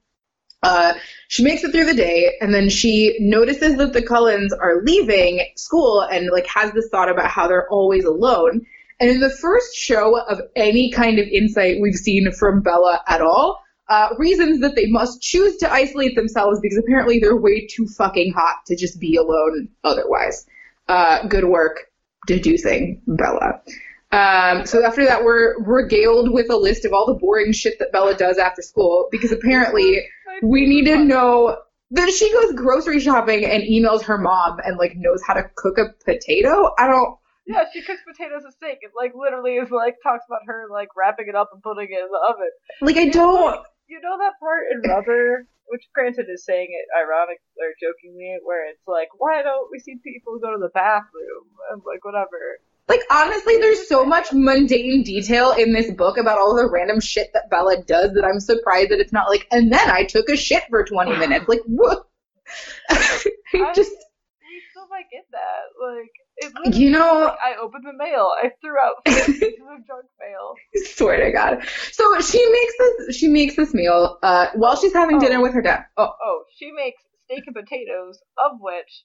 Uh, 0.62 0.96
she 1.30 1.42
makes 1.42 1.64
it 1.64 1.72
through 1.72 1.86
the 1.86 1.94
day, 1.94 2.34
and 2.42 2.54
then 2.54 2.68
she 2.68 3.16
notices 3.22 3.78
that 3.78 3.94
the 3.94 4.02
Cullens 4.02 4.52
are 4.52 4.84
leaving 4.84 5.40
school, 5.56 6.02
and 6.02 6.30
like 6.34 6.46
has 6.48 6.74
this 6.74 6.90
thought 6.92 7.10
about 7.10 7.30
how 7.30 7.48
they're 7.48 7.70
always 7.70 8.04
alone. 8.04 8.66
And 9.00 9.10
in 9.10 9.22
the 9.22 9.30
first 9.30 9.74
show 9.74 10.20
of 10.28 10.42
any 10.58 10.92
kind 10.92 11.18
of 11.18 11.26
insight 11.28 11.80
we've 11.80 11.96
seen 11.96 12.30
from 12.34 12.62
Bella 12.62 13.00
at 13.08 13.22
all, 13.22 13.64
uh, 13.88 14.10
reasons 14.18 14.60
that 14.60 14.76
they 14.76 14.88
must 14.88 15.22
choose 15.22 15.56
to 15.58 15.72
isolate 15.72 16.18
themselves 16.18 16.60
because 16.60 16.78
apparently 16.78 17.20
they're 17.20 17.38
way 17.38 17.68
too 17.68 17.88
fucking 17.88 18.34
hot 18.34 18.66
to 18.66 18.76
just 18.76 19.00
be 19.00 19.16
alone 19.16 19.70
otherwise. 19.86 20.46
Uh, 20.90 21.26
good 21.28 21.46
work 21.46 21.86
deducing 22.26 23.02
Bella. 23.08 23.62
Um, 24.12 24.66
so 24.66 24.84
after 24.86 25.06
that, 25.06 25.24
we're 25.24 25.62
regaled 25.64 26.32
with 26.32 26.50
a 26.50 26.56
list 26.56 26.86
of 26.86 26.94
all 26.94 27.06
the 27.06 27.20
boring 27.20 27.52
shit 27.52 27.80
that 27.80 27.92
Bella 27.92 28.16
does 28.16 28.38
after 28.38 28.62
school 28.62 29.08
because 29.12 29.32
apparently 29.32 30.08
we 30.42 30.66
need 30.66 30.86
to 30.86 31.04
know 31.04 31.58
that 31.92 32.10
she 32.12 32.32
goes 32.32 32.54
grocery 32.54 33.00
shopping 33.00 33.46
and 33.46 33.64
emails 33.64 34.04
her 34.04 34.18
mom 34.18 34.60
and 34.64 34.78
like 34.78 34.94
knows 34.96 35.22
how 35.26 35.34
to 35.34 35.44
cook 35.56 35.78
a 35.78 35.94
potato. 36.06 36.72
I 36.78 36.88
don't. 36.88 37.18
Yeah, 37.46 37.66
she 37.72 37.82
cooks 37.84 38.02
potatoes 38.08 38.44
and 38.44 38.54
steak. 38.54 38.80
It 38.82 38.92
like 38.96 39.14
literally 39.16 39.56
is 39.56 39.70
like 39.70 39.96
talks 40.02 40.24
about 40.28 40.42
her 40.48 40.68
like 40.72 40.90
wrapping 40.96 41.28
it 41.28 41.36
up 41.36 41.50
and 41.54 41.62
putting 41.62 41.90
it 41.92 42.00
in 42.00 42.10
the 42.10 42.20
oven. 42.30 42.50
Like 42.82 42.98
I 42.98 43.10
don't. 43.10 43.66
You 43.88 44.02
know 44.02 44.18
that 44.18 44.34
part 44.40 44.64
in 44.72 44.90
Rubber, 44.90 45.46
which 45.68 45.84
granted 45.94 46.28
is 46.30 46.46
saying 46.46 46.68
it 46.70 46.86
ironically 46.98 47.58
or 47.60 47.74
jokingly, 47.82 48.38
where 48.44 48.70
it's 48.70 48.86
like, 48.88 49.10
why 49.18 49.42
don't 49.42 49.70
we 49.72 49.80
see 49.80 49.96
people 50.04 50.40
go 50.40 50.52
to 50.52 50.60
the 50.60 50.70
bathroom 50.74 51.46
and 51.72 51.82
like 51.86 52.04
whatever. 52.06 52.60
Like 52.88 53.02
honestly, 53.10 53.58
there's 53.58 53.88
so 53.88 54.06
much 54.06 54.32
mundane 54.32 55.04
detail 55.04 55.52
in 55.54 55.74
this 55.74 55.90
book 55.92 56.18
about 56.18 56.38
all 56.38 56.56
the 56.56 56.70
random 56.70 57.00
shit 57.00 57.32
that 57.34 57.50
Bella 57.50 57.82
does 57.84 58.14
that 58.14 58.26
I'm 58.26 58.40
surprised 58.40 58.92
that 58.92 59.00
it's 59.00 59.14
not 59.14 59.28
like. 59.30 59.48
And 59.52 59.72
then 59.74 59.90
I 59.90 60.04
took 60.04 60.30
a 60.30 60.38
shit 60.38 60.64
for 60.70 60.84
20 60.84 61.18
minutes. 61.18 61.48
Like 61.48 61.62
what? 61.66 62.06
I 62.90 62.96
I- 63.56 63.74
just 63.74 63.90
We 63.92 64.62
still 64.70 64.88
might 64.90 65.10
get 65.12 65.26
that. 65.32 65.74
Like 65.82 66.14
you 66.72 66.90
know. 66.92 67.26
like, 67.26 67.38
I 67.44 67.56
opened 67.62 67.86
the 67.86 67.94
mail. 67.94 68.30
I 68.42 68.52
threw 68.62 68.78
out 68.80 68.96
pieces 69.06 69.44
of 69.44 69.86
junk 69.88 70.06
mail. 70.20 70.54
Swear 70.96 71.24
to 71.26 71.32
God. 71.32 71.66
So 71.92 72.20
she 72.22 72.46
makes 72.52 72.74
this. 72.78 73.16
She 73.16 73.28
makes 73.28 73.56
this 73.56 73.74
meal 73.74 74.18
uh, 74.24 74.48
while 74.56 74.76
she's 74.76 74.94
having 74.94 75.18
Oh. 75.18 75.20
dinner 75.20 75.42
with 75.42 75.54
her 75.54 75.62
dad. 75.62 75.86
Oh, 75.98 76.10
Oh, 76.24 76.44
she 76.58 76.72
makes 76.72 77.02
steak 77.26 77.44
and 77.48 77.56
potatoes, 77.56 78.20
of 78.44 78.58
which 78.60 79.04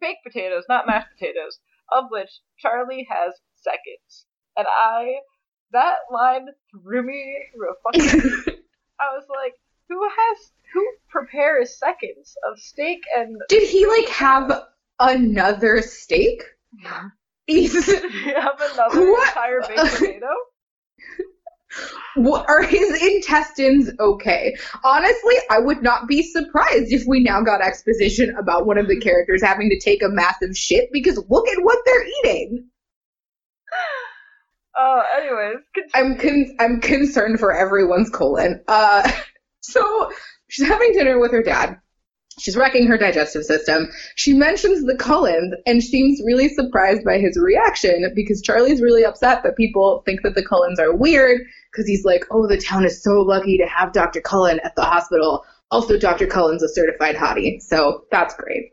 baked 0.00 0.24
potatoes, 0.24 0.64
not 0.68 0.86
mashed 0.86 1.08
potatoes, 1.18 1.58
of 1.92 2.04
which 2.10 2.30
Charlie 2.58 3.06
has 3.10 3.32
seconds. 3.56 4.26
And 4.56 4.66
I 4.66 5.16
that 5.72 5.96
line 6.10 6.46
threw 6.70 7.02
me 7.02 7.36
through 7.54 7.70
a 7.70 7.74
fucking 7.84 8.54
I 9.00 9.14
was 9.14 9.24
like, 9.28 9.54
who 9.88 10.02
has 10.02 10.50
who 10.74 10.86
prepares 11.08 11.78
seconds 11.78 12.34
of 12.50 12.58
steak 12.58 12.98
and 13.16 13.36
did 13.48 13.66
he 13.68 13.86
like 13.86 14.08
have 14.08 14.64
another 15.00 15.82
steak? 15.82 16.42
He's, 17.46 17.74
you 17.88 18.34
have 18.34 18.60
another 18.72 19.10
What? 19.10 19.28
entire 19.28 19.60
baked 19.66 19.94
potato? 19.98 20.26
what, 22.16 22.48
are 22.48 22.62
his 22.62 23.02
intestines 23.02 23.90
okay? 24.00 24.56
Honestly, 24.84 25.34
I 25.50 25.58
would 25.58 25.82
not 25.82 26.08
be 26.08 26.22
surprised 26.22 26.92
if 26.92 27.04
we 27.06 27.20
now 27.22 27.42
got 27.42 27.60
exposition 27.60 28.34
about 28.36 28.66
one 28.66 28.78
of 28.78 28.88
the 28.88 28.98
characters 29.00 29.42
having 29.42 29.70
to 29.70 29.78
take 29.78 30.02
a 30.02 30.08
massive 30.08 30.56
shit 30.56 30.88
because 30.92 31.16
look 31.28 31.48
at 31.48 31.62
what 31.62 31.78
they're 31.84 32.06
eating. 32.24 32.68
Uh 34.78 35.02
anyways, 35.18 35.56
continue. 35.74 35.92
I'm 36.12 36.18
con- 36.18 36.56
I'm 36.58 36.80
concerned 36.80 37.38
for 37.38 37.52
everyone's 37.54 38.10
colon. 38.10 38.62
Uh, 38.66 39.10
so 39.60 40.10
she's 40.48 40.66
having 40.66 40.92
dinner 40.92 41.18
with 41.18 41.32
her 41.32 41.42
dad. 41.42 41.78
She's 42.38 42.56
wrecking 42.56 42.86
her 42.86 42.98
digestive 42.98 43.44
system. 43.44 43.88
She 44.14 44.34
mentions 44.34 44.84
the 44.84 44.96
Cullens 44.96 45.54
and 45.66 45.82
seems 45.82 46.20
really 46.24 46.48
surprised 46.48 47.04
by 47.04 47.18
his 47.18 47.38
reaction 47.38 48.10
because 48.14 48.42
Charlie's 48.42 48.80
really 48.80 49.04
upset 49.04 49.42
that 49.42 49.56
people 49.56 50.02
think 50.06 50.22
that 50.22 50.34
the 50.34 50.44
Cullens 50.44 50.78
are 50.78 50.94
weird 50.94 51.40
because 51.70 51.86
he's 51.86 52.04
like, 52.04 52.24
oh, 52.30 52.46
the 52.46 52.58
town 52.58 52.84
is 52.84 53.02
so 53.02 53.20
lucky 53.20 53.58
to 53.58 53.66
have 53.66 53.92
Dr. 53.92 54.20
Cullen 54.20 54.60
at 54.64 54.74
the 54.76 54.84
hospital. 54.84 55.44
Also, 55.70 55.98
Dr. 55.98 56.26
Cullen's 56.26 56.62
a 56.62 56.68
certified 56.68 57.14
hottie, 57.14 57.60
so 57.60 58.04
that's 58.10 58.34
great. 58.34 58.72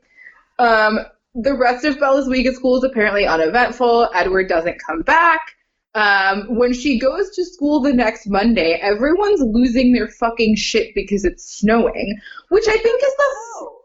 Um, 0.60 1.00
the 1.34 1.58
rest 1.58 1.84
of 1.84 2.00
Bella's 2.00 2.30
week 2.30 2.48
at 2.48 2.56
school 2.56 2.78
is 2.78 2.84
apparently 2.84 3.28
uneventful. 3.28 4.10
Edward 4.14 4.48
doesn't 4.48 4.78
come 4.86 5.02
back. 5.02 5.56
Um, 5.96 6.54
when 6.56 6.74
she 6.74 7.00
goes 7.00 7.30
to 7.32 7.46
school 7.46 7.80
the 7.80 7.94
next 7.94 8.28
Monday, 8.28 8.74
everyone's 8.74 9.42
losing 9.42 9.94
their 9.94 10.10
fucking 10.10 10.58
shit 10.58 10.94
because 10.94 11.24
it's 11.24 11.58
snowing, 11.58 12.20
which 12.50 12.68
I 12.68 12.76
think 12.78 13.02
is 13.02 13.16
the 13.16 13.24
Oh. 13.58 13.82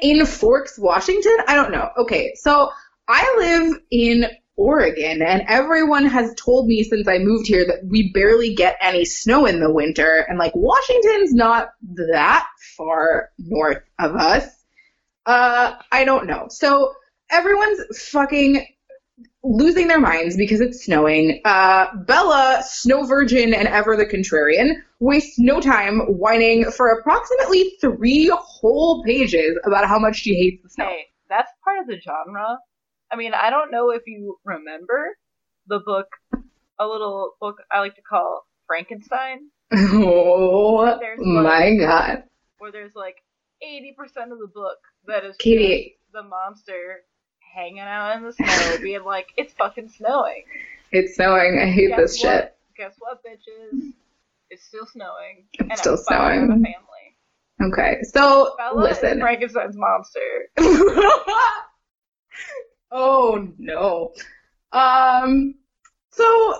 in 0.00 0.24
Forks, 0.24 0.78
Washington. 0.78 1.36
I 1.48 1.56
don't 1.56 1.72
know. 1.72 1.90
Okay, 1.98 2.32
so 2.36 2.70
I 3.08 3.34
live 3.38 3.80
in 3.90 4.26
Oregon, 4.56 5.20
and 5.22 5.42
everyone 5.48 6.06
has 6.06 6.32
told 6.36 6.68
me 6.68 6.84
since 6.84 7.08
I 7.08 7.18
moved 7.18 7.48
here 7.48 7.66
that 7.66 7.86
we 7.88 8.12
barely 8.12 8.54
get 8.54 8.76
any 8.80 9.04
snow 9.04 9.44
in 9.46 9.58
the 9.58 9.72
winter, 9.72 10.24
and 10.28 10.38
like 10.38 10.52
Washington's 10.54 11.34
not 11.34 11.70
that 11.96 12.46
far 12.76 13.30
north 13.38 13.82
of 13.98 14.14
us. 14.14 14.46
Uh, 15.26 15.74
I 15.90 16.04
don't 16.04 16.26
know. 16.28 16.46
So 16.50 16.92
everyone's 17.30 17.80
fucking 18.10 18.64
losing 19.44 19.88
their 19.88 20.00
minds 20.00 20.36
because 20.36 20.60
it's 20.60 20.84
snowing. 20.84 21.40
Uh, 21.44 21.86
Bella, 22.06 22.62
snow 22.64 23.04
virgin 23.04 23.52
and 23.54 23.66
ever 23.68 23.96
the 23.96 24.06
contrarian, 24.06 24.74
wastes 25.00 25.38
no 25.38 25.60
time 25.60 26.00
whining 26.18 26.70
for 26.70 26.88
approximately 26.90 27.76
three 27.80 28.30
whole 28.34 29.02
pages 29.04 29.58
about 29.64 29.86
how 29.88 29.98
much 29.98 30.16
she 30.16 30.34
hates 30.34 30.62
the 30.62 30.68
snow. 30.68 30.86
Hey, 30.88 31.06
that's 31.28 31.50
part 31.64 31.78
of 31.80 31.86
the 31.86 32.00
genre. 32.00 32.58
I 33.10 33.16
mean, 33.16 33.32
I 33.34 33.50
don't 33.50 33.70
know 33.70 33.90
if 33.90 34.02
you 34.06 34.38
remember 34.44 35.16
the 35.66 35.80
book, 35.80 36.06
a 36.78 36.86
little 36.86 37.32
book 37.40 37.56
I 37.70 37.80
like 37.80 37.96
to 37.96 38.02
call 38.02 38.46
Frankenstein, 38.66 39.50
Oh 39.72 40.98
my 41.18 41.76
god. 41.76 42.24
where 42.58 42.72
there's 42.72 42.94
like 42.94 43.16
80% 43.64 44.32
of 44.32 44.38
the 44.38 44.50
book 44.52 44.78
that 45.06 45.24
is 45.24 45.36
Katie, 45.36 45.96
the 46.12 46.22
monster 46.22 47.02
hanging 47.52 47.80
out 47.80 48.16
in 48.16 48.22
the 48.24 48.32
snow, 48.32 48.76
being 48.82 49.04
like, 49.04 49.28
it's 49.36 49.52
fucking 49.54 49.88
snowing. 49.88 50.44
it's 50.90 51.16
snowing. 51.16 51.58
I 51.62 51.66
hate 51.66 51.88
Guess 51.88 51.98
this 51.98 52.22
what? 52.24 52.30
shit. 52.32 52.56
Guess 52.76 52.94
what, 52.98 53.20
bitches? 53.24 53.92
It's 54.50 54.64
still 54.64 54.86
snowing. 54.86 55.44
and 55.60 55.70
It's 55.70 55.80
still 55.80 55.92
I'm 56.10 56.48
with 56.48 56.48
snowing. 56.48 56.48
family. 56.48 57.72
Okay, 57.72 57.98
so 58.02 58.54
Bella 58.58 58.82
is 58.90 59.00
listen. 59.02 59.20
Frankenstein's 59.20 59.76
monster. 59.76 60.20
oh 62.90 63.48
no. 63.58 64.12
Um 64.72 65.54
so 66.10 66.54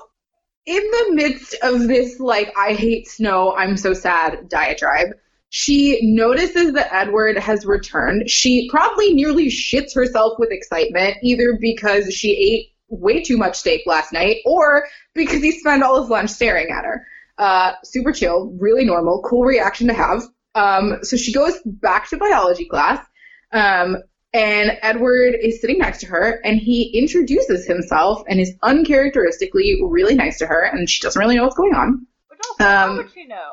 in 0.67 0.83
the 0.83 1.11
midst 1.15 1.57
of 1.63 1.89
this 1.89 2.21
like 2.21 2.53
I 2.57 2.75
hate 2.75 3.09
snow, 3.09 3.53
I'm 3.55 3.77
so 3.77 3.93
sad 3.95 4.49
diatribe, 4.49 5.09
she 5.55 6.01
notices 6.03 6.73
that 6.73 6.89
Edward 6.95 7.37
has 7.37 7.67
returned. 7.67 8.31
She 8.31 8.71
probably 8.71 9.13
nearly 9.13 9.49
shits 9.49 9.95
herself 9.95 10.39
with 10.39 10.51
excitement 10.51 11.19
either 11.23 11.59
because 11.61 12.15
she 12.15 12.31
ate 12.33 12.69
way 12.89 13.23
too 13.23 13.37
much 13.37 13.59
steak 13.59 13.83
last 13.85 14.15
night 14.15 14.39
or 14.47 14.87
because 15.15 15.43
he 15.43 15.53
spent 15.53 15.83
all 15.83 16.01
his 16.01 16.09
lunch 16.09 16.31
staring 16.31 16.71
at 16.71 16.87
her. 16.87 17.07
Uh, 17.37 17.73
super 17.85 18.13
chill, 18.13 18.57
really 18.59 18.87
normal, 18.87 19.21
cool 19.29 19.43
reaction 19.43 19.89
to 19.89 19.93
have. 19.93 20.23
Um, 20.55 21.01
so 21.03 21.19
she 21.19 21.35
goes 21.35 21.61
back 21.67 22.09
to 22.09 22.17
biology 22.17 22.65
class. 22.65 23.05
Um, 23.53 23.99
and 24.33 24.79
Edward 24.81 25.35
is 25.39 25.61
sitting 25.61 25.77
next 25.81 26.01
to 26.01 26.07
her, 26.07 26.41
and 26.45 26.59
he 26.59 26.99
introduces 26.99 27.67
himself 27.67 28.23
and 28.27 28.41
is 28.41 28.55
uncharacteristically 28.63 29.83
really 29.85 30.15
nice 30.15 30.39
to 30.39 30.47
her, 30.47 30.63
and 30.63 30.89
she 30.89 31.03
doesn't 31.03 31.21
really 31.21 31.37
know 31.37 31.43
what's 31.43 31.57
going 31.57 31.75
on. 31.75 32.07
Which 32.29 32.41
also, 32.49 32.65
how 32.65 32.89
Um, 32.89 32.97
would 32.97 33.13
she 33.13 33.27
know? 33.27 33.51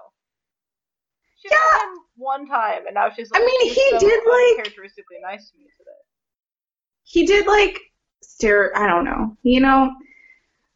She 1.42 1.48
Yeah. 1.50 1.84
him 1.86 2.00
one 2.16 2.48
time, 2.48 2.86
and 2.86 2.94
now 2.96 3.10
she's 3.10 3.32
Like, 3.32 3.42
I 3.42 3.46
mean, 3.46 3.62
he 3.74 3.90
so 3.92 4.00
did, 4.00 4.24
like- 4.26 4.58
uncharacteristically 4.58 5.18
nice 5.22 5.50
to 5.52 5.58
me 5.58 5.66
today. 5.78 5.92
He 7.04 7.26
did 7.26 7.48
like 7.48 7.80
stare. 8.22 8.78
I 8.78 8.88
don't 8.88 9.06
know. 9.06 9.36
You 9.44 9.62
know. 9.62 9.92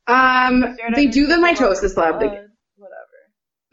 Um, 0.08 0.76
they 0.96 1.08
do 1.08 1.28
the 1.28 1.36
sister 1.36 1.42
while 1.42 1.56
her 1.56 1.76
mitosis 1.76 1.98
lab. 1.98 2.20
Blood, 2.20 2.50
Whatever. 2.76 3.00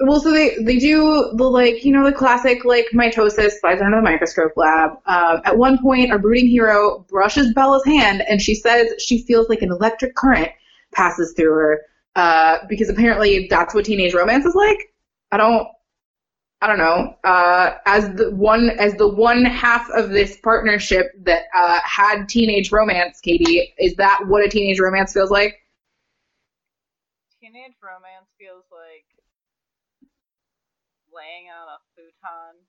well, 0.00 0.20
so 0.20 0.30
they 0.32 0.56
they 0.62 0.78
do 0.78 1.32
the 1.36 1.44
like 1.44 1.84
you 1.84 1.92
know 1.92 2.04
the 2.04 2.12
classic 2.12 2.64
like 2.64 2.86
mitosis 2.94 3.52
slides 3.60 3.80
under 3.82 3.96
the 3.98 4.02
microscope 4.02 4.52
lab. 4.56 4.90
Um, 5.06 5.40
at 5.44 5.56
one 5.56 5.78
point, 5.78 6.12
our 6.12 6.18
brooding 6.18 6.48
hero 6.48 7.04
brushes 7.08 7.52
Bella's 7.54 7.84
hand, 7.84 8.22
and 8.28 8.40
she 8.42 8.54
says 8.54 8.92
she 9.02 9.22
feels 9.24 9.48
like 9.48 9.62
an 9.62 9.70
electric 9.70 10.14
current 10.14 10.50
passes 10.92 11.34
through 11.36 11.52
her. 11.54 11.82
Uh, 12.16 12.58
because 12.68 12.88
apparently 12.88 13.46
that's 13.48 13.74
what 13.74 13.84
teenage 13.84 14.12
romance 14.14 14.44
is 14.44 14.54
like. 14.54 14.92
I 15.32 15.36
don't. 15.36 15.66
I 16.60 16.66
don't 16.66 16.78
know. 16.78 17.16
Uh, 17.24 17.76
as 17.86 18.14
the 18.14 18.30
one 18.34 18.70
as 18.70 18.94
the 18.94 19.08
one 19.08 19.44
half 19.44 19.88
of 19.90 20.10
this 20.10 20.36
partnership 20.38 21.06
that 21.24 21.44
uh, 21.56 21.80
had 21.84 22.28
teenage 22.28 22.70
romance, 22.72 23.20
Katie, 23.20 23.74
is 23.78 23.94
that 23.96 24.20
what 24.26 24.44
a 24.44 24.48
teenage 24.48 24.80
romance 24.80 25.12
feels 25.12 25.30
like? 25.30 25.56
Teenage 27.40 27.76
romance 27.82 28.28
feels 28.38 28.64
like 28.70 29.06
laying 31.12 31.48
on 31.50 31.68
a 31.68 31.78
futon 31.94 32.66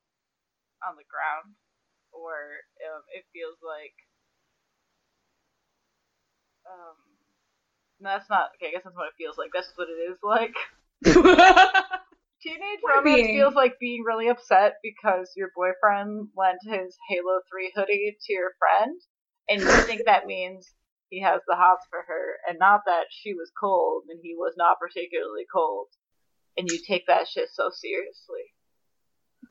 on 0.83 0.95
the 0.95 1.05
ground, 1.05 1.55
or 2.11 2.63
um, 2.85 3.03
it 3.13 3.25
feels 3.33 3.57
like 3.61 3.95
um. 6.65 6.97
no, 7.99 8.09
That's 8.11 8.29
not 8.29 8.51
okay. 8.55 8.67
I 8.69 8.71
guess 8.71 8.83
that's 8.83 8.95
what 8.95 9.07
it 9.07 9.17
feels 9.17 9.37
like. 9.37 9.51
That's 9.53 9.71
what 9.75 9.89
it 9.89 9.99
is 10.11 10.19
like. 10.23 10.55
Teenage 12.41 12.79
romance 12.83 13.27
feels 13.27 13.53
like 13.53 13.79
being 13.79 14.03
really 14.03 14.27
upset 14.27 14.75
because 14.81 15.31
your 15.35 15.49
boyfriend 15.55 16.29
lent 16.35 16.57
his 16.63 16.97
Halo 17.07 17.41
3 17.49 17.71
hoodie 17.75 18.17
to 18.25 18.33
your 18.33 18.51
friend, 18.57 18.99
and 19.47 19.61
you 19.61 19.67
think 19.87 20.01
that 20.05 20.25
means 20.25 20.73
he 21.09 21.21
has 21.21 21.41
the 21.47 21.55
hots 21.55 21.85
for 21.89 21.99
her, 22.07 22.37
and 22.49 22.57
not 22.57 22.81
that 22.87 23.05
she 23.11 23.33
was 23.33 23.51
cold 23.59 24.03
and 24.09 24.19
he 24.23 24.33
was 24.35 24.53
not 24.57 24.79
particularly 24.79 25.45
cold, 25.53 25.87
and 26.57 26.69
you 26.71 26.79
take 26.87 27.05
that 27.07 27.27
shit 27.27 27.49
so 27.53 27.69
seriously. 27.71 28.49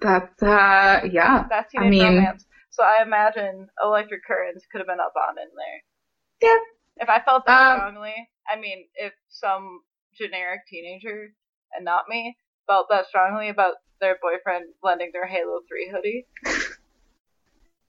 That's 0.01 0.43
uh 0.43 1.07
yeah. 1.11 1.45
That's 1.49 1.73
I 1.77 1.83
teenage 1.83 1.91
mean- 1.91 2.17
romance. 2.17 2.47
So 2.73 2.85
I 2.85 3.03
imagine 3.03 3.67
electric 3.83 4.25
currents 4.25 4.65
could 4.71 4.79
have 4.79 4.87
been 4.87 5.01
up 5.01 5.13
on 5.17 5.37
in 5.39 5.51
there. 5.59 6.51
Yeah. 6.51 7.03
If 7.03 7.09
I 7.09 7.21
felt 7.21 7.45
that 7.47 7.73
Um, 7.73 7.79
strongly, 7.79 8.15
I 8.49 8.59
mean, 8.61 8.87
if 8.95 9.13
some 9.29 9.81
generic 10.17 10.61
teenager 10.69 11.35
and 11.75 11.85
not 11.85 12.05
me 12.09 12.37
felt 12.71 12.87
that 12.91 13.07
strongly 13.07 13.49
about 13.49 13.75
their 14.01 14.17
boyfriend 14.23 14.67
lending 14.83 15.11
their 15.13 15.27
Halo 15.27 15.61
3 15.69 15.91
hoodie, 15.93 16.27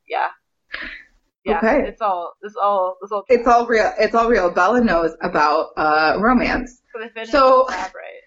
yeah. 0.10 0.28
Yeah, 1.44 1.58
Okay. 1.58 1.88
it's 1.88 2.02
all, 2.02 2.34
it's 2.44 2.56
all, 2.56 2.98
it's 3.02 3.12
all. 3.12 3.24
It's 3.30 3.48
all 3.48 3.66
real. 3.66 3.92
It's 4.00 4.14
all 4.14 4.30
real. 4.30 4.52
Bella 4.52 4.82
knows 4.84 5.12
about 5.22 5.70
uh 5.76 6.18
romance. 6.20 6.82
So 6.94 7.24
so- 7.26 7.66
the 7.70 7.76
lab, 7.76 7.96
right? 7.96 8.22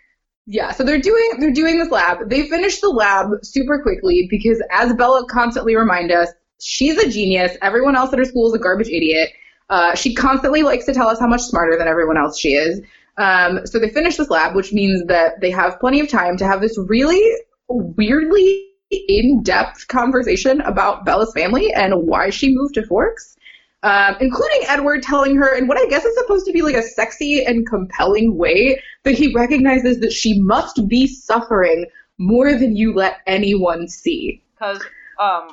Yeah, 0.46 0.72
so 0.72 0.82
they're 0.84 1.00
doing 1.00 1.36
they're 1.38 1.52
doing 1.52 1.78
this 1.78 1.90
lab. 1.90 2.28
They 2.28 2.48
finish 2.48 2.80
the 2.80 2.90
lab 2.90 3.28
super 3.42 3.80
quickly 3.82 4.26
because 4.28 4.60
as 4.70 4.92
Bella 4.94 5.24
constantly 5.30 5.74
remind 5.76 6.10
us, 6.10 6.28
she's 6.60 6.98
a 6.98 7.08
genius. 7.08 7.56
Everyone 7.62 7.96
else 7.96 8.12
at 8.12 8.18
her 8.18 8.24
school 8.26 8.48
is 8.48 8.54
a 8.54 8.58
garbage 8.58 8.88
idiot. 8.88 9.30
Uh, 9.70 9.94
she 9.94 10.14
constantly 10.14 10.62
likes 10.62 10.84
to 10.86 10.92
tell 10.92 11.08
us 11.08 11.18
how 11.20 11.26
much 11.28 11.40
smarter 11.42 11.78
than 11.78 11.88
everyone 11.88 12.18
else 12.18 12.38
she 12.38 12.54
is. 12.54 12.80
Um, 13.16 13.66
so 13.66 13.78
they 13.78 13.90
finish 13.90 14.16
this 14.16 14.30
lab, 14.30 14.54
which 14.56 14.72
means 14.72 15.04
that 15.06 15.40
they 15.40 15.50
have 15.50 15.78
plenty 15.78 16.00
of 16.00 16.08
time 16.08 16.36
to 16.38 16.46
have 16.46 16.60
this 16.60 16.76
really 16.78 17.22
weirdly 17.68 18.70
in-depth 18.90 19.88
conversation 19.88 20.60
about 20.62 21.04
Bella's 21.04 21.32
family 21.32 21.72
and 21.72 22.06
why 22.06 22.30
she 22.30 22.54
moved 22.54 22.74
to 22.74 22.86
Forks. 22.86 23.36
Um, 23.82 24.16
including 24.18 24.62
Edward 24.66 25.02
telling 25.02 25.36
her 25.36 25.54
in 25.54 25.66
what 25.66 25.76
I 25.76 25.86
guess 25.90 26.06
is 26.06 26.16
supposed 26.16 26.46
to 26.46 26.52
be 26.52 26.62
like 26.62 26.74
a 26.74 26.82
sexy 26.82 27.44
and 27.44 27.68
compelling 27.68 28.34
way 28.38 28.80
that 29.02 29.12
he 29.12 29.34
recognizes 29.34 30.00
that 30.00 30.10
she 30.10 30.40
must 30.40 30.88
be 30.88 31.06
suffering 31.06 31.84
more 32.16 32.54
than 32.54 32.74
you 32.76 32.94
let 32.94 33.18
anyone 33.26 33.86
see. 33.86 34.42
Because 34.54 34.82
um, 35.20 35.48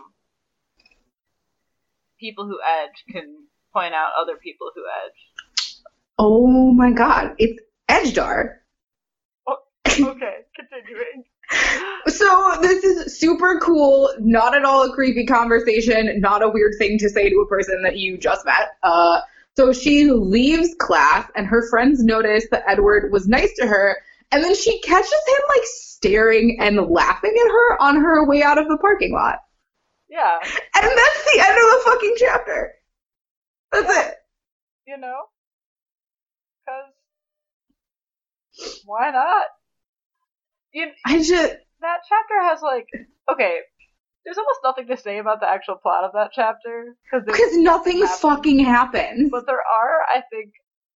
people 2.21 2.47
who 2.47 2.58
edge 2.84 3.04
can 3.13 3.36
point 3.74 3.93
out 3.93 4.12
other 4.21 4.38
people 4.38 4.71
who 4.76 4.84
edge. 5.06 5.31
Oh 6.24 6.72
my 6.72 6.92
god, 6.92 7.34
it's 7.40 7.60
Edgedar. 7.90 8.58
Okay, 9.88 10.36
continuing. 10.56 11.24
So 12.08 12.58
this 12.62 12.84
is 12.84 13.20
super 13.20 13.60
cool, 13.60 14.14
not 14.20 14.56
at 14.56 14.64
all 14.64 14.84
a 14.90 14.94
creepy 14.94 15.26
conversation, 15.26 16.22
not 16.22 16.42
a 16.44 16.48
weird 16.50 16.74
thing 16.78 16.98
to 17.00 17.10
say 17.10 17.30
to 17.30 17.36
a 17.38 17.48
person 17.48 17.82
that 17.84 17.98
you 17.98 18.18
just 18.18 18.46
met. 18.46 18.70
Uh, 18.84 19.20
so 19.58 19.74
she 19.74 20.10
leaves 20.12 20.74
class, 20.80 21.30
and 21.36 21.46
her 21.48 21.68
friends 21.70 22.04
notice 22.04 22.46
that 22.52 22.64
Edward 22.68 23.12
was 23.12 23.28
nice 23.28 23.54
to 23.58 23.68
her, 23.68 23.98
and 24.32 24.44
then 24.44 24.56
she 24.56 24.80
catches 24.82 25.12
him 25.12 25.44
like 25.50 25.66
staring 25.66 26.58
and 26.62 26.78
laughing 26.90 27.36
at 27.38 27.52
her 27.52 27.82
on 27.82 27.96
her 27.98 28.26
way 28.28 28.42
out 28.44 28.58
of 28.58 28.68
the 28.70 28.78
parking 28.78 29.12
lot. 29.12 29.40
Yeah, 30.10 30.38
And 30.42 30.52
that's 30.84 31.34
the 31.34 31.40
end 31.40 31.58
of 31.58 31.58
the 31.58 31.82
fucking 31.86 32.16
chapter. 32.18 32.74
That's 33.74 34.08
it. 34.08 34.16
you 34.88 34.98
know? 34.98 35.24
Because 36.66 36.94
why 38.86 39.12
not? 39.12 39.45
You, 40.74 40.88
I 41.06 41.17
just 41.17 41.56
that 41.82 42.00
chapter 42.08 42.41
has 42.43 42.62
like 42.62 42.88
okay. 43.32 43.60
There's 44.24 44.38
almost 44.38 44.60
nothing 44.63 44.88
to 44.88 44.97
say 45.02 45.17
about 45.17 45.39
the 45.39 45.50
actual 45.50 45.78
plot 45.82 46.04
of 46.04 46.12
that 46.13 46.30
chapter 46.32 46.95
because 47.12 47.58
nothing 47.58 48.02
happens. 48.02 48.19
fucking 48.19 48.60
happens. 48.60 49.30
But 49.32 49.47
there 49.47 49.56
are, 49.56 50.02
I 50.15 50.21
think, 50.32 50.52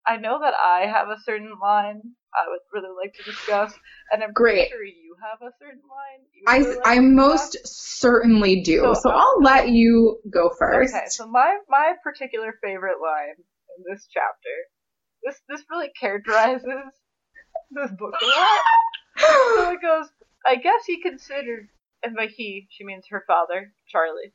I 0.06 0.18
know 0.18 0.40
that 0.42 0.54
I 0.54 0.88
have 0.88 1.08
a 1.08 1.16
certain 1.24 1.54
line 1.62 2.02
I 2.36 2.50
would 2.50 2.60
really 2.74 2.94
like 3.02 3.14
to 3.14 3.24
discuss, 3.24 3.74
and 4.12 4.24
I'm 4.24 4.34
Great. 4.34 4.70
pretty 4.70 4.72
sure 4.72 4.84
you 4.84 5.16
have 5.22 5.40
a 5.42 5.52
certain 5.58 5.82
line. 5.88 6.26
I, 6.48 6.58
really 6.58 6.76
like 6.78 6.88
I 6.88 7.00
most 7.00 7.58
certainly 7.64 8.62
do. 8.62 8.82
So, 8.82 8.94
So, 8.94 9.10
uh, 9.12 9.14
I'll 9.14 9.42
let 9.42 9.70
you 9.70 10.20
go 10.30 10.52
first. 10.60 10.94
Okay, 10.94 11.06
so 11.08 11.28
my 11.28 11.60
my 11.70 11.94
particular 12.04 12.54
favorite 12.62 12.98
line 13.02 13.36
in 13.78 13.84
this 13.90 14.08
chapter, 14.12 14.56
this 15.24 15.40
this 15.48 15.64
really 15.70 15.92
characterizes 15.98 16.92
this 17.72 17.92
book 17.92 18.14
a 18.22 18.26
lot. 18.26 18.60
So 19.56 19.72
it 19.72 19.82
goes, 19.82 20.08
I 20.44 20.56
guess 20.56 20.86
he 20.88 21.00
considered, 21.00 21.70
and 22.02 22.16
by 22.16 22.28
he 22.28 22.68
she 22.72 22.84
means 22.84 23.06
her 23.10 23.24
father, 23.28 23.72
Charlie. 23.88 24.34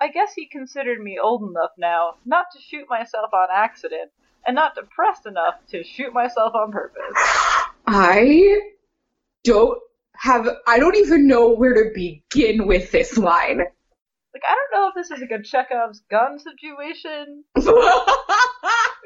I 0.00 0.08
guess 0.08 0.32
he 0.34 0.48
considered 0.48 1.00
me 1.00 1.20
old 1.22 1.48
enough 1.48 1.70
now 1.78 2.14
not 2.26 2.46
to 2.52 2.60
shoot 2.60 2.86
myself 2.90 3.30
on 3.32 3.46
accident, 3.54 4.10
and 4.46 4.54
not 4.54 4.74
depressed 4.74 5.26
enough 5.26 5.54
to 5.68 5.84
shoot 5.84 6.12
myself 6.12 6.54
on 6.54 6.72
purpose. 6.72 7.14
I 7.86 8.60
don't 9.44 9.78
have. 10.16 10.48
I 10.66 10.78
don't 10.78 10.96
even 10.96 11.26
know 11.26 11.54
where 11.54 11.74
to 11.74 11.90
begin 11.94 12.66
with 12.66 12.90
this 12.90 13.16
line. 13.16 13.58
Like 13.58 14.42
I 14.46 14.54
don't 14.54 14.80
know 14.80 14.88
if 14.88 14.94
this 14.94 15.10
is 15.10 15.20
like 15.20 15.40
a 15.40 15.42
Chekhov's 15.42 16.02
gun 16.10 16.38
situation, 16.38 17.44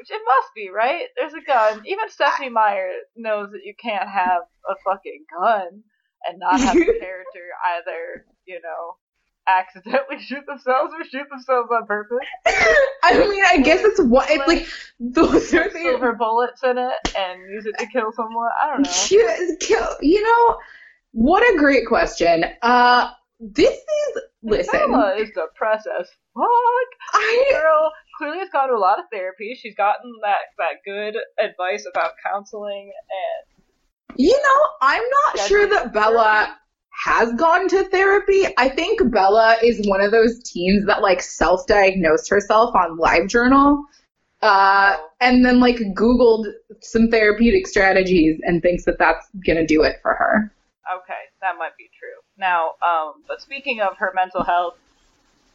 which 0.03 0.11
it 0.11 0.21
must 0.25 0.53
be, 0.53 0.69
right? 0.69 1.05
There's 1.17 1.33
a 1.33 1.45
gun. 1.45 1.81
Even 1.85 2.09
Stephenie 2.09 2.49
Meyer 2.49 2.89
knows 3.15 3.51
that 3.51 3.61
you 3.63 3.73
can't 3.81 4.09
have 4.09 4.41
a 4.69 4.75
fucking 4.83 5.23
gun 5.39 5.83
and 6.27 6.39
not 6.39 6.59
have 6.59 6.75
a 6.75 6.79
character 6.99 7.47
either, 7.77 8.25
you 8.45 8.59
know, 8.61 8.97
accidentally 9.47 10.19
shoot 10.19 10.45
themselves 10.45 10.93
or 10.93 11.05
shoot 11.05 11.29
themselves 11.29 11.69
on 11.71 11.85
purpose. 11.85 12.27
I 13.03 13.17
mean, 13.17 13.43
I 13.45 13.59
guess 13.59 13.81
it's 13.81 14.01
what 14.01 14.29
it's 14.29 14.45
like. 14.45 14.67
Those 14.99 15.53
are 15.53 15.69
the 15.69 15.79
silver 15.79 16.13
bullets 16.13 16.61
in 16.63 16.77
it 16.77 17.15
and 17.17 17.49
use 17.49 17.65
it 17.65 17.77
to 17.79 17.85
kill 17.87 18.11
someone. 18.11 18.49
I 18.61 18.73
don't 18.73 18.83
know. 18.83 18.91
Ki- 18.91 19.55
kill. 19.61 19.87
You 20.01 20.21
know, 20.21 20.57
what 21.13 21.43
a 21.43 21.57
great 21.57 21.87
question. 21.87 22.43
Uh, 22.61 23.09
this 23.39 23.71
is 23.71 24.21
listen. 24.41 24.79
Bella 24.91 25.15
is 25.15 25.29
depressed 25.29 25.87
as 25.99 26.09
fuck. 26.33 26.89
I 27.13 27.51
Girl 27.51 27.91
clearly 28.17 28.39
has 28.39 28.49
gone 28.49 28.69
to 28.69 28.75
a 28.75 28.77
lot 28.77 28.99
of 28.99 29.05
therapy. 29.11 29.57
She's 29.59 29.75
gotten 29.75 30.11
that 30.23 30.37
that 30.57 30.83
good 30.85 31.15
advice 31.39 31.85
about 31.89 32.11
counseling 32.25 32.91
and 33.09 34.17
You 34.19 34.31
know, 34.31 34.67
I'm 34.81 35.03
not 35.25 35.47
sure 35.47 35.67
that 35.67 35.93
Bella 35.93 36.57
has 36.91 37.33
gone 37.33 37.67
to 37.69 37.83
therapy. 37.85 38.45
I 38.57 38.69
think 38.69 39.11
Bella 39.11 39.57
is 39.63 39.87
one 39.87 40.01
of 40.01 40.11
those 40.11 40.41
teens 40.43 40.85
that 40.85 41.01
like 41.01 41.21
self-diagnosed 41.21 42.29
herself 42.29 42.75
on 42.75 42.97
LiveJournal, 42.99 43.83
uh, 44.43 44.97
Oh. 44.99 45.09
and 45.19 45.43
then 45.43 45.59
like 45.59 45.77
Googled 45.95 46.45
some 46.81 47.09
therapeutic 47.09 47.65
strategies 47.65 48.39
and 48.43 48.61
thinks 48.61 48.85
that 48.85 48.99
that's 48.99 49.27
gonna 49.45 49.65
do 49.65 49.81
it 49.83 49.95
for 50.03 50.13
her. 50.13 50.53
Okay, 50.97 51.21
that 51.41 51.57
might 51.57 51.75
be 51.77 51.89
true. 51.97 52.21
Now, 52.37 52.73
um, 52.85 53.23
but 53.27 53.41
speaking 53.41 53.81
of 53.81 53.97
her 53.97 54.11
mental 54.13 54.43
health 54.43 54.77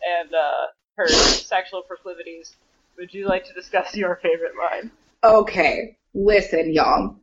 and 0.03 0.35
uh, 0.35 0.67
her 0.99 1.09
sexual 1.09 1.83
proclivities, 1.83 2.57
would 2.99 3.15
you 3.15 3.27
like 3.27 3.45
to 3.47 3.55
discuss 3.55 3.95
your 3.95 4.17
favorite 4.17 4.53
line? 4.59 4.91
Okay, 5.25 5.97
listen, 6.13 6.73
y'all. 6.73 7.17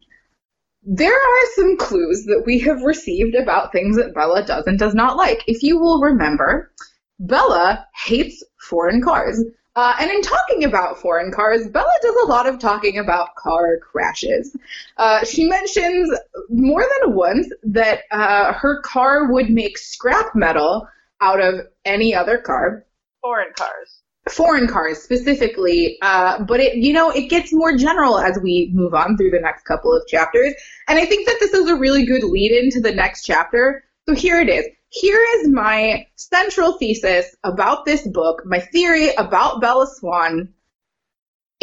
There 0.83 1.13
are 1.13 1.45
some 1.55 1.77
clues 1.77 2.25
that 2.25 2.43
we 2.45 2.59
have 2.59 2.81
received 2.83 3.35
about 3.35 3.71
things 3.71 3.97
that 3.97 4.13
Bella 4.13 4.45
does 4.45 4.65
and 4.67 4.79
does 4.79 4.95
not 4.95 5.17
like. 5.17 5.43
If 5.47 5.61
you 5.61 5.77
will 5.79 5.99
remember, 5.99 6.71
Bella 7.19 7.85
hates 8.05 8.43
foreign 8.61 9.01
cars. 9.01 9.43
Uh, 9.75 9.93
and 9.99 10.09
in 10.09 10.21
talking 10.21 10.63
about 10.63 10.99
foreign 10.99 11.33
cars, 11.33 11.67
Bella 11.67 11.91
does 12.01 12.15
a 12.23 12.27
lot 12.27 12.47
of 12.47 12.59
talking 12.59 12.97
about 12.97 13.35
car 13.35 13.77
crashes. 13.79 14.55
Uh, 14.95 15.25
she 15.25 15.43
mentions 15.45 16.17
more 16.49 16.85
than 17.01 17.13
once 17.13 17.49
that 17.63 18.03
uh, 18.11 18.53
her 18.53 18.79
car 18.81 19.33
would 19.33 19.49
make 19.49 19.77
scrap 19.77 20.33
metal 20.33 20.87
out 21.19 21.41
of 21.41 21.67
any 21.83 22.15
other 22.15 22.37
car 22.37 22.84
Foreign 23.25 23.53
cars. 23.57 24.01
foreign 24.29 24.67
cars 24.67 24.99
specifically, 25.01 25.97
uh, 26.03 26.43
but 26.43 26.59
it 26.59 26.75
you 26.75 26.93
know 26.93 27.09
it 27.09 27.27
gets 27.27 27.51
more 27.51 27.75
general 27.75 28.19
as 28.19 28.37
we 28.37 28.69
move 28.71 28.93
on 28.93 29.17
through 29.17 29.31
the 29.31 29.39
next 29.39 29.63
couple 29.63 29.91
of 29.91 30.05
chapters, 30.07 30.53
and 30.87 30.99
I 30.99 31.05
think 31.05 31.25
that 31.27 31.37
this 31.39 31.51
is 31.51 31.67
a 31.67 31.75
really 31.75 32.05
good 32.05 32.23
lead 32.23 32.51
into 32.51 32.79
the 32.79 32.93
next 32.93 33.23
chapter. 33.23 33.83
So 34.07 34.13
here 34.13 34.39
it 34.39 34.47
is. 34.49 34.65
Here 34.89 35.25
is 35.37 35.49
my 35.49 36.05
central 36.15 36.77
thesis 36.77 37.35
about 37.43 37.85
this 37.85 38.07
book, 38.07 38.43
my 38.45 38.59
theory 38.59 39.09
about 39.15 39.59
Bella 39.59 39.87
Swan. 39.87 40.53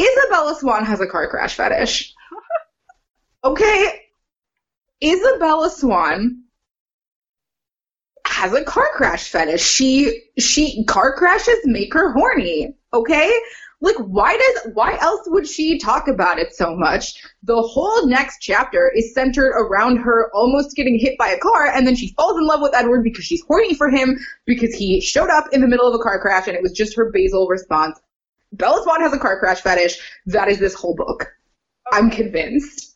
Isabella 0.00 0.56
Swan 0.58 0.84
has 0.84 1.00
a 1.00 1.06
car 1.06 1.28
crash 1.30 1.54
fetish. 1.54 2.12
Okay, 3.44 4.00
Isabella 5.02 5.70
Swan 5.70 6.44
has 8.42 8.52
a 8.54 8.64
car 8.64 8.88
crash 8.94 9.28
fetish. 9.28 9.62
She 9.62 10.20
she 10.36 10.84
car 10.86 11.14
crashes 11.14 11.58
make 11.64 11.94
her 11.94 12.12
horny. 12.12 12.74
Okay? 12.92 13.32
Like 13.80 13.94
why 13.98 14.36
does 14.36 14.74
why 14.74 14.98
else 15.00 15.20
would 15.26 15.46
she 15.46 15.78
talk 15.78 16.08
about 16.08 16.40
it 16.40 16.52
so 16.52 16.74
much? 16.74 17.22
The 17.44 17.62
whole 17.62 18.04
next 18.08 18.38
chapter 18.40 18.90
is 18.96 19.14
centered 19.14 19.50
around 19.50 19.98
her 19.98 20.28
almost 20.34 20.74
getting 20.74 20.98
hit 20.98 21.16
by 21.18 21.28
a 21.28 21.38
car 21.38 21.68
and 21.68 21.86
then 21.86 21.94
she 21.94 22.14
falls 22.14 22.36
in 22.36 22.44
love 22.44 22.60
with 22.60 22.74
Edward 22.74 23.04
because 23.04 23.24
she's 23.24 23.44
horny 23.46 23.74
for 23.74 23.88
him 23.88 24.18
because 24.44 24.74
he 24.74 25.00
showed 25.00 25.30
up 25.30 25.44
in 25.52 25.60
the 25.60 25.68
middle 25.68 25.86
of 25.86 25.94
a 25.94 26.02
car 26.02 26.20
crash 26.20 26.48
and 26.48 26.56
it 26.56 26.62
was 26.62 26.72
just 26.72 26.96
her 26.96 27.12
basal 27.12 27.46
response. 27.46 28.00
Bella 28.50 28.82
Swan 28.82 29.00
has 29.02 29.12
a 29.12 29.18
car 29.20 29.38
crash 29.38 29.60
fetish. 29.60 30.00
That 30.26 30.48
is 30.48 30.58
this 30.58 30.74
whole 30.74 30.96
book. 30.96 31.32
I'm 31.92 32.10
convinced. 32.10 32.91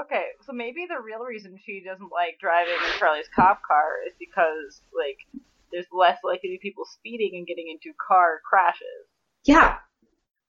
Okay, 0.00 0.26
so 0.44 0.52
maybe 0.52 0.86
the 0.88 1.00
real 1.00 1.24
reason 1.24 1.58
she 1.64 1.82
doesn't 1.84 2.12
like 2.12 2.38
driving 2.38 2.74
in 2.74 2.98
Charlie's 2.98 3.28
cop 3.34 3.62
car 3.66 4.04
is 4.06 4.12
because, 4.18 4.82
like, 4.92 5.42
there's 5.72 5.86
less 5.90 6.18
likely 6.22 6.50
to 6.50 6.54
be 6.54 6.58
people 6.60 6.84
speeding 6.84 7.32
and 7.34 7.46
getting 7.46 7.68
into 7.70 7.96
car 7.96 8.40
crashes. 8.48 9.08
Yeah. 9.44 9.76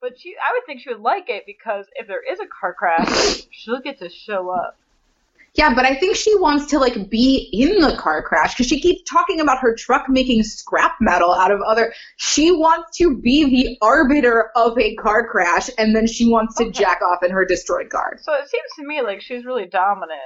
But 0.02 0.20
she, 0.20 0.36
I 0.36 0.54
would 0.54 0.66
think 0.66 0.82
she 0.82 0.90
would 0.90 1.02
like 1.02 1.30
it 1.30 1.44
because 1.48 1.86
if 1.96 2.08
there 2.08 2.22
is 2.22 2.40
a 2.40 2.46
car 2.48 2.74
crash, 2.74 3.48
she'll 3.52 3.82
get 3.82 4.00
to 4.00 4.10
show 4.10 4.50
up. 4.50 4.78
Yeah, 5.58 5.74
but 5.74 5.86
I 5.86 5.96
think 5.96 6.16
she 6.16 6.36
wants 6.38 6.68
to 6.68 6.78
like 6.78 7.10
be 7.10 7.50
in 7.52 7.82
the 7.82 7.96
car 7.98 8.22
crash 8.22 8.54
because 8.54 8.68
she 8.68 8.80
keeps 8.80 9.10
talking 9.10 9.40
about 9.40 9.58
her 9.58 9.74
truck 9.76 10.08
making 10.08 10.44
scrap 10.44 10.94
metal 11.02 11.34
out 11.34 11.50
of 11.50 11.62
other. 11.62 11.94
She 12.18 12.52
wants 12.52 12.96
to 13.00 13.18
be 13.18 13.44
the 13.46 13.78
arbiter 13.82 14.52
of 14.56 14.78
a 14.78 14.94
car 14.98 15.28
crash, 15.28 15.68
and 15.80 15.96
then 15.96 16.06
she 16.06 16.30
wants 16.30 16.56
to 16.58 16.66
Okay. 16.66 16.72
jack 16.74 17.02
off 17.02 17.24
in 17.24 17.32
her 17.32 17.44
destroyed 17.44 17.90
car. 17.90 18.20
So 18.22 18.34
it 18.36 18.48
seems 18.48 18.70
to 18.78 18.86
me 18.86 19.02
like 19.02 19.20
she's 19.20 19.46
really 19.46 19.66
dominant. 19.66 20.20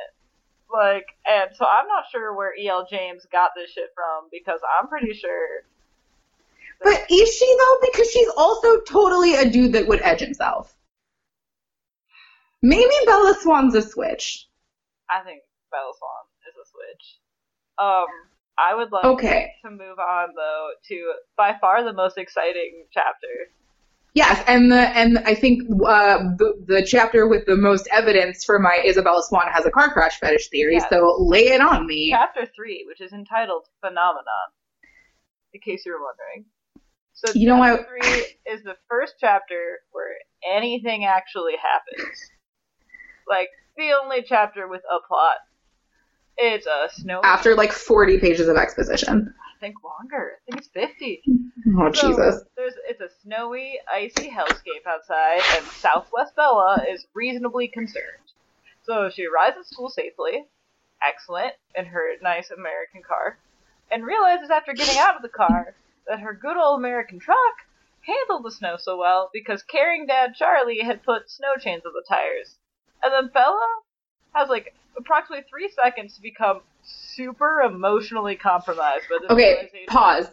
Like, 0.74 1.06
and 1.26 1.50
so 1.56 1.66
I'm 1.66 1.88
not 1.88 2.04
sure 2.12 2.36
where 2.36 2.54
E.L. 2.58 2.88
James 2.90 3.26
got 3.32 3.52
this 3.56 3.72
shit 3.72 3.90
from 3.96 4.28
because 4.32 4.60
I'm 4.80 4.90
pretty 4.90 5.14
sure. 5.14 5.64
But 6.84 7.06
is 7.10 7.34
she 7.38 7.58
though? 7.58 7.88
Because 7.90 8.12
she's 8.12 8.30
also 8.36 8.82
totally 8.82 9.36
a 9.36 9.50
dude 9.50 9.74
that 9.74 9.88
would 9.88 10.02
edge 10.02 10.20
himself. 10.20 10.76
Maybe 12.62 12.94
Bella 13.06 13.34
Swan's 13.40 13.76
a 13.76 13.82
switch. 13.82 14.48
I 15.12 15.24
think 15.24 15.42
Bella 15.72 15.92
Swan 15.98 16.24
is 16.48 16.56
a 16.56 16.66
switch. 16.72 17.06
Um, 17.78 18.08
I 18.58 18.76
would 18.76 18.92
love 18.92 19.16
Okay. 19.16 19.52
to 19.66 19.72
move 19.72 20.00
on 20.00 20.30
though 20.36 20.70
to 20.90 21.14
by 21.38 21.56
far 21.60 21.84
the 21.84 21.94
most 21.94 22.18
exciting 22.18 22.86
chapter. 22.94 23.52
Yes, 24.14 24.44
and 24.46 24.72
the 24.72 24.90
and 24.90 25.20
I 25.20 25.36
think 25.36 25.64
uh, 25.72 26.18
the 26.38 26.54
the 26.68 26.86
chapter 26.86 27.28
with 27.28 27.46
the 27.46 27.56
most 27.56 27.88
evidence 27.92 28.44
for 28.44 28.60
my 28.60 28.84
Isabella 28.86 29.24
Swan 29.24 29.48
has 29.52 29.66
a 29.66 29.72
car 29.72 29.92
crash 29.94 30.20
fetish 30.20 30.50
theory. 30.50 30.74
Yes. 30.74 30.86
So 30.90 31.16
lay 31.20 31.48
it 31.48 31.62
on 31.62 31.88
me. 31.88 32.10
Chapter 32.12 32.46
three, 32.54 32.84
which 32.88 33.00
is 33.00 33.14
entitled 33.14 33.68
Phenomenon, 33.80 34.48
in 35.54 35.62
case 35.62 35.86
you 35.86 35.94
were 35.94 36.04
wondering. 36.04 36.46
So 37.14 37.32
You 37.34 37.48
know 37.48 37.62
chapter 37.64 37.86
three 37.88 38.54
is 38.54 38.64
the 38.64 38.76
first 38.90 39.16
chapter 39.20 39.80
where 39.92 40.16
anything 40.54 41.06
actually 41.06 41.54
happens. 41.56 42.32
Like 43.30 43.50
the 43.78 43.92
only 44.02 44.24
chapter 44.24 44.68
with 44.68 44.82
a 44.92 45.06
plot. 45.08 45.38
It's 46.38 46.66
a 46.66 46.90
snow. 46.92 47.22
After 47.24 47.56
like 47.56 47.72
40 47.72 48.20
pages 48.20 48.48
of 48.48 48.58
exposition. 48.58 49.34
I 49.40 49.60
think 49.60 49.76
longer. 49.84 50.34
I 50.38 50.52
think 50.52 50.58
it's 50.58 50.70
fifty. 50.74 51.22
Oh 51.78 51.92
So, 51.94 52.08
Jesus. 52.08 52.42
There's 52.58 52.74
it's 52.90 53.02
a 53.02 53.10
snowy, 53.22 53.80
icy 53.94 54.30
hellscape 54.30 54.88
outside, 54.88 55.42
and 55.56 55.66
Southwest 55.68 56.36
Bella 56.36 56.84
is 56.90 57.06
reasonably 57.14 57.68
concerned. 57.68 58.26
So 58.84 59.10
she 59.10 59.28
arrives 59.28 59.58
at 59.60 59.68
school 59.68 59.90
safely, 59.90 60.46
excellent, 61.08 61.54
in 61.76 61.86
her 61.86 62.14
nice 62.24 62.50
American 62.50 63.04
car, 63.08 63.38
and 63.92 64.04
realizes 64.04 64.50
after 64.50 64.74
getting 64.74 64.98
out 64.98 65.16
of 65.16 65.22
the 65.22 65.30
car 65.30 65.76
that 66.08 66.22
her 66.22 66.34
good 66.34 66.58
old 66.58 66.80
American 66.80 67.20
truck 67.20 67.38
handled 68.02 68.44
the 68.44 68.52
snow 68.52 68.78
so 68.78 68.98
well 68.98 69.30
because 69.32 69.62
caring 69.62 70.08
dad 70.08 70.34
Charlie 70.36 70.82
had 70.82 71.04
put 71.04 71.30
snow 71.30 71.56
chains 71.60 71.84
on 71.86 71.94
the 71.94 72.04
tires. 72.10 72.58
And 73.04 73.14
then 73.14 73.32
Bella 73.34 73.68
has 74.34 74.50
like 74.50 74.74
approximately 74.98 75.46
three 75.50 75.70
seconds 75.70 76.16
to 76.16 76.22
become 76.22 76.62
super 76.84 77.62
emotionally 77.62 78.36
compromised 78.36 79.06
Okay, 79.30 79.70
pause. 79.88 80.28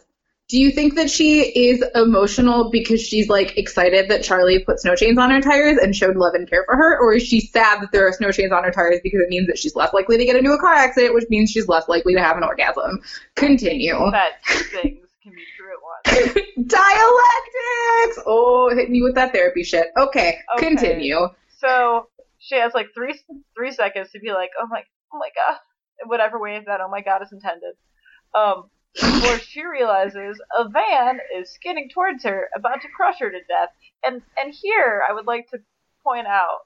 Do 0.49 0.59
you 0.59 0.71
think 0.71 0.95
that 0.95 1.11
she 1.11 1.43
is 1.43 1.85
emotional 1.95 2.71
because 2.71 3.03
she's 3.03 3.29
like 3.29 3.59
excited 3.59 4.09
that 4.09 4.23
Charlie 4.23 4.65
put 4.65 4.81
snow 4.81 4.95
chains 4.95 5.19
on 5.19 5.31
her 5.31 5.43
tires 5.43 5.77
and 5.77 5.95
showed 5.95 6.17
love 6.17 6.33
and 6.33 6.49
care 6.49 6.65
for 6.65 6.75
her? 6.75 6.99
Or 6.99 7.13
is 7.13 7.23
she 7.23 7.41
sad 7.41 7.83
that 7.83 7.93
there 7.93 8.09
are 8.09 8.13
snow 8.13 8.33
chains 8.33 8.51
on 8.51 8.65
her 8.65 8.71
tires 8.71 8.99
because 9.03 9.21
it 9.21 9.29
means 9.29 9.47
that 9.49 9.59
she's 9.59 9.77
less 9.77 9.93
likely 9.93 10.17
to 10.17 10.25
get 10.25 10.37
into 10.37 10.51
a 10.53 10.59
car 10.59 10.73
accident, 10.73 11.13
which 11.15 11.27
means 11.29 11.51
she's 11.51 11.69
less 11.69 11.87
likely 11.87 12.15
to 12.15 12.23
have 12.23 12.39
an 12.39 12.45
orgasm? 12.45 12.99
Continue. 13.35 14.11
that 14.11 14.43
things 14.73 15.07
can 15.23 15.35
be 15.35 15.45
true 15.55 15.71
at 15.71 15.83
once. 15.83 16.35
Dialectics! 16.67 18.23
Oh, 18.25 18.71
hitting 18.75 18.95
you 18.95 19.05
with 19.05 19.17
that 19.17 19.33
therapy 19.33 19.63
shit. 19.63 19.89
Okay, 19.99 20.39
Okay. 20.57 20.67
continue. 20.67 21.29
So 21.59 22.09
she 22.39 22.57
has 22.57 22.73
like 22.75 22.89
three 22.95 23.19
three 23.57 23.73
seconds 23.73 24.11
to 24.13 24.21
be 24.21 24.33
like, 24.33 24.51
oh 24.61 24.67
my, 24.69 24.83
oh 25.13 25.19
my 25.19 25.29
god, 25.35 25.59
in 26.03 26.09
whatever 26.09 26.39
way 26.41 26.63
that 26.67 26.81
oh 26.81 26.89
my 26.89 27.01
god 27.01 27.23
is 27.23 27.33
intended. 27.33 27.75
Um, 28.35 28.71
before 28.95 29.39
she 29.49 29.65
realizes 29.65 30.41
a 30.57 30.69
van 30.69 31.19
is 31.37 31.53
skidding 31.53 31.89
towards 31.93 32.25
her, 32.25 32.49
about 32.57 32.81
to 32.83 32.89
crush 32.97 33.19
her 33.21 33.31
to 33.31 33.39
death. 33.49 33.71
And 34.05 34.23
and 34.43 34.55
here 34.55 35.03
I 35.09 35.13
would 35.13 35.27
like 35.27 35.49
to 35.51 35.59
point 36.05 36.27
out, 36.27 36.59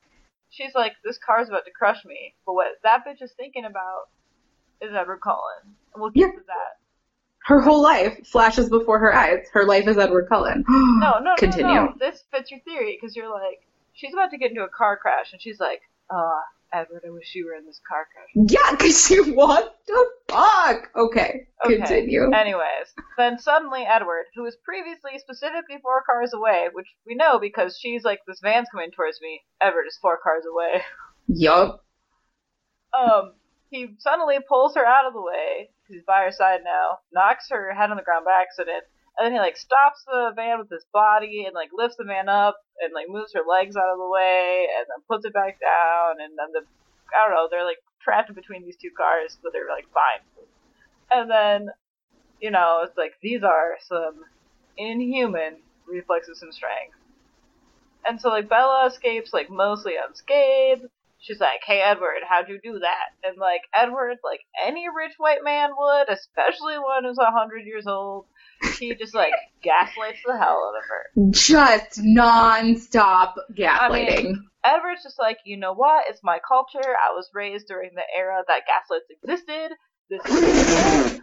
she's 0.51 0.75
like, 0.75 0.93
this 1.05 1.19
car's 1.25 1.49
about 1.49 1.65
to 1.65 1.71
crush 1.73 2.05
me. 2.05 2.35
But 2.47 2.55
what 2.55 2.67
that 2.85 3.05
bitch 3.07 3.23
is 3.23 3.33
thinking 3.37 3.65
about 3.65 4.09
is 4.81 4.95
Edward 4.95 5.21
Cullen, 5.23 5.77
and 5.95 6.01
we'll 6.03 6.11
get 6.11 6.21
Yeah. 6.21 6.33
to 6.41 6.47
that. 6.47 6.77
Her 7.45 7.61
whole 7.61 7.83
life 7.83 8.25
flashes 8.31 8.69
before 8.71 9.01
her 9.01 9.13
eyes. 9.13 9.47
Her 9.53 9.65
life 9.65 9.89
is 9.89 9.99
Edward 9.99 10.29
Cullen. 10.29 10.65
No, 10.69 11.19
no, 11.19 11.35
Continue. 11.37 11.67
no, 11.75 11.85
no. 11.87 11.93
This 11.99 12.23
fits 12.31 12.51
your 12.53 12.61
theory 12.61 12.97
because 13.01 13.17
you're 13.17 13.29
like, 13.33 13.59
she's 13.95 14.13
about 14.13 14.31
to 14.31 14.39
get 14.39 14.51
into 14.51 14.63
a 14.65 14.69
car 14.69 14.97
crash, 14.97 15.33
and 15.33 15.41
she's 15.41 15.61
like, 15.61 15.81
uh, 16.11 16.41
Edward, 16.75 17.03
I 17.07 17.11
wish 17.11 17.35
you 17.35 17.45
were 17.47 17.55
in 17.55 17.67
this 17.67 17.81
car 17.87 18.07
crash. 18.13 18.29
Yeah, 18.51 18.71
because 18.71 19.07
she 19.07 19.21
what 19.33 19.77
the 19.87 20.07
fuck? 20.29 20.89
Okay, 20.97 21.47
Okay. 21.67 21.77
continue. 21.77 22.33
Anyways, 22.33 22.89
then 23.19 23.39
suddenly 23.39 23.83
Edward, 23.83 24.25
who 24.35 24.43
was 24.43 24.57
previously 24.65 25.19
specifically 25.19 25.77
four 25.83 26.03
cars 26.09 26.33
away, 26.33 26.69
which 26.73 26.87
we 27.07 27.15
know 27.15 27.39
because 27.39 27.77
she's 27.79 28.05
like, 28.05 28.21
this 28.27 28.41
van's 28.43 28.69
coming 28.73 28.91
towards 28.91 29.21
me. 29.21 29.43
Edward 29.61 29.85
is 29.87 29.99
four 30.01 30.19
cars 30.23 30.45
away. 30.51 30.83
Yup. 31.29 31.85
Um, 32.99 33.35
he 33.71 33.95
suddenly 33.99 34.37
pulls 34.49 34.75
her 34.75 34.85
out 34.85 35.07
of 35.07 35.13
the 35.15 35.23
way, 35.23 35.71
he's 35.89 36.03
by 36.07 36.25
her 36.25 36.33
side 36.33 36.61
now, 36.65 36.99
knocks 37.13 37.49
her 37.51 37.73
head 37.75 37.91
on 37.91 37.97
the 37.97 38.03
ground 38.03 38.25
by 38.27 38.41
accident, 38.41 38.85
and 39.19 39.27
then 39.27 39.33
he 39.33 39.39
like 39.39 39.57
stops 39.57 40.05
the 40.07 40.33
van 40.35 40.59
with 40.59 40.71
his 40.71 40.85
body 40.93 41.45
and 41.47 41.55
like 41.55 41.71
lifts 41.73 41.97
the 41.97 42.05
van 42.05 42.29
up 42.29 42.57
and 42.81 42.93
like 42.95 43.07
moves 43.09 43.33
her 43.35 43.45
legs 43.49 43.77
out 43.77 43.93
of 43.93 43.99
the 43.99 44.09
way 44.09 44.67
and 44.79 44.87
then 44.89 45.05
puts 45.09 45.25
it 45.27 45.35
back 45.35 45.61
down 45.61 46.21
and 46.21 46.33
then 46.39 46.49
the 46.53 46.65
I 47.15 47.27
don't 47.29 47.37
know, 47.37 47.49
they're 47.51 47.65
like 47.65 47.83
trapped 48.03 48.35
between 48.35 48.65
these 48.65 48.77
two 48.81 48.91
cars, 48.97 49.39
but 49.43 49.53
they're 49.53 49.69
like 49.69 49.87
fine. 49.93 50.25
And 51.11 51.31
then, 51.31 51.69
you 52.41 52.51
know, 52.51 52.81
it's 52.85 52.97
like 52.97 53.13
these 53.23 53.43
are 53.43 53.77
some 53.87 54.25
inhuman 54.77 55.57
reflexes 55.87 56.43
and 56.43 56.55
strength. 56.55 56.97
And 58.07 58.21
so 58.21 58.31
like 58.31 58.49
Bella 58.49 58.87
escapes 58.87 59.33
like 59.33 59.51
mostly 59.51 59.95
unscathed. 59.97 60.89
she's 61.21 61.39
like, 61.39 61.61
"Hey 61.65 61.81
Edward, 61.81 62.23
how'd 62.29 62.49
you 62.49 62.59
do 62.63 62.81
that?" 62.81 63.11
And 63.23 63.39
like 63.39 63.63
Edward, 63.75 64.19
like 64.25 64.41
any 64.67 64.87
rich 64.89 65.13
white 65.19 65.45
man 65.45 65.71
would, 65.77 66.09
especially 66.09 66.79
one 66.79 67.05
who's 67.05 67.19
a 67.19 67.31
hundred 67.31 67.65
years 67.67 67.87
old, 67.87 68.27
he 68.79 68.95
just 68.95 69.15
like 69.15 69.33
gaslights 69.63 70.21
the 70.27 70.37
hell 70.37 70.71
out 70.71 70.79
of 70.79 70.85
her. 70.89 71.31
Just 71.31 72.01
non-stop 72.03 73.37
gaslighting. 73.57 74.35
Edward's 74.65 75.03
just 75.03 75.19
like, 75.19 75.39
you 75.45 75.57
know 75.57 75.75
what? 75.75 76.05
It's 76.09 76.21
my 76.23 76.39
culture. 76.47 76.81
I 76.81 77.13
was 77.15 77.29
raised 77.35 77.67
during 77.67 77.91
the 77.95 78.03
era 78.17 78.43
that 78.47 78.63
gaslights 78.67 79.11
existed. 79.11 79.77
This 80.09 80.25
is 80.27 81.21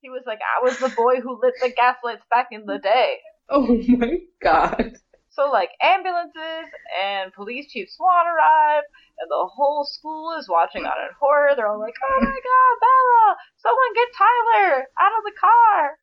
he 0.00 0.10
was 0.10 0.22
like, 0.26 0.40
I 0.40 0.64
was 0.64 0.78
the 0.78 0.88
boy 0.88 1.20
who 1.20 1.40
lit 1.40 1.54
the 1.60 1.70
gaslights 1.70 2.24
back 2.30 2.48
in 2.50 2.66
the 2.66 2.78
day. 2.78 3.18
oh 3.48 3.80
my 3.88 4.18
god. 4.42 4.96
So 5.32 5.50
like 5.50 5.70
ambulances 5.82 6.68
and 7.02 7.32
police 7.32 7.72
chief 7.72 7.90
Swan 7.90 8.26
arrive, 8.26 8.84
and 9.18 9.30
the 9.30 9.48
whole 9.48 9.84
school 9.84 10.36
is 10.38 10.48
watching 10.48 10.84
on 10.84 10.92
in 10.92 11.14
horror. 11.18 11.52
They're 11.56 11.68
all 11.68 11.80
like, 11.80 11.94
"Oh 12.04 12.18
my 12.20 12.26
God, 12.28 12.74
Bella! 12.84 13.36
Someone 13.56 13.94
get 13.94 14.08
Tyler 14.16 14.86
out 15.00 15.18
of 15.18 15.24
the 15.24 15.32
car!" 15.40 15.98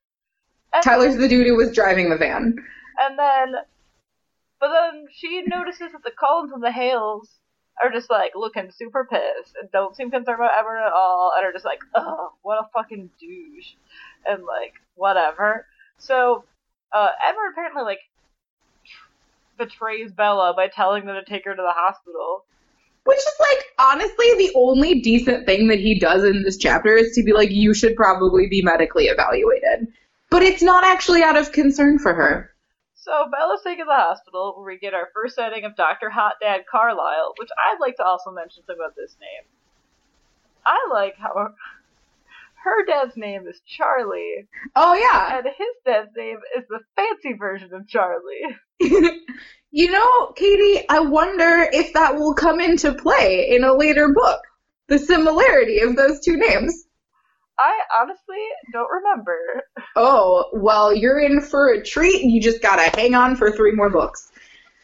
And 0.74 0.84
Tyler's 0.84 1.18
the 1.18 1.28
dude 1.28 1.46
who 1.48 1.56
was 1.56 1.74
driving 1.74 2.10
the 2.10 2.18
van. 2.18 2.56
and 3.00 3.20
then, 3.20 3.54
but 4.60 4.70
then 4.70 5.06
she 5.14 5.44
notices 5.46 5.92
that 5.92 6.04
the 6.04 6.12
Cullens 6.12 6.52
and 6.52 6.64
the 6.64 6.72
Hales 6.72 7.30
are 7.84 7.92
just 7.92 8.10
like 8.10 8.32
looking 8.36 8.72
super 8.72 9.08
pissed 9.10 9.56
and 9.62 9.72
don't 9.72 9.96
seem 9.96 10.12
concerned 10.12 10.40
about 10.40 10.58
Edward 10.58 10.80
at 10.80 10.92
all, 10.92 11.34
and 11.38 11.46
are 11.46 11.54
just 11.54 11.66
like, 11.66 11.82
"Oh, 11.96 12.34
what 12.42 12.58
a 12.58 12.70
fucking 12.74 13.12
douche," 13.20 13.74
and 14.26 14.44
like 14.44 14.74
whatever. 14.96 15.68
So 16.00 16.46
uh, 16.92 17.10
Edward 17.28 17.52
apparently 17.52 17.84
like 17.84 18.00
betrays 19.60 20.12
Bella 20.12 20.54
by 20.56 20.68
telling 20.68 21.06
them 21.06 21.16
to 21.24 21.30
take 21.32 21.46
her 21.46 21.56
to 21.56 21.62
the 21.62 21.74
hospital. 21.76 22.46
Which 23.04 23.18
is 23.18 23.34
like 23.40 23.66
honestly 23.80 24.26
the 24.38 24.52
only 24.56 25.00
decent 25.02 25.46
thing 25.46 25.68
that 25.68 25.80
he 25.80 26.00
does 26.00 26.24
in 26.24 26.42
this 26.44 26.58
chapter 26.58 26.96
is 26.96 27.14
to 27.16 27.24
be 27.24 27.34
like, 27.34 27.52
you 27.52 27.74
should 27.76 27.96
probably 27.96 28.48
be 28.48 28.62
medically 28.64 29.06
evaluated. 29.06 29.88
But 30.32 30.44
it's 30.44 30.62
not 30.64 30.84
actually 30.84 31.22
out 31.24 31.38
of 31.38 31.52
concern 31.52 32.00
for 32.00 32.14
her. 32.14 32.52
So 32.96 33.26
Bella's 33.32 33.62
taken 33.64 33.86
to 33.86 33.90
the 33.90 33.96
hospital 33.96 34.54
where 34.58 34.74
we 34.74 34.78
get 34.80 34.94
our 34.94 35.08
first 35.14 35.36
sighting 35.36 35.64
of 35.66 35.76
Dr. 35.76 36.10
Hot 36.10 36.34
Dad 36.42 36.62
Carlisle, 36.70 37.34
which 37.38 37.50
I'd 37.58 37.80
like 37.80 37.96
to 37.98 38.04
also 38.04 38.30
mention 38.32 38.64
something 38.66 38.76
about 38.84 38.96
this 38.96 39.16
name. 39.20 39.48
I 40.66 40.88
like 40.92 41.16
how 41.18 41.34
her 42.64 42.86
dad's 42.86 43.16
name 43.16 43.48
is 43.48 43.60
Charlie, 43.66 44.48
Oh 44.76 44.94
yeah. 44.94 45.38
and 45.38 45.46
his 45.48 45.76
dad's 45.86 46.12
name 46.16 46.38
is 46.58 46.66
the 46.70 46.82
fancy 46.96 47.34
version 47.38 47.74
of 47.74 47.88
Charlie. 47.88 48.42
you 48.80 49.92
know, 49.92 50.28
Katie, 50.36 50.86
I 50.90 51.00
wonder 51.00 51.68
if 51.72 51.94
that 51.94 52.16
will 52.16 52.34
come 52.34 52.60
into 52.60 52.94
play 52.94 53.50
in 53.50 53.64
a 53.64 53.74
later 53.74 54.14
book. 54.14 54.42
The 54.88 54.98
similarity 54.98 55.80
of 55.82 55.96
those 55.96 56.20
two 56.22 56.38
names. 56.38 56.86
I 57.60 57.78
honestly 58.00 58.38
don't 58.72 58.90
remember. 58.90 59.38
Oh, 59.96 60.46
well, 60.54 60.96
you're 60.96 61.20
in 61.20 61.42
for 61.42 61.74
a 61.74 61.84
treat. 61.84 62.24
You 62.24 62.42
just 62.42 62.62
gotta 62.62 62.90
hang 62.98 63.14
on 63.16 63.36
for 63.36 63.52
three 63.52 63.74
more 63.74 63.90
books. 63.90 64.32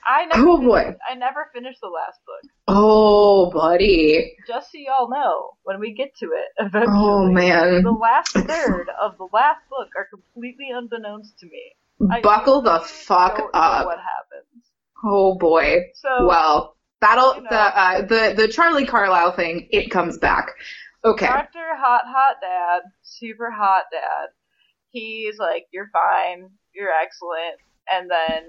I 0.05 0.25
never 0.25 0.47
Oh, 0.47 0.57
boy. 0.61 0.95
I 1.09 1.15
never 1.15 1.49
finished 1.53 1.79
the 1.81 1.87
last 1.87 2.19
book. 2.25 2.51
Oh, 2.67 3.49
buddy. 3.49 4.35
Just 4.47 4.71
so 4.71 4.77
y'all 4.77 5.09
know, 5.09 5.51
when 5.63 5.79
we 5.79 5.93
get 5.93 6.15
to 6.17 6.25
it 6.25 6.45
eventually. 6.59 6.95
Oh, 6.95 7.31
man. 7.31 7.81
The 7.83 7.91
last 7.91 8.33
third 8.33 8.89
of 9.01 9.17
the 9.17 9.27
last 9.33 9.61
book 9.69 9.89
are 9.97 10.05
completely 10.05 10.69
unbeknownst 10.71 11.39
to 11.39 11.47
me. 11.47 11.73
I 12.11 12.21
Buckle 12.21 12.61
the 12.61 12.79
fuck 12.81 13.39
up. 13.53 13.85
what 13.85 13.97
happens. 13.99 14.65
Oh, 15.03 15.35
boy. 15.37 15.77
So 15.95 16.27
Well, 16.27 16.75
that'll 17.01 17.35
You 17.35 17.41
know. 17.43 17.49
the 17.49 17.57
uh, 17.57 18.01
the 18.01 18.33
the 18.35 18.47
Charlie 18.47 18.85
Carlisle 18.85 19.33
thing. 19.33 19.67
It 19.71 19.89
comes 19.91 20.17
back. 20.17 20.49
Okay. 21.03 21.27
Dr. 21.27 21.75
Hot 21.77 22.01
Hot 22.05 22.35
Dad, 22.41 22.81
super 23.03 23.51
hot 23.51 23.83
dad, 23.91 24.29
he's 24.89 25.37
like, 25.37 25.65
You're 25.71 25.89
fine, 25.93 26.49
you're 26.73 26.89
excellent 26.91 27.59
and 27.91 28.09
then 28.09 28.43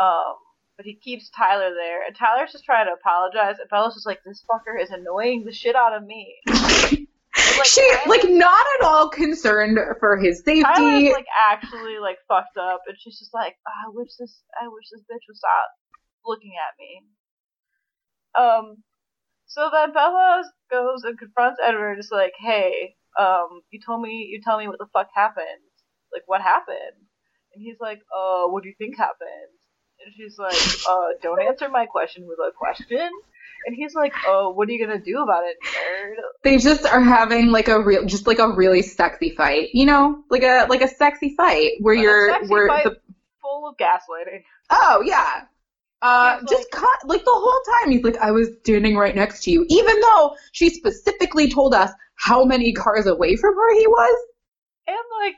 um 0.00 0.34
but 0.78 0.86
he 0.86 0.94
keeps 0.94 1.28
Tyler 1.36 1.74
there 1.74 2.06
and 2.06 2.16
Tyler's 2.16 2.52
just 2.52 2.64
trying 2.64 2.86
to 2.86 2.92
apologize 2.94 3.56
and 3.60 3.68
Bella's 3.68 3.92
just 3.94 4.06
like, 4.06 4.20
This 4.24 4.42
fucker 4.50 4.80
is 4.82 4.88
annoying 4.90 5.44
the 5.44 5.52
shit 5.52 5.76
out 5.76 5.94
of 5.94 6.02
me. 6.04 6.36
like, 7.58 7.66
she 7.66 7.80
Tyler- 7.92 8.08
like 8.08 8.30
not 8.30 8.66
at 8.78 8.86
all 8.86 9.08
concerned 9.08 9.78
for 10.00 10.16
his 10.16 10.38
safety. 10.44 10.62
Tyler's 10.62 11.12
like 11.12 11.26
actually 11.50 11.98
like 11.98 12.18
fucked 12.28 12.56
up 12.56 12.82
and 12.86 12.96
she's 12.98 13.18
just 13.18 13.34
like, 13.34 13.56
"Oh, 13.66 13.88
I 13.88 13.90
wish 13.92 14.10
this 14.18 14.42
I 14.60 14.68
wish 14.68 14.86
this 14.90 15.02
bitch 15.02 15.24
would 15.28 15.36
stop 15.36 15.68
looking 16.24 16.52
at 16.56 16.74
me. 16.78 17.02
Um 18.38 18.76
so 19.46 19.68
then 19.72 19.92
Bella 19.92 20.44
goes 20.70 21.04
and 21.04 21.18
confronts 21.18 21.60
Edward 21.62 21.96
just 21.96 22.12
like, 22.12 22.32
Hey, 22.38 22.94
um, 23.18 23.60
you 23.70 23.80
told 23.84 24.00
me 24.00 24.28
you 24.30 24.40
tell 24.42 24.58
me 24.58 24.68
what 24.68 24.78
the 24.78 24.86
fuck 24.92 25.08
happened. 25.14 25.46
Like 26.12 26.22
what 26.26 26.40
happened? 26.40 26.96
And 27.54 27.62
he's 27.62 27.76
like, 27.80 28.00
Uh, 28.16 28.44
what 28.46 28.62
do 28.62 28.68
you 28.70 28.74
think 28.78 28.96
happened? 28.96 29.52
And 30.04 30.14
she's 30.14 30.38
like, 30.38 30.56
Uh, 30.88 31.08
don't 31.22 31.42
answer 31.42 31.68
my 31.68 31.86
question 31.86 32.26
with 32.26 32.38
a 32.38 32.50
question. 32.56 33.10
And 33.66 33.74
he's 33.76 33.94
like, 33.94 34.12
Oh, 34.26 34.50
what 34.50 34.68
are 34.68 34.72
you 34.72 34.84
gonna 34.84 35.00
do 35.00 35.22
about 35.22 35.44
it, 35.44 35.56
nerd? 35.62 36.14
they 36.44 36.58
just 36.58 36.84
are 36.86 37.00
having 37.00 37.48
like 37.48 37.68
a 37.68 37.82
real, 37.82 38.04
just 38.04 38.26
like 38.26 38.38
a 38.38 38.48
really 38.54 38.82
sexy 38.82 39.30
fight. 39.30 39.68
You 39.72 39.86
know, 39.86 40.22
like 40.30 40.42
a 40.42 40.66
like 40.68 40.82
a 40.82 40.88
sexy 40.88 41.34
fight 41.36 41.72
where 41.80 41.94
A 41.94 42.00
you're 42.00 42.46
where 42.46 42.66
the 42.84 42.96
Full 43.40 43.68
of 43.68 43.76
gaslighting. 43.76 44.42
oh 44.70 45.02
yeah. 45.04 45.42
Uh, 46.00 46.38
Yeah, 46.40 46.46
just 46.48 46.70
cut 46.72 46.98
like 47.06 47.24
the 47.24 47.30
whole 47.32 47.60
time. 47.80 47.90
He's 47.92 48.02
like, 48.02 48.16
I 48.18 48.30
was 48.32 48.48
standing 48.62 48.96
right 48.96 49.14
next 49.14 49.44
to 49.44 49.50
you, 49.50 49.64
even 49.68 50.00
though 50.00 50.36
she 50.52 50.68
specifically 50.70 51.48
told 51.50 51.74
us 51.74 51.90
how 52.16 52.44
many 52.44 52.72
cars 52.72 53.06
away 53.06 53.36
from 53.36 53.54
her 53.54 53.74
he 53.78 53.86
was. 53.86 54.26
And 54.88 54.96
like, 55.20 55.36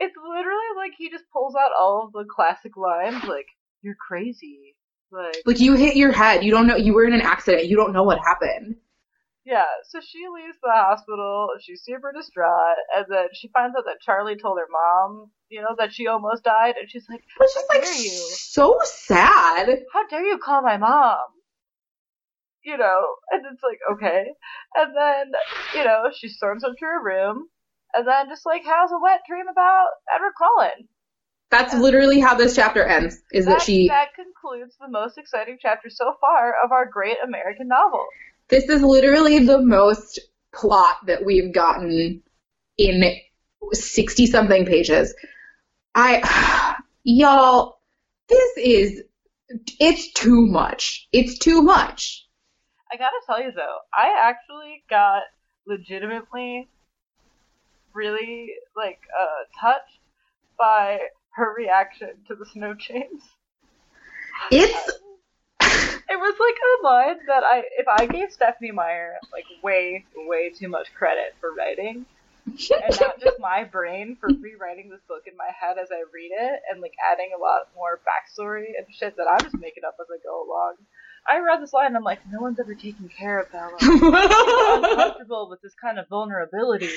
it's 0.00 0.14
literally 0.16 0.70
like 0.76 0.92
he 0.98 1.10
just 1.10 1.24
pulls 1.32 1.54
out 1.54 1.70
all 1.80 2.04
of 2.06 2.12
the 2.12 2.24
classic 2.24 2.76
lines, 2.76 3.22
like 3.24 3.46
"You're 3.82 3.94
crazy," 3.96 4.74
like 5.14 5.42
Like 5.46 5.60
you 5.60 5.74
hit 5.74 5.96
your 5.96 6.12
head. 6.12 6.44
You 6.44 6.50
don't 6.50 6.66
know. 6.66 6.76
You 6.76 6.92
were 6.94 7.04
in 7.04 7.14
an 7.14 7.22
accident. 7.22 7.66
You 7.68 7.76
don't 7.76 7.92
know 7.94 8.02
what 8.02 8.18
happened. 8.18 8.76
yeah. 9.46 9.64
So 9.90 10.00
she 10.00 10.20
leaves 10.34 10.58
the 10.62 10.72
hospital. 10.72 11.48
She's 11.60 11.82
super 11.84 12.12
distraught, 12.12 12.76
and 12.96 13.06
then 13.08 13.28
she 13.34 13.48
finds 13.48 13.76
out 13.76 13.84
that 13.86 14.00
Charlie 14.04 14.36
told 14.36 14.58
her 14.58 14.66
mom, 14.70 15.30
you 15.50 15.60
know, 15.62 15.74
that 15.78 15.92
she 15.92 16.06
almost 16.08 16.44
died, 16.44 16.74
and 16.80 16.90
she's 16.90 17.06
like, 17.08 17.22
Which 17.38 17.50
is 17.50 17.64
How 17.70 17.78
like 17.78 17.84
dare 17.84 18.02
you? 18.02 18.10
so 18.10 18.78
sad. 18.84 19.68
"How 19.92 20.06
dare 20.08 20.24
you 20.26 20.38
call 20.38 20.62
my 20.62 20.76
mom?" 20.76 21.18
You 22.64 22.78
know, 22.78 23.16
and 23.30 23.42
it's 23.52 23.62
like 23.62 23.78
okay, 23.92 24.24
and 24.74 24.96
then 24.96 25.32
you 25.74 25.84
know 25.84 26.04
she 26.16 26.28
storms 26.28 26.64
up 26.64 26.72
to 26.78 26.84
her 26.86 27.04
room, 27.04 27.48
and 27.92 28.08
then 28.08 28.30
just 28.30 28.46
like 28.46 28.64
has 28.64 28.90
a 28.90 28.98
wet 29.02 29.20
dream 29.28 29.48
about 29.52 29.88
Edward 30.14 30.32
Cullen. 30.38 30.88
That's 31.50 31.74
literally 31.74 32.20
how 32.20 32.34
this 32.34 32.56
chapter 32.56 32.82
ends. 32.82 33.22
Is 33.32 33.44
that 33.46 33.58
that, 33.58 33.62
she? 33.62 33.88
that 33.88 34.14
concludes 34.14 34.74
the 34.80 34.88
most 34.88 35.18
exciting 35.18 35.58
chapter 35.60 35.88
so 35.88 36.14
far 36.20 36.54
of 36.64 36.72
our 36.72 36.86
great 36.86 37.16
American 37.24 37.68
novel. 37.68 38.06
This 38.48 38.64
is 38.64 38.82
literally 38.82 39.38
the 39.40 39.60
most 39.60 40.18
plot 40.52 40.96
that 41.06 41.24
we've 41.24 41.52
gotten 41.52 42.22
in 42.76 43.16
60 43.72 44.26
something 44.26 44.66
pages. 44.66 45.14
I, 45.94 46.76
y'all, 47.04 47.78
this 48.28 48.56
is, 48.56 49.02
it's 49.78 50.12
too 50.12 50.46
much. 50.46 51.08
It's 51.12 51.38
too 51.38 51.62
much. 51.62 52.26
I 52.92 52.96
gotta 52.96 53.20
tell 53.26 53.42
you 53.42 53.50
though, 53.50 53.78
I 53.92 54.12
actually 54.22 54.84
got 54.88 55.22
legitimately 55.66 56.68
really 57.92 58.50
like 58.76 59.00
uh 59.18 59.44
touched 59.60 59.98
by 60.58 60.98
her 61.34 61.54
reaction 61.56 62.10
to 62.28 62.34
the 62.34 62.46
snow 62.46 62.74
chains. 62.74 63.22
It's, 64.50 64.90
It 66.06 66.18
was 66.18 66.36
like 66.38 66.56
a 66.56 66.84
line 66.84 67.26
that 67.26 67.42
I 67.44 67.62
if 67.78 67.88
I 67.88 68.06
gave 68.06 68.30
Stephenie 68.30 68.70
Meyer 68.70 69.14
like 69.32 69.44
way, 69.62 70.04
way 70.14 70.50
too 70.50 70.68
much 70.68 70.92
credit 70.94 71.34
for 71.40 71.52
writing 71.54 72.06
and 72.46 72.60
not 73.00 73.20
just 73.20 73.40
my 73.40 73.64
brain 73.64 74.16
for 74.20 74.28
rewriting 74.28 74.90
this 74.90 75.00
book 75.08 75.22
in 75.26 75.36
my 75.36 75.48
head 75.58 75.76
as 75.80 75.88
I 75.90 76.04
read 76.12 76.30
it 76.30 76.60
and 76.70 76.80
like 76.80 76.92
adding 77.10 77.30
a 77.36 77.40
lot 77.40 77.68
more 77.74 78.00
backstory 78.04 78.76
and 78.76 78.86
shit 78.90 79.16
that 79.16 79.26
I'm 79.30 79.40
just 79.40 79.58
making 79.58 79.84
up 79.86 79.96
as 80.00 80.06
I 80.12 80.22
go 80.22 80.44
along. 80.44 80.74
I 81.26 81.38
read 81.38 81.62
this 81.62 81.72
line 81.72 81.86
and 81.86 81.96
I'm 81.96 82.04
like, 82.04 82.20
no 82.30 82.40
one's 82.40 82.60
ever 82.60 82.74
taken 82.74 83.08
care 83.08 83.40
of 83.40 83.50
Bella. 83.50 83.76
I'm 83.80 84.84
uncomfortable 84.84 85.48
with 85.48 85.62
this 85.62 85.74
kind 85.80 85.98
of 85.98 86.06
vulnerability. 86.08 86.90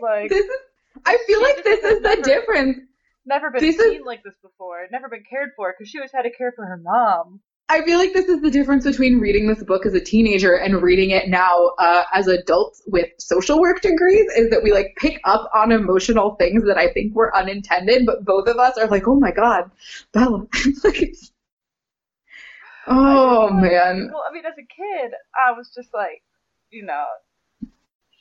Like 0.00 0.28
this 0.28 0.44
is, 0.44 0.60
I 1.06 1.18
feel 1.26 1.40
like 1.40 1.64
this 1.64 1.82
is 1.82 2.02
the 2.02 2.20
difference. 2.22 2.80
Never 3.26 3.50
been 3.50 3.60
this 3.62 3.76
is- 3.78 3.92
seen 3.92 4.04
like 4.04 4.22
this 4.22 4.34
before, 4.42 4.86
never 4.90 5.08
been 5.08 5.24
cared 5.28 5.50
for 5.56 5.72
because 5.72 5.90
she 5.90 5.98
always 5.98 6.12
had 6.12 6.22
to 6.22 6.30
care 6.30 6.52
for 6.52 6.64
her 6.64 6.76
mom. 6.76 7.40
I 7.68 7.82
feel 7.84 7.96
like 7.96 8.12
this 8.12 8.26
is 8.28 8.42
the 8.42 8.50
difference 8.50 8.84
between 8.84 9.18
reading 9.18 9.48
this 9.48 9.62
book 9.62 9.86
as 9.86 9.94
a 9.94 10.00
teenager 10.00 10.54
and 10.54 10.82
reading 10.82 11.08
it 11.10 11.30
now 11.30 11.70
uh, 11.78 12.04
as 12.12 12.26
adults 12.26 12.82
with 12.86 13.08
social 13.18 13.58
work 13.60 13.80
degrees. 13.80 14.30
Is 14.36 14.50
that 14.50 14.62
we 14.62 14.72
like 14.72 14.94
pick 14.98 15.20
up 15.24 15.50
on 15.54 15.72
emotional 15.72 16.34
things 16.34 16.64
that 16.66 16.76
I 16.76 16.92
think 16.92 17.14
were 17.14 17.34
unintended, 17.34 18.04
but 18.04 18.26
both 18.26 18.46
of 18.46 18.58
us 18.58 18.76
are 18.76 18.88
like, 18.88 19.08
"Oh 19.08 19.18
my 19.18 19.30
god, 19.32 19.70
Bella!" 20.12 20.46
like, 20.84 21.14
Oh 22.86 23.48
I 23.48 23.60
man. 23.60 24.10
Well, 24.12 24.24
I 24.28 24.34
mean, 24.34 24.44
as 24.44 24.54
a 24.58 24.66
kid, 24.66 25.12
I 25.48 25.52
was 25.52 25.72
just 25.74 25.94
like, 25.94 26.22
you 26.70 26.84
know, 26.84 27.04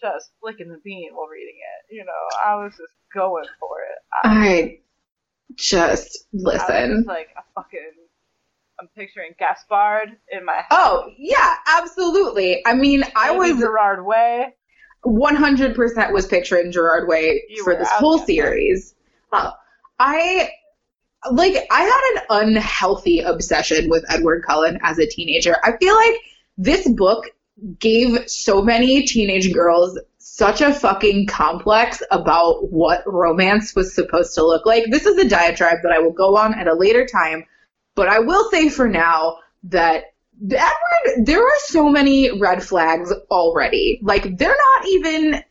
just 0.01 0.31
flicking 0.39 0.69
the 0.69 0.79
bean 0.83 1.09
while 1.13 1.27
reading 1.27 1.55
it. 1.57 1.95
You 1.95 2.05
know, 2.05 2.37
I 2.45 2.55
was 2.55 2.71
just 2.71 2.93
going 3.13 3.45
for 3.59 3.77
it. 3.81 3.97
I 4.23 4.79
just 5.55 6.25
listen. 6.33 7.03
like 7.07 7.29
a 7.37 7.43
fucking. 7.55 7.91
I'm 8.79 8.87
picturing 8.95 9.33
Gaspard 9.39 10.17
in 10.31 10.43
my 10.43 10.53
head. 10.55 10.65
Oh, 10.71 11.11
yeah, 11.17 11.55
absolutely. 11.67 12.65
I 12.65 12.73
mean, 12.73 13.03
I 13.15 13.37
Maybe 13.37 13.53
was 13.53 13.61
Gerard 13.61 14.03
Way. 14.05 14.55
100% 15.05 16.11
was 16.13 16.25
picturing 16.27 16.71
Gerard 16.71 17.07
Way 17.07 17.43
You 17.49 17.63
for 17.63 17.75
this 17.75 17.89
whole 17.91 18.17
there. 18.17 18.25
series. 18.27 18.95
Uh, 19.31 19.51
I 19.99 20.49
like 21.31 21.55
I 21.69 21.81
had 21.81 22.41
an 22.41 22.53
unhealthy 22.55 23.19
obsession 23.19 23.89
with 23.89 24.03
Edward 24.09 24.43
Cullen 24.43 24.79
as 24.81 24.97
a 24.97 25.05
teenager. 25.05 25.55
I 25.63 25.77
feel 25.77 25.95
like 25.95 26.15
this 26.57 26.89
book 26.89 27.25
gave 27.79 28.27
so 28.29 28.61
many 28.61 29.03
teenage 29.03 29.53
girls 29.53 29.99
such 30.33 30.61
a 30.61 30.73
fucking 30.73 31.27
complex 31.27 32.01
about 32.09 32.71
what 32.71 33.03
romance 33.05 33.75
was 33.75 33.93
supposed 33.93 34.33
to 34.33 34.41
look 34.41 34.65
like. 34.65 34.85
This 34.89 35.05
is 35.05 35.17
a 35.17 35.27
diatribe 35.27 35.79
that 35.83 35.91
I 35.91 35.99
will 35.99 36.13
go 36.13 36.37
on 36.37 36.53
at 36.53 36.69
a 36.69 36.73
later 36.73 37.05
time, 37.05 37.43
but 37.95 38.07
I 38.07 38.19
will 38.19 38.49
say 38.49 38.69
for 38.69 38.87
now 38.87 39.39
that 39.63 40.05
Edward, 40.41 41.25
there 41.25 41.43
are 41.43 41.59
so 41.65 41.89
many 41.89 42.39
red 42.39 42.63
flags 42.63 43.11
already. 43.29 43.99
Like 44.01 44.37
they're 44.37 44.55
not 44.55 44.87
even 44.87 45.43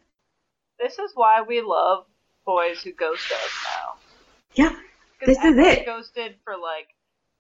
This 0.79 0.99
is 0.99 1.11
why 1.15 1.43
we 1.47 1.61
love 1.61 2.07
boys 2.47 2.83
who 2.83 2.93
ghost 2.93 3.31
us 3.31 3.51
now. 3.65 3.93
Yeah, 4.55 4.75
this 5.27 5.37
is 5.45 5.59
it. 5.59 5.85
Ghosted 5.85 6.37
for 6.43 6.55
like 6.55 6.89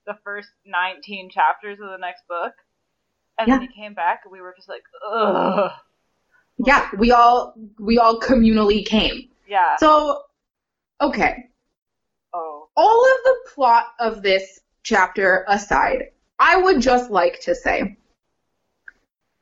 the 0.07 0.18
first 0.24 0.51
19 0.66 1.30
chapters 1.30 1.78
of 1.80 1.88
the 1.88 1.97
next 1.99 2.28
book, 2.28 2.53
and 3.38 3.51
then 3.51 3.62
he 3.62 3.68
came 3.68 3.95
back, 3.95 4.20
and 4.24 4.32
we 4.32 4.43
were 4.43 4.53
just 4.55 4.68
like, 4.68 4.82
ugh. 5.11 5.72
Yeah, 6.66 6.88
we 6.98 7.12
all 7.12 7.54
we 7.78 7.98
all 7.98 8.20
communally 8.20 8.84
came. 8.84 9.28
Yeah. 9.48 9.76
So 9.78 10.22
okay, 11.00 11.48
oh. 12.34 12.68
all 12.76 13.04
of 13.04 13.24
the 13.24 13.36
plot 13.54 13.86
of 13.98 14.22
this 14.22 14.61
chapter 14.82 15.44
aside, 15.48 16.04
I 16.38 16.56
would 16.56 16.80
just 16.80 17.11
like 17.11 17.40
to 17.42 17.54
say 17.54 17.96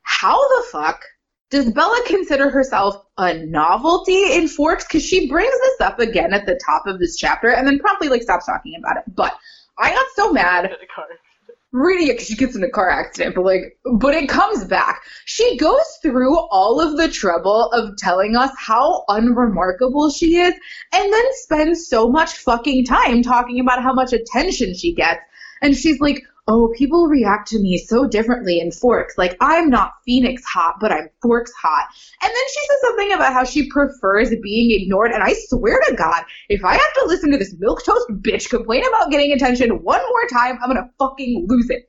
how 0.03 0.35
the 0.35 0.65
fuck 0.71 1.03
does 1.49 1.71
Bella 1.71 2.01
consider 2.05 2.49
herself 2.49 3.05
a 3.17 3.33
novelty 3.33 4.33
in 4.33 4.47
Forks? 4.47 4.85
Because 4.85 5.03
she 5.03 5.27
brings 5.27 5.51
this 5.51 5.81
up 5.81 5.99
again 5.99 6.33
at 6.33 6.45
the 6.45 6.59
top 6.63 6.85
of 6.85 6.99
this 6.99 7.17
chapter 7.17 7.49
and 7.49 7.67
then 7.67 7.79
promptly 7.79 8.07
like 8.07 8.21
stops 8.21 8.45
talking 8.45 8.75
about 8.77 8.97
it. 8.97 9.03
But 9.15 9.35
I 9.77 9.89
got 9.91 10.05
so 10.15 10.31
mad 10.31 10.71
Because 11.71 12.25
she 12.25 12.35
gets 12.35 12.55
in 12.55 12.63
a 12.63 12.69
car 12.69 12.89
accident, 12.89 13.35
but 13.35 13.45
like, 13.45 13.77
but 13.93 14.15
it 14.15 14.27
comes 14.27 14.63
back. 14.63 15.03
She 15.25 15.55
goes 15.57 15.99
through 16.01 16.35
all 16.35 16.81
of 16.81 16.97
the 16.97 17.07
trouble 17.07 17.71
of 17.71 17.95
telling 17.97 18.35
us 18.35 18.51
how 18.57 19.03
unremarkable 19.07 20.09
she 20.09 20.37
is, 20.37 20.53
and 20.93 21.13
then 21.13 21.25
spends 21.33 21.87
so 21.87 22.09
much 22.09 22.37
fucking 22.37 22.85
time 22.85 23.21
talking 23.21 23.59
about 23.59 23.83
how 23.83 23.93
much 23.93 24.13
attention 24.13 24.73
she 24.73 24.93
gets. 24.93 25.21
And 25.61 25.75
she's 25.75 25.99
like, 25.99 26.23
oh, 26.49 26.73
people 26.75 27.07
react 27.07 27.47
to 27.47 27.59
me 27.59 27.77
so 27.77 28.07
differently 28.07 28.59
in 28.59 28.71
Forks. 28.71 29.17
Like, 29.19 29.37
I'm 29.39 29.69
not 29.69 29.93
Phoenix 30.03 30.43
hot, 30.43 30.75
but 30.81 30.91
I'm 30.91 31.07
Forks 31.21 31.51
hot. 31.53 31.85
And 32.23 32.29
then 32.29 32.43
she 32.53 32.67
says 32.67 32.81
something 32.81 33.13
about 33.13 33.33
how 33.33 33.43
she 33.43 33.69
prefers 33.69 34.33
being 34.41 34.71
ignored. 34.71 35.11
And 35.11 35.21
I 35.21 35.33
swear 35.47 35.79
to 35.87 35.95
God, 35.95 36.23
if 36.49 36.65
I 36.65 36.73
have 36.73 36.93
to 36.95 37.05
listen 37.05 37.31
to 37.31 37.37
this 37.37 37.55
milquetoast 37.55 38.21
bitch 38.21 38.49
complain 38.49 38.83
about 38.87 39.11
getting 39.11 39.31
attention 39.31 39.83
one 39.83 40.01
more 40.01 40.27
time, 40.27 40.57
I'm 40.61 40.69
gonna 40.69 40.89
fucking 40.97 41.45
lose 41.47 41.69
it. 41.69 41.87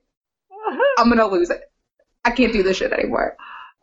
I'm 0.99 1.09
gonna 1.09 1.27
lose 1.27 1.49
it. 1.49 1.63
I 2.27 2.31
can't 2.31 2.53
do 2.53 2.63
this 2.63 2.77
shit 2.77 2.93
anymore. 2.93 3.37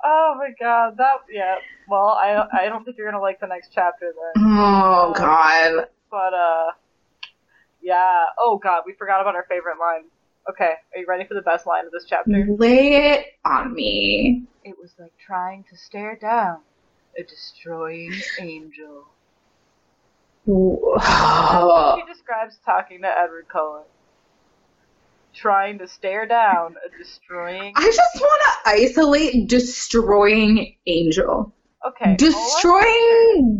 oh 0.03 0.35
my 0.37 0.51
god, 0.59 0.97
that 0.97 1.21
yeah. 1.31 1.55
Well, 1.89 2.09
I 2.09 2.45
I 2.53 2.69
don't 2.69 2.85
think 2.85 2.97
you're 2.97 3.09
gonna 3.09 3.21
like 3.21 3.39
the 3.39 3.47
next 3.47 3.71
chapter 3.73 4.13
then. 4.13 4.43
Oh 4.45 5.11
God. 5.17 5.87
But 6.11 6.33
uh, 6.35 6.67
yeah. 7.81 8.25
Oh 8.37 8.59
god, 8.61 8.83
we 8.85 8.93
forgot 8.93 9.21
about 9.21 9.33
our 9.33 9.45
favorite 9.49 9.79
line. 9.79 10.03
Okay, 10.49 10.73
are 10.95 10.99
you 10.99 11.05
ready 11.07 11.25
for 11.25 11.33
the 11.33 11.41
best 11.41 11.67
line 11.67 11.85
of 11.85 11.91
this 11.91 12.05
chapter? 12.07 12.45
Lay 12.57 13.11
it 13.11 13.25
on 13.43 13.73
me. 13.73 14.43
It 14.63 14.75
was 14.79 14.91
like 14.97 15.13
trying 15.25 15.65
to 15.69 15.77
stare 15.77 16.15
down 16.15 16.59
a 17.19 17.23
destroying 17.23 18.13
angel. 18.39 19.05
Ooh. 20.47 20.95
She 20.99 22.13
describes 22.13 22.57
talking 22.65 23.01
to 23.01 23.07
Edward 23.07 23.47
Cullen. 23.51 23.83
Trying 25.33 25.79
to 25.79 25.87
stare 25.87 26.25
down 26.25 26.75
a 26.85 26.97
destroying. 26.97 27.73
I 27.75 27.83
just 27.83 28.15
want 28.15 28.41
to 28.41 28.69
isolate 28.69 29.49
destroying 29.49 30.77
angel. 30.87 31.53
Okay. 31.85 32.15
Destroying 32.15 33.55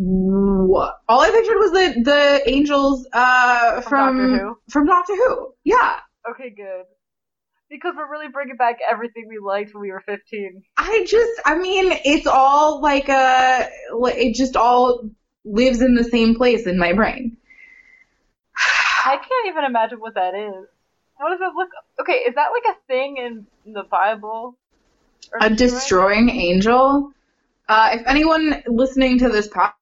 what? 0.66 0.94
All 1.08 1.20
I 1.20 1.30
pictured 1.30 1.58
was 1.58 1.70
the 1.70 2.02
the 2.02 2.50
angels 2.50 3.06
uh, 3.12 3.80
From 3.82 3.90
from 3.90 3.98
Doctor 3.98 4.38
Who? 4.38 4.58
from 4.70 4.86
Doctor 4.86 5.14
Who. 5.14 5.54
Yeah. 5.64 6.00
Okay, 6.30 6.50
good. 6.50 6.84
Because 7.70 7.94
we're 7.96 8.10
really 8.10 8.28
bringing 8.28 8.56
back 8.56 8.78
everything 8.88 9.26
we 9.28 9.38
liked 9.38 9.74
when 9.74 9.82
we 9.82 9.92
were 9.92 10.00
15. 10.00 10.62
I 10.78 11.04
just, 11.06 11.40
I 11.44 11.58
mean, 11.58 11.92
it's 12.04 12.26
all 12.26 12.80
like 12.80 13.08
a, 13.08 13.68
it 13.92 14.34
just 14.34 14.56
all 14.56 15.10
lives 15.44 15.82
in 15.82 15.94
the 15.94 16.04
same 16.04 16.34
place 16.34 16.66
in 16.66 16.78
my 16.78 16.92
brain. 16.92 17.36
I 19.04 19.16
can't 19.16 19.48
even 19.48 19.64
imagine 19.64 20.00
what 20.00 20.14
that 20.14 20.34
is. 20.34 20.66
What 21.16 21.30
does 21.30 21.40
it 21.40 21.54
look? 21.54 21.68
Okay, 22.00 22.24
is 22.28 22.34
that 22.34 22.48
like 22.52 22.76
a 22.76 22.86
thing 22.86 23.16
in 23.16 23.72
the 23.72 23.82
Bible? 23.82 24.56
A 25.40 25.50
destroying 25.50 26.30
angel. 26.30 27.12
Uh, 27.68 27.90
if 27.92 28.06
anyone 28.06 28.62
listening 28.66 29.18
to 29.18 29.28
this 29.28 29.48
podcast 29.48 29.72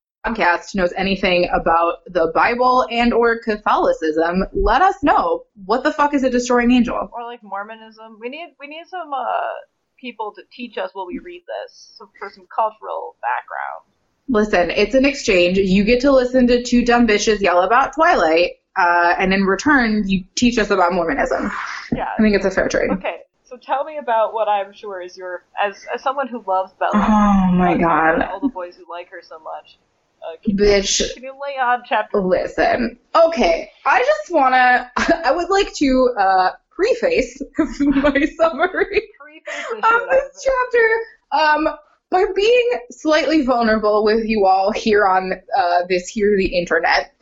knows 0.75 0.93
anything 0.97 1.49
about 1.55 2.05
the 2.07 2.31
Bible 2.35 2.87
and 2.91 3.13
or 3.13 3.39
Catholicism, 3.39 4.45
let 4.53 4.83
us 4.83 5.03
know. 5.03 5.45
What 5.65 5.85
the 5.85 5.93
fuck 5.93 6.15
is 6.15 6.23
a 6.23 6.31
destroying 6.31 6.71
angel? 6.73 7.09
Or 7.13 7.25
like 7.25 7.43
Mormonism? 7.43 8.19
We 8.21 8.29
need 8.29 8.55
we 8.61 8.67
need 8.67 8.87
some 8.89 9.13
uh 9.13 9.53
people 10.01 10.33
to 10.35 10.43
teach 10.51 10.77
us 10.79 10.91
while 10.93 11.07
we 11.07 11.19
read 11.19 11.43
this, 11.47 11.95
so 11.97 12.11
for 12.19 12.31
some 12.31 12.47
cultural 12.55 13.17
background. 13.23 13.87
Listen, 14.29 14.71
it's 14.71 14.95
an 14.95 15.05
exchange. 15.05 15.57
You 15.57 15.85
get 15.85 16.01
to 16.01 16.13
listen 16.13 16.47
to 16.49 16.63
two 16.63 16.85
dumb 16.85 17.07
bitches 17.07 17.41
yell 17.41 17.63
about 17.63 17.95
Twilight, 17.95 18.53
uh, 18.77 19.15
and 19.19 19.33
in 19.33 19.45
return, 19.45 20.03
you 20.07 20.25
teach 20.35 20.59
us 20.59 20.71
about 20.71 20.93
Mormonism. 20.93 21.51
Yeah. 21.93 22.09
I 22.19 22.21
think 22.21 22.35
it's 22.35 22.45
a 22.45 22.51
fair 22.51 22.69
trade. 22.69 22.91
Okay, 22.91 23.21
so 23.45 23.57
tell 23.57 23.85
me 23.85 23.99
about 23.99 24.35
what 24.35 24.49
I'm 24.49 24.73
sure 24.73 25.01
is 25.01 25.17
your 25.17 25.45
as 25.63 25.87
as 25.95 26.03
someone 26.03 26.29
who 26.29 26.43
loves 26.47 26.73
Bella. 26.75 26.93
Oh 26.95 27.53
my 27.53 27.77
god. 27.77 28.23
All 28.23 28.41
the 28.41 28.49
boys 28.49 28.77
who 28.77 28.85
like 28.91 29.09
her 29.11 29.23
so 29.23 29.39
much. 29.39 29.79
Uh, 30.23 30.37
Bitch, 30.49 31.15
can 31.15 31.23
you 31.23 31.33
lay 31.33 31.59
on 31.59 31.83
chapter? 31.87 32.21
listen. 32.21 32.99
Okay, 33.15 33.71
I 33.85 34.01
just 34.01 34.33
wanna, 34.33 34.91
I 34.97 35.33
would 35.33 35.51
like 35.51 35.73
to, 35.75 36.15
uh, 36.19 36.51
preface 36.71 37.41
my 37.81 38.27
summary 38.37 39.03
Preface 39.19 39.83
of 39.83 40.11
this 40.11 40.45
chapter, 40.45 40.89
um, 41.33 41.69
by 42.11 42.25
being 42.35 42.71
slightly 42.91 43.43
vulnerable 43.43 44.05
with 44.05 44.25
you 44.27 44.47
all 44.47 44.73
here 44.73 45.07
on, 45.07 45.33
uh, 45.57 45.85
this 45.89 46.09
here, 46.09 46.37
the 46.37 46.47
internet. 46.47 47.16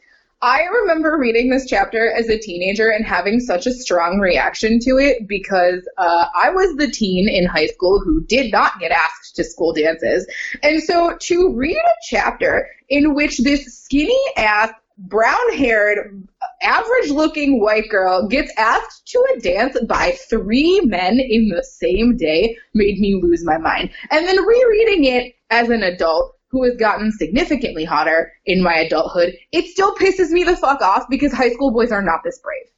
I 0.45 0.65
remember 0.65 1.17
reading 1.17 1.49
this 1.49 1.65
chapter 1.65 2.13
as 2.13 2.29
a 2.29 2.39
teenager 2.39 2.91
and 2.91 3.03
having 3.03 3.41
such 3.41 3.67
a 3.67 3.73
strong 3.73 4.19
reaction 4.21 4.79
to 4.81 4.99
it 4.99 5.27
because 5.27 5.89
uh, 5.97 6.27
I 6.39 6.51
was 6.51 6.77
the 6.77 6.91
teen 6.91 7.31
in 7.31 7.47
high 7.47 7.69
school 7.69 7.99
who 7.99 8.23
did 8.25 8.53
not 8.53 8.79
get 8.79 8.93
asked 8.93 9.37
to 9.37 9.45
school 9.45 9.73
dances. 9.73 10.27
And 10.63 10.83
so 10.83 11.17
to 11.19 11.55
read 11.55 11.79
a 11.79 11.97
chapter 12.11 12.69
in 12.91 13.15
which 13.15 13.39
this 13.39 13.65
skinny 13.85 14.21
ass, 14.37 14.71
brown 14.99 15.55
haired, 15.55 16.29
average 16.61 17.09
looking 17.09 17.59
white 17.59 17.89
girl 17.89 18.29
gets 18.29 18.53
asked 18.59 19.09
to 19.13 19.27
a 19.35 19.41
dance 19.41 19.81
by 19.89 20.11
three 20.29 20.79
men 20.83 21.21
in 21.21 21.49
the 21.49 21.65
same 21.65 22.19
day 22.19 22.59
made 22.75 23.01
me 23.01 23.15
lose 23.15 23.47
my 23.47 23.57
mind. 23.57 23.89
And 24.11 24.27
then 24.27 24.45
rereading 24.45 25.05
it 25.05 25.37
as 25.49 25.71
an 25.71 25.83
adult 25.83 26.37
who 26.55 26.63
has 26.63 26.77
gotten 26.79 27.11
significantly 27.11 27.85
hotter 27.85 28.31
in 28.47 28.63
my 28.63 28.75
adulthood, 28.87 29.35
it 29.51 29.67
still 29.67 29.93
pisses 29.97 30.31
me 30.31 30.45
the 30.45 30.57
fuck 30.57 30.81
off 30.81 31.05
because 31.11 31.33
high 31.33 31.51
school 31.51 31.73
boys 31.73 31.91
are 31.91 32.01
not 32.03 32.21
this 32.23 32.39
brave. 32.39 32.71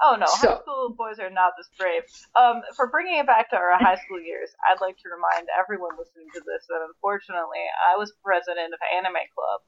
Oh 0.00 0.16
no, 0.18 0.24
So- 0.40 0.48
high 0.56 0.60
school 0.64 0.94
boys 0.96 1.18
are 1.20 1.28
not 1.28 1.52
this 1.58 1.68
brave. 1.78 2.02
Um, 2.34 2.62
for 2.74 2.88
bringing 2.88 3.18
it 3.20 3.26
back 3.26 3.50
to 3.50 3.56
our 3.56 3.76
high 3.78 4.00
school 4.00 4.18
years, 4.18 4.48
I'd 4.72 4.80
like 4.80 4.96
to 4.96 5.08
remind 5.12 5.48
everyone 5.52 5.90
listening 5.98 6.28
to 6.32 6.40
this 6.40 6.64
that 6.72 6.80
unfortunately 6.88 7.60
I 7.92 7.98
was 7.98 8.10
president 8.24 8.72
of 8.72 8.80
Anime 8.96 9.20
Club, 9.36 9.60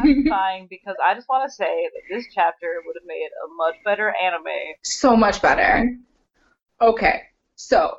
satisfying 0.00 0.66
because 0.70 0.96
I 1.04 1.12
just 1.14 1.28
want 1.28 1.44
to 1.48 1.54
say 1.54 1.68
that 1.92 2.16
this 2.16 2.24
chapter 2.34 2.80
would 2.86 2.96
have 2.96 3.06
made 3.06 3.28
a 3.44 3.46
much 3.60 3.76
better 3.84 4.08
anime. 4.08 4.46
so 4.82 5.14
much 5.14 5.42
better. 5.42 5.92
Okay, 6.80 7.22
so 7.54 7.98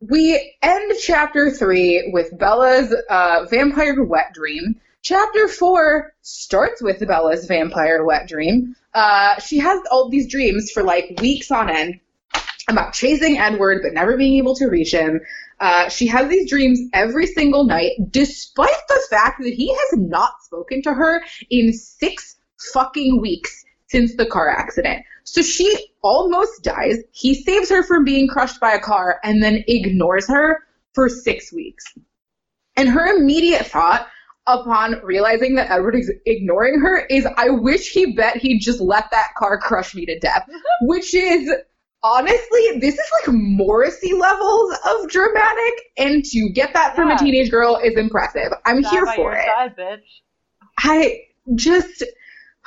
we 0.00 0.56
end 0.62 0.92
chapter 1.02 1.50
three 1.50 2.10
with 2.12 2.36
Bella's 2.36 2.94
uh, 3.10 3.46
vampire 3.50 4.02
wet 4.04 4.32
dream. 4.32 4.80
Chapter 5.02 5.48
four 5.48 6.14
starts 6.22 6.82
with 6.82 7.06
Bella's 7.06 7.46
vampire 7.46 8.04
wet 8.04 8.28
dream. 8.28 8.76
Uh, 8.94 9.40
she 9.40 9.58
has 9.58 9.80
all 9.90 10.08
these 10.08 10.30
dreams 10.30 10.70
for 10.70 10.82
like 10.82 11.18
weeks 11.20 11.50
on 11.50 11.70
end. 11.70 12.00
about 12.68 12.92
chasing 12.92 13.38
Edward 13.38 13.80
but 13.82 13.92
never 13.94 14.16
being 14.16 14.36
able 14.36 14.54
to 14.56 14.66
reach 14.66 14.92
him. 14.92 15.20
Uh, 15.58 15.88
she 15.88 16.06
has 16.06 16.28
these 16.28 16.48
dreams 16.48 16.80
every 16.92 17.26
single 17.26 17.64
night, 17.64 17.92
despite 18.10 18.86
the 18.88 19.00
fact 19.10 19.42
that 19.42 19.52
he 19.52 19.68
has 19.74 19.98
not 19.98 20.32
spoken 20.42 20.82
to 20.82 20.94
her 20.94 21.22
in 21.50 21.72
six 21.72 22.36
fucking 22.72 23.20
weeks 23.20 23.64
since 23.88 24.14
the 24.16 24.26
car 24.26 24.48
accident. 24.48 25.04
So 25.32 25.42
she 25.42 25.90
almost 26.02 26.62
dies. 26.62 26.98
He 27.12 27.34
saves 27.34 27.68
her 27.68 27.82
from 27.82 28.04
being 28.04 28.28
crushed 28.28 28.60
by 28.60 28.72
a 28.72 28.80
car 28.80 29.20
and 29.22 29.42
then 29.42 29.62
ignores 29.68 30.26
her 30.28 30.60
for 30.94 31.08
six 31.08 31.52
weeks. 31.52 31.84
And 32.76 32.88
her 32.88 33.16
immediate 33.16 33.66
thought 33.66 34.08
upon 34.46 35.00
realizing 35.04 35.54
that 35.56 35.70
Edward 35.70 35.96
is 35.96 36.10
ignoring 36.24 36.80
her 36.80 37.04
is, 37.10 37.26
I 37.36 37.50
wish 37.50 37.90
he 37.90 38.14
bet 38.14 38.36
he'd 38.38 38.60
just 38.60 38.80
let 38.80 39.04
that 39.10 39.28
car 39.36 39.58
crush 39.58 39.94
me 39.94 40.06
to 40.06 40.18
death. 40.18 40.48
Which 40.82 41.12
is, 41.14 41.52
honestly, 42.02 42.78
this 42.80 42.94
is 42.94 43.10
like 43.26 43.34
Morrissey 43.34 44.14
levels 44.14 44.78
of 44.88 45.08
dramatic. 45.10 45.74
And 45.98 46.24
to 46.24 46.48
get 46.54 46.72
that 46.72 46.94
from 46.96 47.08
Yeah. 47.10 47.16
a 47.16 47.18
teenage 47.18 47.50
girl 47.50 47.76
is 47.76 47.94
impressive. 47.96 48.50
I'm 48.64 48.82
here 48.82 49.04
by 49.04 49.16
for 49.16 49.32
your 49.32 49.40
it. 49.40 49.46
side, 49.46 49.76
bitch. 49.76 50.04
I 50.78 51.20
just, 51.54 52.02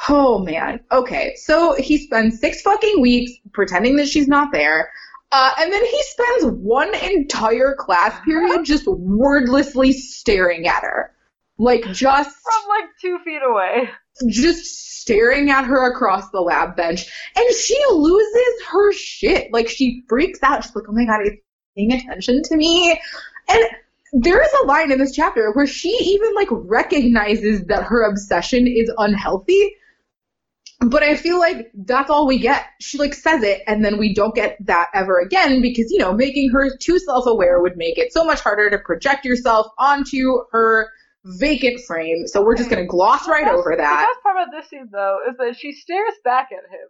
oh 0.10 0.40
man. 0.40 0.80
Okay, 0.92 1.34
so 1.36 1.76
he 1.76 1.98
spends 1.98 2.40
six 2.40 2.62
fucking 2.62 3.02
weeks 3.02 3.32
pretending 3.54 3.96
that 3.98 4.08
she's 4.08 4.28
not 4.28 4.52
there. 4.52 4.92
Uh, 5.32 5.52
and 5.60 5.72
then 5.72 5.86
he 5.86 6.04
spends 6.04 6.46
one 6.58 6.94
entire 6.96 7.76
class 7.80 8.20
period 8.26 8.66
just 8.66 8.86
wordlessly 8.86 9.94
staring 9.94 10.68
at 10.68 10.84
her. 10.84 11.14
Like, 11.58 11.84
just, 11.94 12.30
From 12.30 12.70
like 12.70 12.90
two 13.00 13.20
feet 13.24 13.42
away. 13.48 13.90
just 14.28 15.00
staring 15.02 15.50
at 15.52 15.64
her 15.66 15.92
across 15.92 16.30
the 16.32 16.42
lab 16.42 16.76
bench. 16.76 17.06
And 17.36 17.56
she 17.56 17.80
loses 17.92 18.64
her 18.72 18.92
shit. 18.94 19.54
Like, 19.54 19.70
she 19.70 20.04
freaks 20.10 20.40
out. 20.44 20.64
She's 20.64 20.76
like, 20.76 20.86
oh 20.90 20.92
my 20.92 21.06
god, 21.06 21.22
he's 21.24 21.40
paying 21.78 21.94
attention 21.94 22.42
to 22.44 22.58
me. 22.58 23.00
And 23.48 23.64
there 24.14 24.42
is 24.44 24.52
a 24.62 24.66
line 24.66 24.92
in 24.92 25.00
this 25.00 25.16
chapter 25.16 25.52
where 25.54 25.68
she 25.68 25.90
even 25.90 26.34
like 26.36 26.50
recognizes 26.52 27.66
that 27.68 27.84
her 27.84 28.04
obsession 28.04 28.68
is 28.68 28.92
unhealthy. 28.98 29.76
But 30.88 31.04
I 31.04 31.16
feel 31.16 31.38
like 31.40 31.72
that's 31.74 32.10
all 32.10 32.26
we 32.26 32.40
get. 32.40 32.66
She 32.80 32.98
like 32.98 33.14
says 33.14 33.44
it 33.44 33.62
and 33.68 33.86
then 33.86 33.98
we 34.00 34.14
don't 34.16 34.34
get 34.34 34.58
that 34.66 34.88
ever 34.96 35.20
again 35.20 35.62
because, 35.62 35.92
you 35.92 36.00
know, 36.00 36.12
making 36.14 36.50
her 36.52 36.76
too 36.78 36.98
self-aware 36.98 37.62
would 37.62 37.78
make 37.78 37.98
it 38.00 38.12
so 38.12 38.24
much 38.24 38.40
harder 38.42 38.70
to 38.72 38.80
project 38.80 39.24
yourself 39.24 39.68
onto 39.78 40.40
her 40.52 40.90
vacant 41.24 41.80
frame. 41.86 42.26
So 42.26 42.42
we're 42.44 42.58
just 42.58 42.70
going 42.72 42.82
to 42.84 42.88
gloss 42.88 43.28
right 43.28 43.44
best- 43.46 43.54
over 43.54 43.76
that. 43.78 44.02
The 44.02 44.08
best 44.08 44.24
part 44.24 44.38
about 44.38 44.52
this 44.58 44.70
scene, 44.70 44.90
though, 44.92 45.20
is 45.30 45.38
that 45.38 45.56
she 45.56 45.72
stares 45.72 46.16
back 46.24 46.50
at 46.52 46.64
him, 46.72 46.88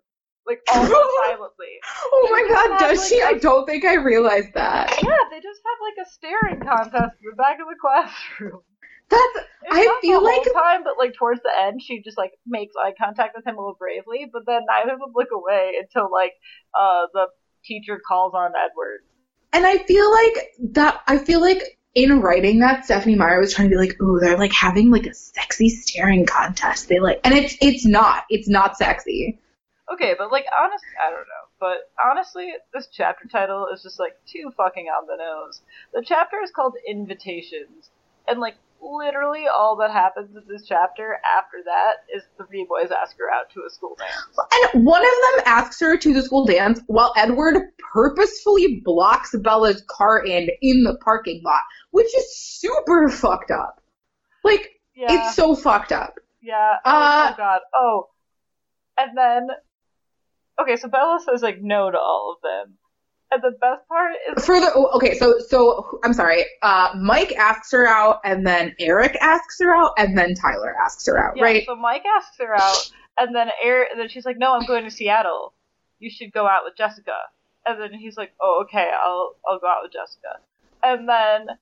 like 0.47 0.59
almost 0.73 0.91
silently. 1.25 1.73
Oh 2.13 2.29
my 2.31 2.47
god, 2.55 2.79
does 2.79 2.99
Like, 2.99 3.09
she? 3.09 3.21
I 3.21 3.33
don't 3.39 3.65
think 3.65 3.83
I 3.83 3.95
realized 3.95 4.53
that. 4.53 4.89
Yeah, 5.03 5.17
they 5.29 5.41
just 5.41 5.59
have 5.67 5.79
like 5.81 6.07
a 6.07 6.09
staring 6.09 6.61
contest 6.61 7.17
in 7.21 7.29
the 7.31 7.35
back 7.35 7.57
of 7.59 7.67
the 7.67 7.75
classroom. 7.79 8.61
That's 9.11 9.47
It's 9.63 9.71
I 9.71 9.99
feel 10.01 10.19
the 10.19 10.25
like 10.25 10.43
whole 10.43 10.53
time, 10.63 10.83
but 10.83 10.93
like 10.97 11.13
towards 11.13 11.41
the 11.43 11.51
end, 11.61 11.81
she 11.81 12.01
just 12.01 12.17
like 12.17 12.31
makes 12.47 12.73
eye 12.75 12.93
contact 12.97 13.35
with 13.35 13.45
him 13.45 13.55
a 13.57 13.59
little 13.59 13.75
bravely, 13.77 14.27
but 14.31 14.43
then 14.47 14.61
neither 14.67 14.93
of 14.93 14.99
them 14.99 15.13
look 15.15 15.29
away 15.33 15.73
until 15.81 16.11
like 16.11 16.33
uh 16.79 17.07
the 17.13 17.27
teacher 17.65 17.99
calls 18.07 18.33
on 18.33 18.51
Edward. 18.55 19.01
and 19.53 19.65
I 19.67 19.77
feel 19.79 20.11
like 20.11 20.49
that 20.73 21.01
I 21.07 21.17
feel 21.17 21.41
like 21.41 21.77
in 21.93 22.21
writing 22.21 22.59
that 22.59 22.85
Stephenie 22.85 23.15
Meyer 23.15 23.39
was 23.39 23.53
trying 23.53 23.69
to 23.69 23.75
be 23.75 23.79
like, 23.79 24.01
ooh, 24.01 24.19
they're 24.19 24.37
like 24.37 24.53
having 24.53 24.91
like 24.91 25.05
a 25.05 25.13
sexy 25.13 25.69
staring 25.69 26.25
contest. 26.25 26.87
They 26.89 26.99
like 26.99 27.19
and 27.23 27.33
it's 27.33 27.57
it's 27.61 27.85
not. 27.85 28.23
It's 28.29 28.47
not 28.47 28.77
sexy. 28.77 29.39
Okay, 29.93 30.15
but 30.17 30.31
like 30.31 30.45
honestly, 30.57 30.87
I 31.05 31.09
don't 31.09 31.19
know, 31.19 31.45
but 31.59 31.77
honestly, 32.03 32.53
this 32.73 32.87
chapter 32.91 33.27
title 33.27 33.67
is 33.73 33.83
just 33.83 33.99
like 33.99 34.13
too 34.25 34.51
fucking 34.55 34.85
on 34.87 35.05
the 35.07 35.17
nose. 35.17 35.61
The 35.93 36.03
chapter 36.05 36.37
is 36.41 36.51
called 36.51 36.75
Invitations, 36.87 37.89
and 38.27 38.39
like 38.39 38.55
literally 38.81 39.45
all 39.47 39.75
that 39.77 39.91
happens 39.91 40.35
in 40.35 40.41
this 40.47 40.65
chapter 40.67 41.17
after 41.37 41.57
that 41.65 41.97
is 42.15 42.23
the 42.37 42.45
three 42.45 42.65
boys 42.67 42.89
ask 42.91 43.15
her 43.19 43.31
out 43.31 43.49
to 43.53 43.61
a 43.65 43.69
school 43.69 43.95
dance. 43.97 44.39
And 44.73 44.85
one 44.85 45.01
of 45.01 45.07
them 45.35 45.43
asks 45.45 45.79
her 45.79 45.97
to 45.97 46.13
the 46.13 46.23
school 46.23 46.45
dance 46.45 46.79
while 46.87 47.13
Edward 47.15 47.71
purposefully 47.93 48.81
blocks 48.83 49.35
Bella's 49.37 49.83
car 49.87 50.25
in 50.25 50.49
in 50.61 50.83
the 50.83 50.97
parking 51.03 51.41
lot, 51.45 51.61
which 51.91 52.07
is 52.15 52.35
super 52.35 53.07
fucked 53.09 53.51
up. 53.51 53.81
Like 54.43 54.71
Yeah, 54.95 55.07
it's 55.27 55.35
so 55.35 55.55
fucked 55.55 55.91
up. 55.91 56.15
yeah. 56.41 56.77
Oh, 56.83 56.89
Uh, 56.91 57.29
oh 57.31 57.37
god. 57.37 57.59
Oh, 57.75 58.09
and 58.97 59.17
then 59.17 59.47
okay, 60.59 60.75
so 60.75 60.87
Bella 60.87 61.19
says 61.23 61.41
like 61.41 61.61
no 61.61 61.91
to 61.91 61.97
all 61.99 62.35
of 62.35 62.41
them, 62.41 62.77
and 63.31 63.41
the 63.41 63.51
best 63.51 63.87
part 63.87 64.13
is 64.35 64.45
For 64.45 64.59
the 64.59 64.71
oh, 64.75 64.91
okay, 64.95 65.17
so 65.17 65.39
so 65.39 65.99
I'm 66.03 66.13
sorry. 66.13 66.45
Uh, 66.61 66.93
Mike 66.99 67.33
asks 67.37 67.71
her 67.71 67.87
out, 67.87 68.19
and 68.25 68.45
then 68.45 68.75
Eric 68.79 69.17
asks 69.21 69.57
her 69.59 69.73
out, 69.75 69.93
and 69.97 70.17
then 70.17 70.35
Tyler 70.35 70.75
asks 70.83 71.05
her 71.07 71.17
out, 71.17 71.37
Yeah, 71.37 71.43
right? 71.43 71.63
So 71.65 71.75
Mike 71.75 72.03
asks 72.17 72.37
her 72.39 72.53
out, 72.55 72.91
and 73.17 73.35
then 73.35 73.49
Eric, 73.63 73.89
and 73.91 73.99
then 73.99 74.09
she's 74.09 74.25
like, 74.25 74.37
"No, 74.37 74.53
I'm 74.53 74.65
going 74.65 74.83
to 74.83 74.91
Seattle. 74.91 75.53
You 75.99 76.09
should 76.09 76.33
go 76.33 76.45
out 76.45 76.63
with 76.65 76.75
Jessica." 76.77 77.15
And 77.65 77.79
then 77.79 77.93
he's 77.93 78.17
like, 78.17 78.33
"Oh, 78.41 78.63
okay, 78.65 78.89
I'll 78.93 79.35
I'll 79.47 79.59
go 79.59 79.67
out 79.67 79.83
with 79.83 79.93
Jessica." 79.93 80.39
And 80.83 81.07
then 81.07 81.55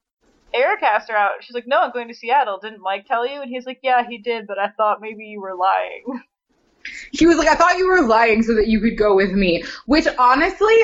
Eric 0.54 0.82
asked 0.82 1.10
her 1.10 1.16
out. 1.16 1.32
She's 1.42 1.54
like, 1.54 1.68
"No, 1.68 1.82
I'm 1.82 1.92
going 1.92 2.08
to 2.08 2.16
Seattle. 2.16 2.58
Didn't 2.60 2.82
Mike 2.82 3.06
tell 3.06 3.28
you?" 3.28 3.42
And 3.42 3.50
he's 3.50 3.66
like, 3.66 3.80
"Yeah, 3.84 4.08
he 4.08 4.18
did, 4.18 4.48
but 4.48 4.58
I 4.58 4.70
thought 4.70 5.02
maybe 5.02 5.26
you 5.26 5.42
were 5.42 5.56
lying." 5.56 6.22
He 7.12 7.28
was 7.28 7.38
like, 7.38 7.48
I 7.48 7.56
thought 7.56 7.78
you 7.78 7.88
were 7.88 8.02
lying 8.02 8.42
so 8.42 8.56
that 8.56 8.68
you 8.68 8.80
could 8.80 8.98
go 8.98 9.14
with 9.14 9.32
me, 9.32 9.64
which 9.86 10.08
honestly 10.18 10.76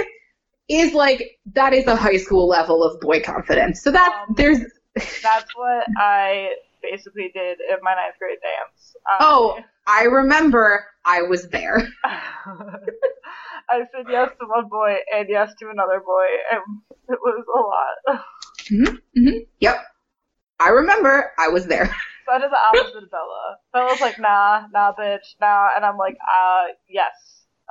is 0.68 0.93
like 0.93 1.39
that 1.53 1.74
is 1.74 1.86
a 1.88 1.95
high 1.95 2.18
school 2.18 2.47
level 2.47 2.84
of 2.84 2.99
boy 3.01 3.22
confidence. 3.22 3.82
So 3.82 3.91
that 3.91 4.26
Um, 4.28 4.36
there's 4.36 4.59
That's 5.22 5.51
what 5.55 5.86
I 5.97 6.51
basically 6.82 7.32
did 7.34 7.59
in 7.59 7.78
my 7.82 7.93
ninth 7.95 8.16
grade 8.20 8.38
dance. 8.41 8.95
oh, 9.20 9.59
I 9.88 10.03
remember 10.03 10.86
I 11.03 11.22
was 11.24 11.47
there. 11.49 11.88
I 12.05 13.80
said 13.91 14.05
yes 14.09 14.30
to 14.39 14.47
one 14.47 14.68
boy 14.70 14.97
and 15.13 15.28
yes 15.30 15.51
to 15.59 15.70
another 15.70 15.99
boy, 15.99 16.26
and 16.51 16.61
it 17.09 17.20
was 17.22 17.45
a 17.55 18.13
lot. 18.13 18.26
hmm 18.70 19.30
Yep, 19.59 19.76
I 20.59 20.70
remember 20.70 21.32
I 21.38 21.49
was 21.49 21.66
there. 21.68 21.93
So 22.26 22.32
I 22.34 22.39
did 22.39 22.49
the 22.49 22.57
opposite 22.57 23.03
of 23.03 23.11
Bella. 23.11 23.57
Bella's 23.72 24.01
like, 24.01 24.18
nah, 24.20 24.63
nah, 24.74 24.91
bitch, 24.97 25.36
nah, 25.39 25.68
and 25.76 25.86
I'm 25.86 25.95
like, 25.95 26.16
uh, 26.26 26.74
yes. 26.89 27.11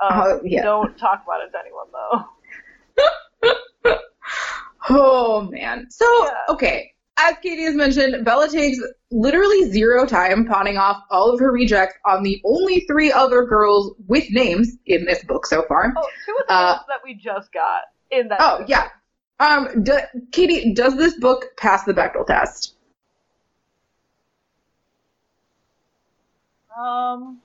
Um, 0.01 0.11
Oh, 0.15 0.41
yeah. 0.45 0.63
Don't 0.63 0.97
talk 0.97 1.23
about 1.25 1.43
it 1.43 1.51
to 1.51 1.59
anyone 1.59 1.87
though. 1.91 2.23
Oh 4.89 5.49
man. 5.51 5.87
So 5.89 6.05
Yeah. 6.23 6.53
okay, 6.53 6.91
as 7.17 7.35
Katie 7.41 7.63
has 7.63 7.75
mentioned, 7.75 8.25
Bella 8.25 8.49
takes 8.49 8.77
literally 9.11 9.71
zero 9.71 10.05
time 10.05 10.45
pawning 10.45 10.77
off 10.77 11.01
all 11.09 11.31
of 11.33 11.39
her 11.39 11.51
rejects 11.51 11.95
on 12.05 12.23
the 12.23 12.41
only 12.43 12.81
three 12.81 13.11
other 13.11 13.45
girls 13.45 13.95
with 14.07 14.25
names 14.31 14.77
in 14.85 15.05
this 15.05 15.23
book 15.23 15.45
so 15.45 15.63
far. 15.67 15.93
Oh, 15.95 16.07
two 16.25 16.35
of 16.41 16.47
the 16.47 16.53
Uh, 16.53 16.79
that 16.87 17.01
we 17.03 17.13
just 17.13 17.51
got 17.51 17.83
in 18.11 18.27
that. 18.27 18.39
Oh 18.41 18.65
yeah. 18.67 18.89
Um, 19.39 19.83
do, 19.83 19.97
Katie, 20.31 20.73
does 20.73 20.95
this 20.95 21.17
book 21.19 21.45
pass 21.57 21.83
the 21.83 21.93
Bechdel 21.93 22.25
test? 22.25 22.75
Um, 26.77 27.39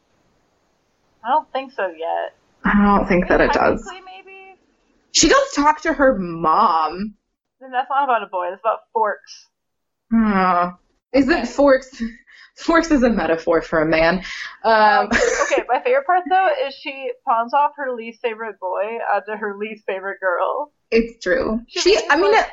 I 1.25 1.29
don't 1.29 1.51
think 1.53 1.73
so 1.73 1.87
yet. 1.89 2.35
I 2.65 2.83
don't 2.83 3.07
think 3.09 3.29
that 3.29 3.41
it 3.41 3.53
does. 3.53 3.89
Maybe. 4.05 4.57
She 5.13 5.29
does 5.29 5.53
talk 5.53 5.81
to 5.83 5.93
her 5.93 6.19
mom. 6.19 7.15
Then 7.61 7.71
that's 7.73 7.89
not 7.91 8.05
about 8.05 8.23
a 8.23 8.27
boy. 8.27 8.49
That's 8.51 8.61
about 8.63 8.81
forks. 8.93 9.47
Hmm. 10.11 10.75
Is 11.13 11.29
it 11.29 11.47
Forks? 11.49 12.03
Forks 12.57 12.91
is 12.91 13.03
a 13.03 13.11
metaphor 13.11 13.63
for 13.63 13.81
a 13.81 13.87
man. 13.87 14.23
Um, 14.65 15.07
okay, 15.07 15.63
my 15.69 15.81
favorite 15.83 16.05
part 16.05 16.25
though 16.29 16.49
is 16.67 16.75
she 16.75 17.11
pawns 17.27 17.55
off 17.55 17.73
her 17.77 17.95
least 17.95 18.21
favorite 18.21 18.59
boy 18.61 18.99
uh, 19.15 19.21
to 19.21 19.37
her 19.37 19.57
least 19.57 19.85
favorite 19.87 20.19
girl. 20.21 20.73
it's 20.91 21.23
true. 21.23 21.61
She 21.69 21.81
She, 21.81 21.99
I 22.11 22.17
mean, 22.17 22.33
was- 22.33 22.45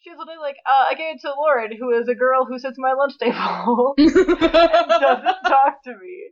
She's 0.00 0.16
literally 0.16 0.38
like, 0.40 0.54
uh, 0.64 0.84
I 0.90 0.94
gave 0.94 1.16
it 1.16 1.20
to 1.22 1.32
Lauren, 1.36 1.76
who 1.76 1.90
is 1.90 2.06
a 2.06 2.14
girl 2.14 2.44
who 2.44 2.60
sits 2.60 2.78
at 2.78 2.78
my 2.78 2.92
lunch 2.92 3.18
table 3.18 3.94
and 3.98 4.08
doesn't 4.08 5.42
talk 5.48 5.82
to 5.82 5.90
me. 5.90 6.30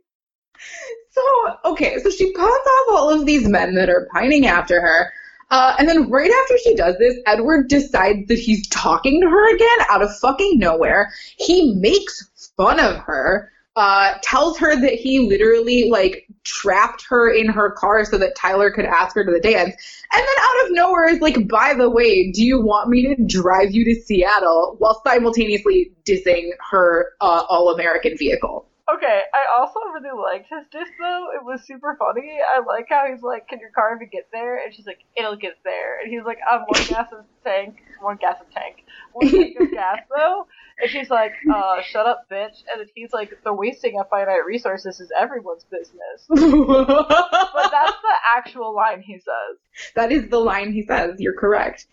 So, 1.11 1.71
okay, 1.73 1.99
so 1.99 2.09
she 2.09 2.31
pawns 2.31 2.47
off 2.47 2.87
all 2.97 3.09
of 3.09 3.25
these 3.25 3.49
men 3.49 3.75
that 3.75 3.89
are 3.89 4.07
pining 4.13 4.45
after 4.47 4.79
her. 4.79 5.11
Uh, 5.55 5.73
and 5.79 5.87
then 5.87 6.09
right 6.09 6.29
after 6.43 6.57
she 6.57 6.75
does 6.75 6.97
this, 6.97 7.15
Edward 7.25 7.69
decides 7.69 8.27
that 8.27 8.37
he's 8.37 8.67
talking 8.67 9.21
to 9.21 9.29
her 9.29 9.55
again 9.55 9.87
out 9.89 10.01
of 10.01 10.13
fucking 10.17 10.59
nowhere. 10.59 11.13
He 11.37 11.73
makes 11.75 12.51
fun 12.57 12.77
of 12.77 12.97
her, 12.97 13.53
uh, 13.77 14.15
tells 14.21 14.57
her 14.57 14.75
that 14.75 14.95
he 14.95 15.19
literally, 15.19 15.89
like, 15.89 16.27
trapped 16.43 17.05
her 17.07 17.33
in 17.33 17.47
her 17.47 17.71
car 17.71 18.03
so 18.03 18.17
that 18.17 18.35
Tyler 18.35 18.69
could 18.69 18.83
ask 18.83 19.15
her 19.15 19.23
to 19.23 19.31
the 19.31 19.39
dance. 19.39 19.73
And 20.11 20.19
then 20.19 20.43
out 20.43 20.65
of 20.65 20.73
nowhere 20.73 21.07
is 21.07 21.21
like, 21.21 21.47
by 21.47 21.73
the 21.73 21.89
way, 21.89 22.33
do 22.33 22.43
you 22.43 22.61
want 22.61 22.89
me 22.89 23.15
to 23.15 23.23
drive 23.23 23.71
you 23.71 23.85
to 23.85 24.01
Seattle 24.01 24.75
while 24.79 25.01
simultaneously 25.07 25.93
dissing 26.03 26.49
her 26.69 27.13
uh, 27.21 27.45
all 27.47 27.73
American 27.73 28.17
vehicle? 28.17 28.67
Okay, 28.87 29.21
I 29.33 29.59
also 29.59 29.79
really 29.95 30.15
liked 30.15 30.45
his 30.47 30.67
dish 30.71 30.87
though. 31.01 31.27
It 31.35 31.43
was 31.43 31.65
super 31.65 31.95
funny. 31.97 32.37
I 32.39 32.59
like 32.59 32.85
how 32.87 33.05
he's 33.11 33.23
like, 33.23 33.47
"Can 33.47 33.59
your 33.59 33.71
car 33.71 33.95
even 33.95 34.09
get 34.11 34.27
there?" 34.31 34.63
And 34.63 34.73
she's 34.75 34.85
like, 34.85 34.99
"It'll 35.17 35.35
get 35.35 35.55
there." 35.63 35.99
And 35.99 36.11
he's 36.11 36.23
like, 36.23 36.37
"I'm 36.47 36.61
one 36.61 36.85
gas 36.87 37.11
of 37.11 37.25
tank, 37.43 37.81
one 37.99 38.17
gas 38.17 38.37
of 38.39 38.53
tank, 38.53 38.83
one 39.13 39.27
tank 39.27 39.57
of 39.59 39.71
gas 39.71 39.99
though." 40.15 40.45
And 40.79 40.91
she's 40.91 41.09
like, 41.09 41.31
"Uh, 41.51 41.81
shut 41.81 42.05
up, 42.05 42.29
bitch." 42.29 42.61
And 42.71 42.79
then 42.79 42.87
he's 42.93 43.11
like, 43.11 43.31
"The 43.43 43.53
wasting 43.53 43.99
of 43.99 44.07
finite 44.09 44.45
resources 44.45 44.99
is 44.99 45.11
everyone's 45.17 45.63
business." 45.63 46.27
But 46.29 47.71
that's 47.71 47.97
the 48.01 48.15
actual 48.37 48.75
line 48.75 49.01
he 49.01 49.17
says. 49.17 49.93
that 49.95 50.11
is 50.11 50.29
the 50.29 50.39
line 50.39 50.71
he 50.73 50.83
says. 50.83 51.19
You're 51.19 51.37
correct. 51.39 51.87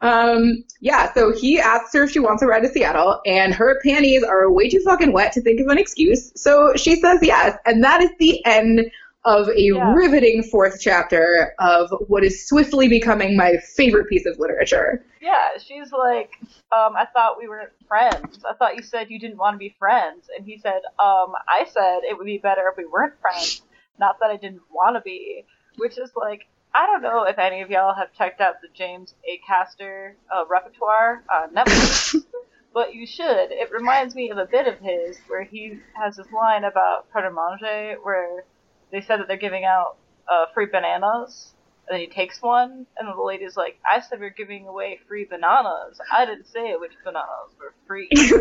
Um, 0.00 0.64
yeah, 0.80 1.12
so 1.14 1.32
he 1.32 1.58
asks 1.58 1.92
her 1.94 2.04
if 2.04 2.10
she 2.10 2.18
wants 2.18 2.42
a 2.42 2.46
ride 2.46 2.60
to 2.60 2.68
Seattle, 2.68 3.20
and 3.24 3.54
her 3.54 3.80
panties 3.82 4.22
are 4.22 4.50
way 4.50 4.68
too 4.68 4.80
fucking 4.84 5.12
wet 5.12 5.32
to 5.32 5.40
think 5.40 5.60
of 5.60 5.68
an 5.68 5.78
excuse. 5.78 6.32
So 6.36 6.74
she 6.76 6.96
says 7.00 7.20
yes, 7.22 7.58
and 7.64 7.82
that 7.82 8.02
is 8.02 8.10
the 8.18 8.44
end 8.44 8.90
of 9.24 9.48
a 9.48 9.60
Yeah. 9.60 9.92
riveting 9.94 10.44
fourth 10.44 10.80
chapter 10.80 11.52
of 11.58 11.90
what 12.06 12.22
is 12.22 12.46
swiftly 12.46 12.86
becoming 12.88 13.36
my 13.36 13.56
favorite 13.74 14.08
piece 14.08 14.24
of 14.24 14.38
literature. 14.38 15.04
Yeah, 15.20 15.58
she's 15.58 15.90
like, 15.90 16.30
um, 16.70 16.94
I 16.94 17.06
thought 17.12 17.36
we 17.36 17.48
were 17.48 17.72
friends. 17.88 18.44
I 18.48 18.52
thought 18.54 18.76
you 18.76 18.82
said 18.82 19.10
you 19.10 19.18
didn't 19.18 19.38
want 19.38 19.54
to 19.54 19.58
be 19.58 19.74
friends. 19.80 20.28
And 20.36 20.46
he 20.46 20.58
said, 20.58 20.82
um, 21.00 21.34
I 21.48 21.66
said 21.68 22.00
it 22.08 22.16
would 22.16 22.26
be 22.26 22.38
better 22.38 22.68
if 22.70 22.76
we 22.76 22.84
weren't 22.84 23.14
friends. 23.20 23.62
Not 23.98 24.20
that 24.20 24.30
I 24.30 24.36
didn't 24.36 24.62
want 24.70 24.94
to 24.94 25.00
be. 25.00 25.44
Which 25.78 25.98
is 25.98 26.12
like, 26.14 26.46
I 26.76 26.86
don't 26.86 27.02
know 27.02 27.22
if 27.24 27.38
any 27.38 27.62
of 27.62 27.70
y'all 27.70 27.94
have 27.94 28.12
checked 28.12 28.40
out 28.40 28.60
the 28.60 28.68
James 28.74 29.14
Acaster 29.26 30.12
uh, 30.34 30.44
repertoire 30.48 31.24
on 31.32 31.54
Netflix, 31.54 32.16
but 32.74 32.94
you 32.94 33.06
should. 33.06 33.50
It 33.50 33.70
reminds 33.72 34.14
me 34.14 34.30
of 34.30 34.36
a 34.38 34.44
bit 34.46 34.66
of 34.66 34.78
his 34.80 35.18
where 35.26 35.42
he 35.44 35.78
has 35.94 36.16
this 36.16 36.30
line 36.32 36.64
about 36.64 37.10
Pret 37.10 37.24
a 37.24 37.30
Manger 37.30 37.96
where 38.02 38.44
they 38.92 39.00
said 39.00 39.20
that 39.20 39.28
they're 39.28 39.38
giving 39.38 39.64
out 39.64 39.96
uh, 40.30 40.46
free 40.52 40.66
bananas 40.66 41.54
and 41.88 41.94
then 41.94 42.00
he 42.00 42.08
takes 42.08 42.42
one, 42.42 42.84
and 42.98 43.08
the 43.08 43.22
lady's 43.22 43.56
like, 43.56 43.78
I 43.88 44.00
said 44.00 44.18
we're 44.18 44.30
giving 44.30 44.66
away 44.66 44.98
free 45.06 45.24
bananas. 45.24 46.00
I 46.12 46.24
didn't 46.26 46.48
say 46.48 46.74
which 46.74 46.90
bananas 47.04 47.54
were 47.60 47.74
free. 47.86 48.08
it's 48.10 48.32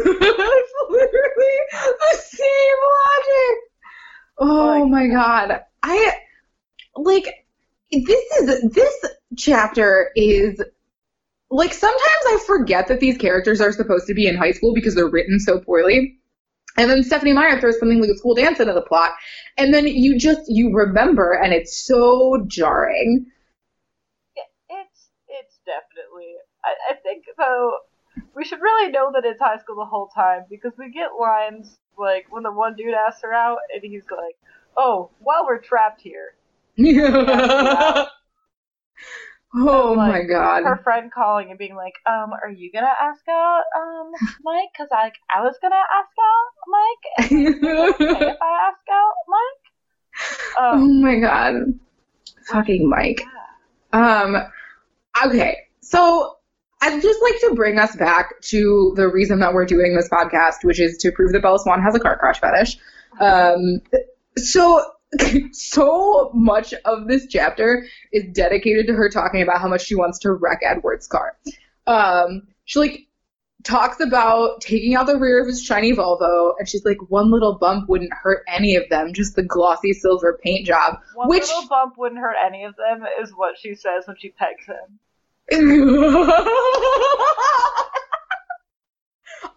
literally 0.90 1.58
the 1.72 2.18
same 2.18 2.78
logic. 3.06 3.58
Oh 4.40 4.80
Like- 4.82 4.90
my 4.90 5.08
god. 5.08 5.62
I 5.84 6.14
like 6.96 7.45
this 7.92 8.32
is 8.40 8.72
this 8.72 9.06
chapter 9.38 10.12
is 10.16 10.62
like 11.50 11.74
sometimes 11.74 12.02
I 12.28 12.40
forget 12.46 12.88
that 12.88 13.00
these 13.00 13.18
characters 13.18 13.62
are 13.62 13.72
supposed 13.72 14.08
to 14.08 14.14
be 14.14 14.28
in 14.28 14.36
high 14.36 14.52
school 14.52 14.74
because 14.74 14.96
they're 14.96 15.10
written 15.10 15.40
so 15.40 15.60
poorly. 15.60 16.20
And 16.78 16.90
then 16.90 17.04
Stephenie 17.04 17.34
Meyer 17.34 17.60
throws 17.60 17.80
something 17.80 18.02
like 18.02 18.10
a 18.10 18.18
school 18.18 18.36
dance 18.36 18.60
into 18.60 18.74
the 18.74 18.82
plot, 18.82 19.12
and 19.58 19.74
then 19.74 19.88
you 19.88 20.18
just 20.20 20.42
you 20.48 20.74
remember, 20.74 21.32
and 21.32 21.54
it's 21.54 21.86
so 21.86 22.44
jarring. 22.48 23.28
it's 24.70 25.08
it's 25.30 25.60
definitely. 25.66 26.34
I, 26.66 26.74
I 26.92 26.94
think 26.96 27.26
though 27.38 27.78
we 28.36 28.44
should 28.44 28.60
really 28.60 28.92
know 28.92 29.12
that 29.14 29.24
it's 29.24 29.40
high 29.40 29.58
school 29.58 29.78
the 29.78 29.86
whole 29.86 30.08
time 30.08 30.44
because 30.50 30.74
we 30.78 30.92
get 30.92 31.12
lines 31.18 31.78
like 31.98 32.26
when 32.30 32.44
the 32.44 32.52
one 32.52 32.76
dude 32.76 32.94
asks 32.94 33.22
her 33.22 33.34
out, 33.34 33.60
and 33.74 33.82
he's 33.82 34.04
like, 34.12 34.36
"Oh, 34.76 35.12
while 35.20 35.46
we're 35.46 35.60
trapped 35.60 36.02
here." 36.02 36.36
oh 39.58 39.96
And, 40.02 40.12
my 40.12 40.24
god. 40.24 40.64
Her 40.64 40.78
friend 40.84 41.12
calling 41.12 41.50
and 41.50 41.58
being 41.58 41.76
like, 41.76 41.94
"Um, 42.06 42.32
are 42.34 42.50
you 42.50 42.72
gonna 42.72 42.88
ask 43.02 43.22
out, 43.30 43.64
um, 43.78 44.12
Mike? 44.44 44.70
Cause 44.78 44.88
like 44.92 45.16
I 45.34 45.42
was 45.42 45.56
gonna 45.62 45.76
ask 45.76 46.12
out 46.20 46.52
Mike, 46.68 47.32
and 47.32 47.48
is 47.48 47.56
okay 47.94 48.28
if 48.28 48.42
I 48.42 48.70
ask 48.70 48.82
out 48.92 49.14
Mike?" 49.28 49.72
oh 50.74 50.74
Um, 50.74 51.02
my 51.02 51.20
god. 51.20 51.56
Fucking 52.48 52.90
Mike. 52.90 53.22
yeah. 53.94 54.22
Um, 54.22 54.36
okay, 55.26 55.58
so 55.82 56.38
I'd 56.82 57.02
just 57.02 57.22
like 57.22 57.40
to 57.42 57.56
bring 57.56 57.80
us 57.80 57.96
back 57.96 58.42
to 58.44 58.94
the 58.96 59.08
reason 59.08 59.40
that 59.40 59.54
we're 59.54 59.66
doing 59.66 59.96
this 59.96 60.10
podcast, 60.10 60.64
which 60.64 60.80
is 60.80 60.98
to 61.00 61.12
prove 61.12 61.32
that 61.32 61.42
Bella 61.42 61.60
Swan 61.60 61.82
has 61.82 61.96
a 61.96 62.00
car 62.00 62.18
crash 62.18 62.40
fetish. 62.40 62.78
Um, 63.20 63.82
so, 64.38 64.84
so 65.52 66.32
much 66.34 66.74
of 66.86 67.08
this 67.08 67.28
chapter 67.28 67.86
is 68.12 68.26
dedicated 68.34 68.88
to 68.88 68.94
her 68.94 69.10
talking 69.10 69.42
about 69.42 69.62
how 69.62 69.68
much 69.68 69.86
she 69.86 69.96
wants 69.96 70.20
to 70.20 70.34
wreck 70.34 70.60
Edward's 70.64 71.08
car. 71.08 71.38
Um, 71.88 72.48
she 72.66 72.80
like 72.80 73.08
talks 73.64 74.00
about 74.00 74.62
taking 74.62 74.96
out 74.96 75.08
the 75.08 75.18
rear 75.18 75.42
of 75.42 75.48
his 75.48 75.62
shiny 75.62 75.92
Volvo, 75.94 76.54
and 76.58 76.70
she's 76.70 76.86
like, 76.86 76.98
one 77.10 77.32
little 77.32 77.58
bump 77.58 77.90
wouldn't 77.90 78.14
hurt 78.14 78.46
any 78.48 78.76
of 78.76 78.84
them, 78.90 79.14
just 79.14 79.36
the 79.36 79.44
glossy 79.44 79.92
silver 79.92 80.40
paint 80.44 80.66
job. 80.66 81.00
One 81.16 81.28
Which- 81.28 81.48
little 81.48 81.68
bump 81.68 81.96
wouldn't 81.98 82.22
hurt 82.22 82.36
any 82.44 82.64
of 82.64 82.76
them, 82.76 83.06
is 83.22 83.32
what 83.32 83.58
she 83.58 83.76
says 83.76 84.06
when 84.08 84.18
she 84.18 84.30
pegs 84.30 84.66
him. 84.66 85.00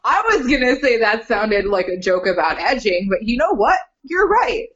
I 0.04 0.22
was 0.28 0.46
gonna 0.46 0.76
say 0.76 0.98
that 0.98 1.26
sounded 1.26 1.66
like 1.66 1.88
a 1.88 1.98
joke 1.98 2.26
about 2.26 2.59
edging, 2.59 3.09
but 3.11 3.22
you 3.22 3.36
know 3.38 3.54
what? 3.54 3.78
You're 4.04 4.28
right. 4.28 4.68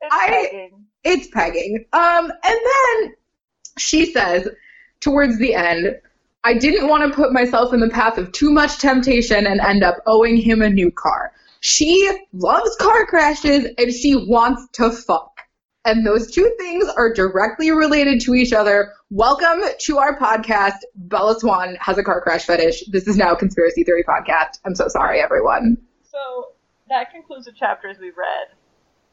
It's 0.00 0.14
I- 0.14 0.28
pegging. 0.28 0.84
It's 1.04 1.28
pegging. 1.28 1.84
Um, 1.92 2.32
and 2.44 2.58
then 3.04 3.14
she 3.78 4.06
says 4.12 4.48
towards 5.00 5.38
the 5.38 5.54
end, 5.54 5.96
I 6.42 6.54
didn't 6.54 6.88
want 6.88 7.08
to 7.08 7.14
put 7.14 7.32
myself 7.32 7.72
in 7.72 7.80
the 7.80 7.88
path 7.90 8.18
of 8.18 8.32
too 8.32 8.50
much 8.52 8.78
temptation 8.78 9.46
and 9.46 9.60
end 9.60 9.82
up 9.84 9.96
owing 10.06 10.36
him 10.36 10.62
a 10.62 10.70
new 10.70 10.90
car. 10.90 11.32
She 11.60 12.10
loves 12.32 12.76
car 12.76 13.06
crashes 13.06 13.66
and 13.78 13.92
she 13.92 14.14
wants 14.14 14.66
to 14.74 14.90
fuck. 14.90 15.40
And 15.84 16.04
those 16.04 16.30
two 16.32 16.52
things 16.58 16.88
are 16.96 17.12
directly 17.12 17.70
related 17.70 18.20
to 18.22 18.34
each 18.34 18.52
other. 18.52 18.92
Welcome 19.10 19.62
to 19.80 19.98
our 19.98 20.18
podcast. 20.18 20.78
Bella 20.96 21.38
Swan 21.38 21.76
has 21.80 21.98
a 21.98 22.02
car 22.02 22.20
crash 22.20 22.44
fetish. 22.44 22.84
This 22.88 23.06
is 23.06 23.16
now 23.16 23.32
a 23.32 23.36
Conspiracy 23.36 23.84
Theory 23.84 24.02
Podcast. 24.02 24.58
I'm 24.64 24.74
so 24.74 24.88
sorry, 24.88 25.20
everyone. 25.20 25.78
So 26.02 26.48
that 26.88 27.12
concludes 27.12 27.46
the 27.46 27.52
chapters 27.52 27.98
we 28.00 28.08
read. 28.10 28.48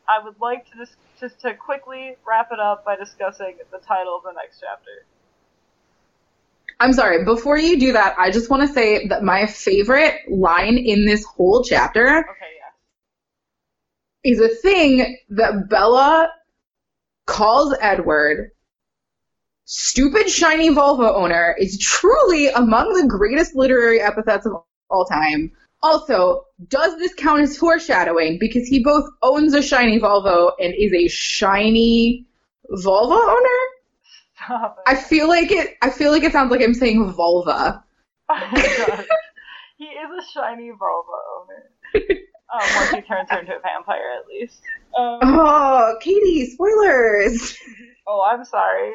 I 0.07 0.23
would 0.23 0.39
like 0.41 0.69
to 0.71 0.77
dis- 0.77 0.95
just 1.19 1.39
to 1.41 1.53
quickly 1.53 2.15
wrap 2.27 2.51
it 2.51 2.59
up 2.59 2.85
by 2.85 2.95
discussing 2.95 3.57
the 3.71 3.79
title 3.79 4.15
of 4.17 4.23
the 4.23 4.31
next 4.33 4.59
chapter. 4.61 5.05
I'm 6.79 6.93
sorry, 6.93 7.23
before 7.23 7.57
you 7.57 7.79
do 7.79 7.93
that, 7.93 8.15
I 8.17 8.31
just 8.31 8.49
want 8.49 8.67
to 8.67 8.73
say 8.73 9.07
that 9.07 9.23
my 9.23 9.45
favorite 9.45 10.15
line 10.29 10.77
in 10.77 11.05
this 11.05 11.23
whole 11.23 11.63
chapter 11.63 12.19
Okay, 12.19 12.53
yeah. 12.59 14.31
is 14.31 14.39
a 14.39 14.49
thing 14.49 15.17
that 15.29 15.69
Bella 15.69 16.29
calls 17.25 17.75
Edward 17.79 18.51
stupid 19.65 20.29
shiny 20.29 20.69
Volvo 20.69 21.15
owner 21.15 21.55
is 21.57 21.77
truly 21.79 22.47
among 22.49 22.93
the 22.93 23.07
greatest 23.07 23.55
literary 23.55 24.01
epithets 24.01 24.45
of 24.45 24.53
all 24.89 25.05
time. 25.05 25.51
Also, 25.83 26.45
does 26.69 26.97
this 26.97 27.13
count 27.13 27.41
as 27.41 27.57
foreshadowing 27.57 28.39
because 28.39 28.67
he 28.67 28.81
both 28.83 29.07
owns 29.21 29.53
a 29.53 29.61
shiny 29.61 29.99
Volvo 29.99 30.51
and 30.59 30.73
is 30.77 30.93
a 30.93 31.07
shiny 31.09 32.25
Volvo 32.71 33.17
owner? 33.17 33.59
Stop 34.35 34.77
it. 34.79 34.83
I 34.89 34.95
feel 34.95 35.27
like 35.27 35.51
it 35.51 35.75
I 35.81 35.89
feel 35.89 36.11
like 36.11 36.23
it 36.23 36.31
sounds 36.31 36.51
like 36.51 36.61
I'm 36.61 36.73
saying 36.73 37.11
vulva. 37.13 37.83
Oh. 38.29 39.03
He 39.77 39.85
is 39.85 40.09
a 40.17 40.31
shiny 40.31 40.71
Volvo 40.71 41.19
owner. 41.41 41.69
Um, 42.53 42.59
once 42.75 42.91
he 42.91 43.01
turns 43.01 43.29
her 43.31 43.39
into 43.39 43.53
a 43.55 43.59
vampire, 43.61 44.11
at 44.19 44.27
least. 44.27 44.61
Um, 44.95 45.17
Oh, 45.23 45.95
Katie, 46.01 46.45
spoilers. 46.51 47.57
oh, 48.05 48.21
I'm 48.31 48.45
sorry. 48.45 48.93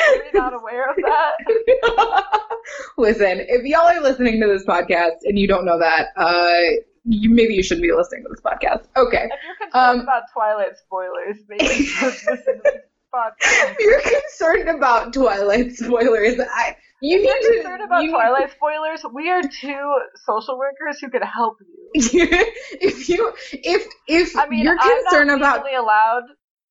Are 0.00 0.30
not 0.34 0.54
aware 0.54 0.90
of 0.90 0.96
that? 0.96 2.24
Listen, 2.98 3.40
if 3.40 3.64
y'all 3.64 3.86
are 3.86 4.00
listening 4.00 4.40
to 4.40 4.46
this 4.46 4.64
podcast 4.64 5.16
and 5.24 5.38
you 5.38 5.46
don't 5.48 5.64
know 5.64 5.78
that, 5.78 6.08
uh, 6.16 6.60
you, 7.04 7.30
maybe 7.30 7.54
you 7.54 7.62
shouldn't 7.62 7.82
be 7.82 7.92
listening 7.92 8.24
to 8.24 8.28
this 8.30 8.40
podcast. 8.40 8.84
Okay. 8.96 9.24
If 9.24 9.40
you're 9.44 9.56
concerned 9.70 10.00
Um, 10.00 10.00
about 10.00 10.24
Twilight 10.32 10.76
spoilers, 10.76 11.36
maybe 11.48 11.64
just 11.64 12.26
listen 12.26 12.56
to 12.56 12.60
this 12.64 12.82
podcast. 13.14 13.32
If 13.42 13.78
you're 13.80 14.00
concerned 14.20 14.68
about 14.68 15.12
Twilight 15.12 15.72
spoilers, 15.72 16.38
I 16.40 16.76
you 17.00 17.18
If 17.18 17.22
need 17.22 17.28
you're 17.28 17.52
to. 17.52 17.60
concerned 17.62 17.82
about 17.84 18.02
you- 18.04 18.10
Twilight 18.10 18.50
spoilers, 18.50 19.04
we 19.14 19.30
are 19.30 19.40
two 19.42 19.94
social 20.26 20.58
workers 20.58 20.98
who 21.00 21.08
can 21.10 21.22
help 21.22 21.58
you. 21.60 21.88
if 21.94 23.08
you 23.08 23.32
if 23.52 23.86
if 24.08 24.36
I 24.36 24.46
mean, 24.48 24.64
you're 24.64 24.76
I'm 24.78 25.04
concerned 25.04 25.28
not 25.28 25.38
about 25.38 25.72
allowed 25.72 26.24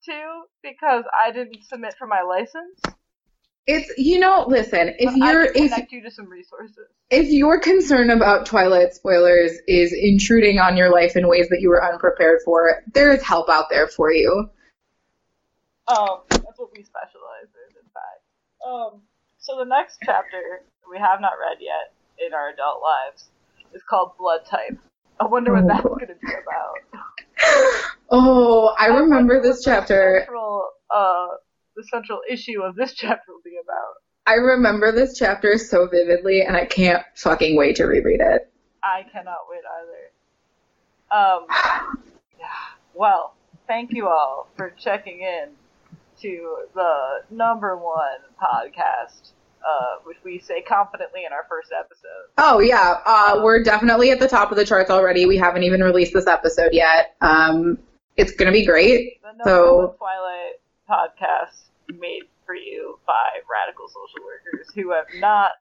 to 0.06 0.42
because 0.62 1.04
I 1.26 1.32
didn't 1.32 1.64
submit 1.64 1.96
for 1.98 2.06
my 2.08 2.22
license. 2.22 2.80
It's 3.68 3.92
you 3.98 4.18
know 4.18 4.46
listen 4.48 4.96
if 4.98 5.16
you're 5.16 5.44
I 5.44 5.50
if 5.54 5.92
you 5.92 6.02
to 6.02 6.10
some 6.10 6.30
resources. 6.30 6.88
if 7.10 7.28
your 7.28 7.60
concern 7.60 8.10
about 8.10 8.46
Twilight 8.46 8.94
spoilers 8.94 9.52
is 9.68 9.94
intruding 9.94 10.58
on 10.58 10.78
your 10.78 10.92
life 10.92 11.16
in 11.16 11.28
ways 11.28 11.50
that 11.50 11.60
you 11.60 11.70
were 11.70 11.84
unprepared 11.84 12.40
for, 12.46 12.84
there 12.94 13.12
is 13.12 13.22
help 13.22 13.50
out 13.50 13.66
there 13.70 13.88
for 13.88 14.12
you. 14.12 14.50
Um, 15.90 16.22
that's 16.30 16.58
what 16.58 16.70
we 16.76 16.84
specialize 16.84 17.50
in, 17.54 17.76
in 17.76 17.90
fact. 17.94 18.22
Um, 18.66 19.02
so 19.38 19.58
the 19.58 19.66
next 19.66 20.00
chapter 20.04 20.64
we 20.90 20.98
have 20.98 21.20
not 21.22 21.34
read 21.40 21.58
yet 21.60 21.94
in 22.26 22.34
our 22.34 22.50
adult 22.50 22.82
lives 22.82 23.30
is 23.74 23.82
called 23.90 24.12
Blood 24.18 24.46
Type. 24.50 24.78
I 25.20 25.26
wonder 25.26 25.54
what 25.54 25.64
Oh, 25.64 25.68
that's 25.68 25.84
going 25.84 26.08
to 26.08 26.16
be 26.16 26.34
about. 26.34 27.04
Oh, 28.10 28.74
I 28.80 28.90
wonder 28.90 29.04
remember 29.04 29.42
this 29.42 29.64
chapter. 29.64 30.22
Central, 30.26 30.70
uh, 30.90 31.28
the 31.78 31.84
central 31.84 32.20
issue 32.30 32.62
of 32.62 32.76
this 32.76 32.94
chapter 32.96 33.32
will 33.32 33.42
be 33.46 33.58
about. 33.64 33.94
I 34.26 34.34
remember 34.34 34.92
this 34.92 35.18
chapter 35.18 35.58
so 35.58 35.88
vividly, 35.88 36.42
and 36.42 36.58
I 36.58 36.66
can't 36.66 37.04
fucking 37.16 37.56
wait 37.56 37.78
to 37.78 37.86
reread 37.86 38.20
it. 38.20 38.52
I 38.84 39.04
cannot 39.14 39.38
wait 39.50 39.62
either. 39.80 41.40
Um, 41.40 41.46
yeah. 42.38 42.48
Well, 42.94 43.36
thank 43.68 43.92
you 43.94 44.08
all 44.08 44.50
for 44.58 44.72
checking 44.72 45.20
in 45.22 45.50
to 46.20 46.58
the 46.74 47.20
number 47.30 47.78
one 47.78 48.18
podcast, 48.42 49.34
uh, 49.62 49.98
which 50.04 50.18
we 50.26 50.40
say 50.40 50.64
confidently 50.64 51.24
in 51.24 51.32
our 51.32 51.46
first 51.48 51.72
episode. 51.80 52.32
Oh 52.40 52.60
yeah, 52.60 52.96
uh, 53.06 53.42
we're 53.44 53.62
definitely 53.62 54.10
at 54.10 54.20
the 54.20 54.28
top 54.28 54.50
of 54.50 54.58
the 54.58 54.66
charts 54.66 54.90
already. 54.90 55.28
We 55.28 55.38
haven't 55.38 55.62
even 55.62 55.82
released 55.84 56.14
this 56.14 56.26
episode 56.26 56.74
yet. 56.74 57.16
Um, 57.22 57.78
it's 58.16 58.32
gonna 58.32 58.52
be 58.52 58.66
great. 58.66 59.22
The 59.22 59.28
number 59.28 59.44
So- 59.44 59.78
one 59.90 59.98
Twilight 59.98 60.54
podcast 60.90 61.67
made 61.90 62.24
for 62.46 62.56
you 62.56 63.00
by 63.06 63.42
radical 63.50 63.88
social 63.88 64.26
workers 64.26 64.72
who 64.74 64.92
have 64.92 65.06
not 65.20 65.52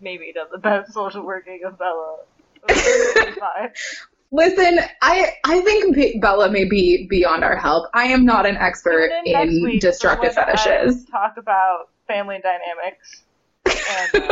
maybe 0.00 0.32
done 0.32 0.48
the 0.50 0.58
best 0.58 0.92
social 0.92 1.24
working 1.24 1.60
of 1.64 1.78
Bella. 1.78 2.18
Listen, 4.34 4.78
I 5.02 5.34
I 5.44 5.60
think 5.60 6.20
Bella 6.20 6.50
may 6.50 6.64
be 6.64 7.06
beyond 7.08 7.44
our 7.44 7.56
help. 7.56 7.90
I 7.92 8.04
am 8.04 8.24
not 8.24 8.46
an 8.46 8.56
expert 8.56 9.10
in 9.26 9.78
destructive 9.78 10.34
for 10.34 10.40
when 10.40 10.48
I 10.48 10.56
fetishes. 10.56 11.04
Talk 11.04 11.34
about 11.36 11.90
family 12.06 12.40
dynamics 12.42 13.24
and, 13.66 14.14
uh, 14.14 14.18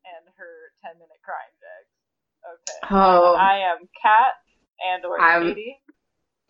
and 0.00 0.24
her 0.36 0.72
10 0.82 0.94
minute 0.94 1.20
crying 1.22 1.54
deck. 1.60 1.84
Okay. 2.48 2.78
oh, 2.90 3.34
I 3.34 3.58
am 3.58 3.88
Kat 4.00 4.32
and 4.86 5.04
or 5.04 5.18
Katie. 5.42 5.78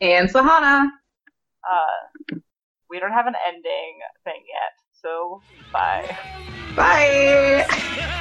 and 0.01 0.31
Sahana. 0.31 0.89
Uh, 1.71 2.39
we 2.89 2.99
don't 2.99 3.13
have 3.13 3.27
an 3.27 3.35
ending 3.47 4.01
thing 4.25 4.43
yet, 4.49 4.73
so 5.03 5.43
bye. 5.73 6.17
Bye. 6.75 7.67
Girl, 7.69 8.09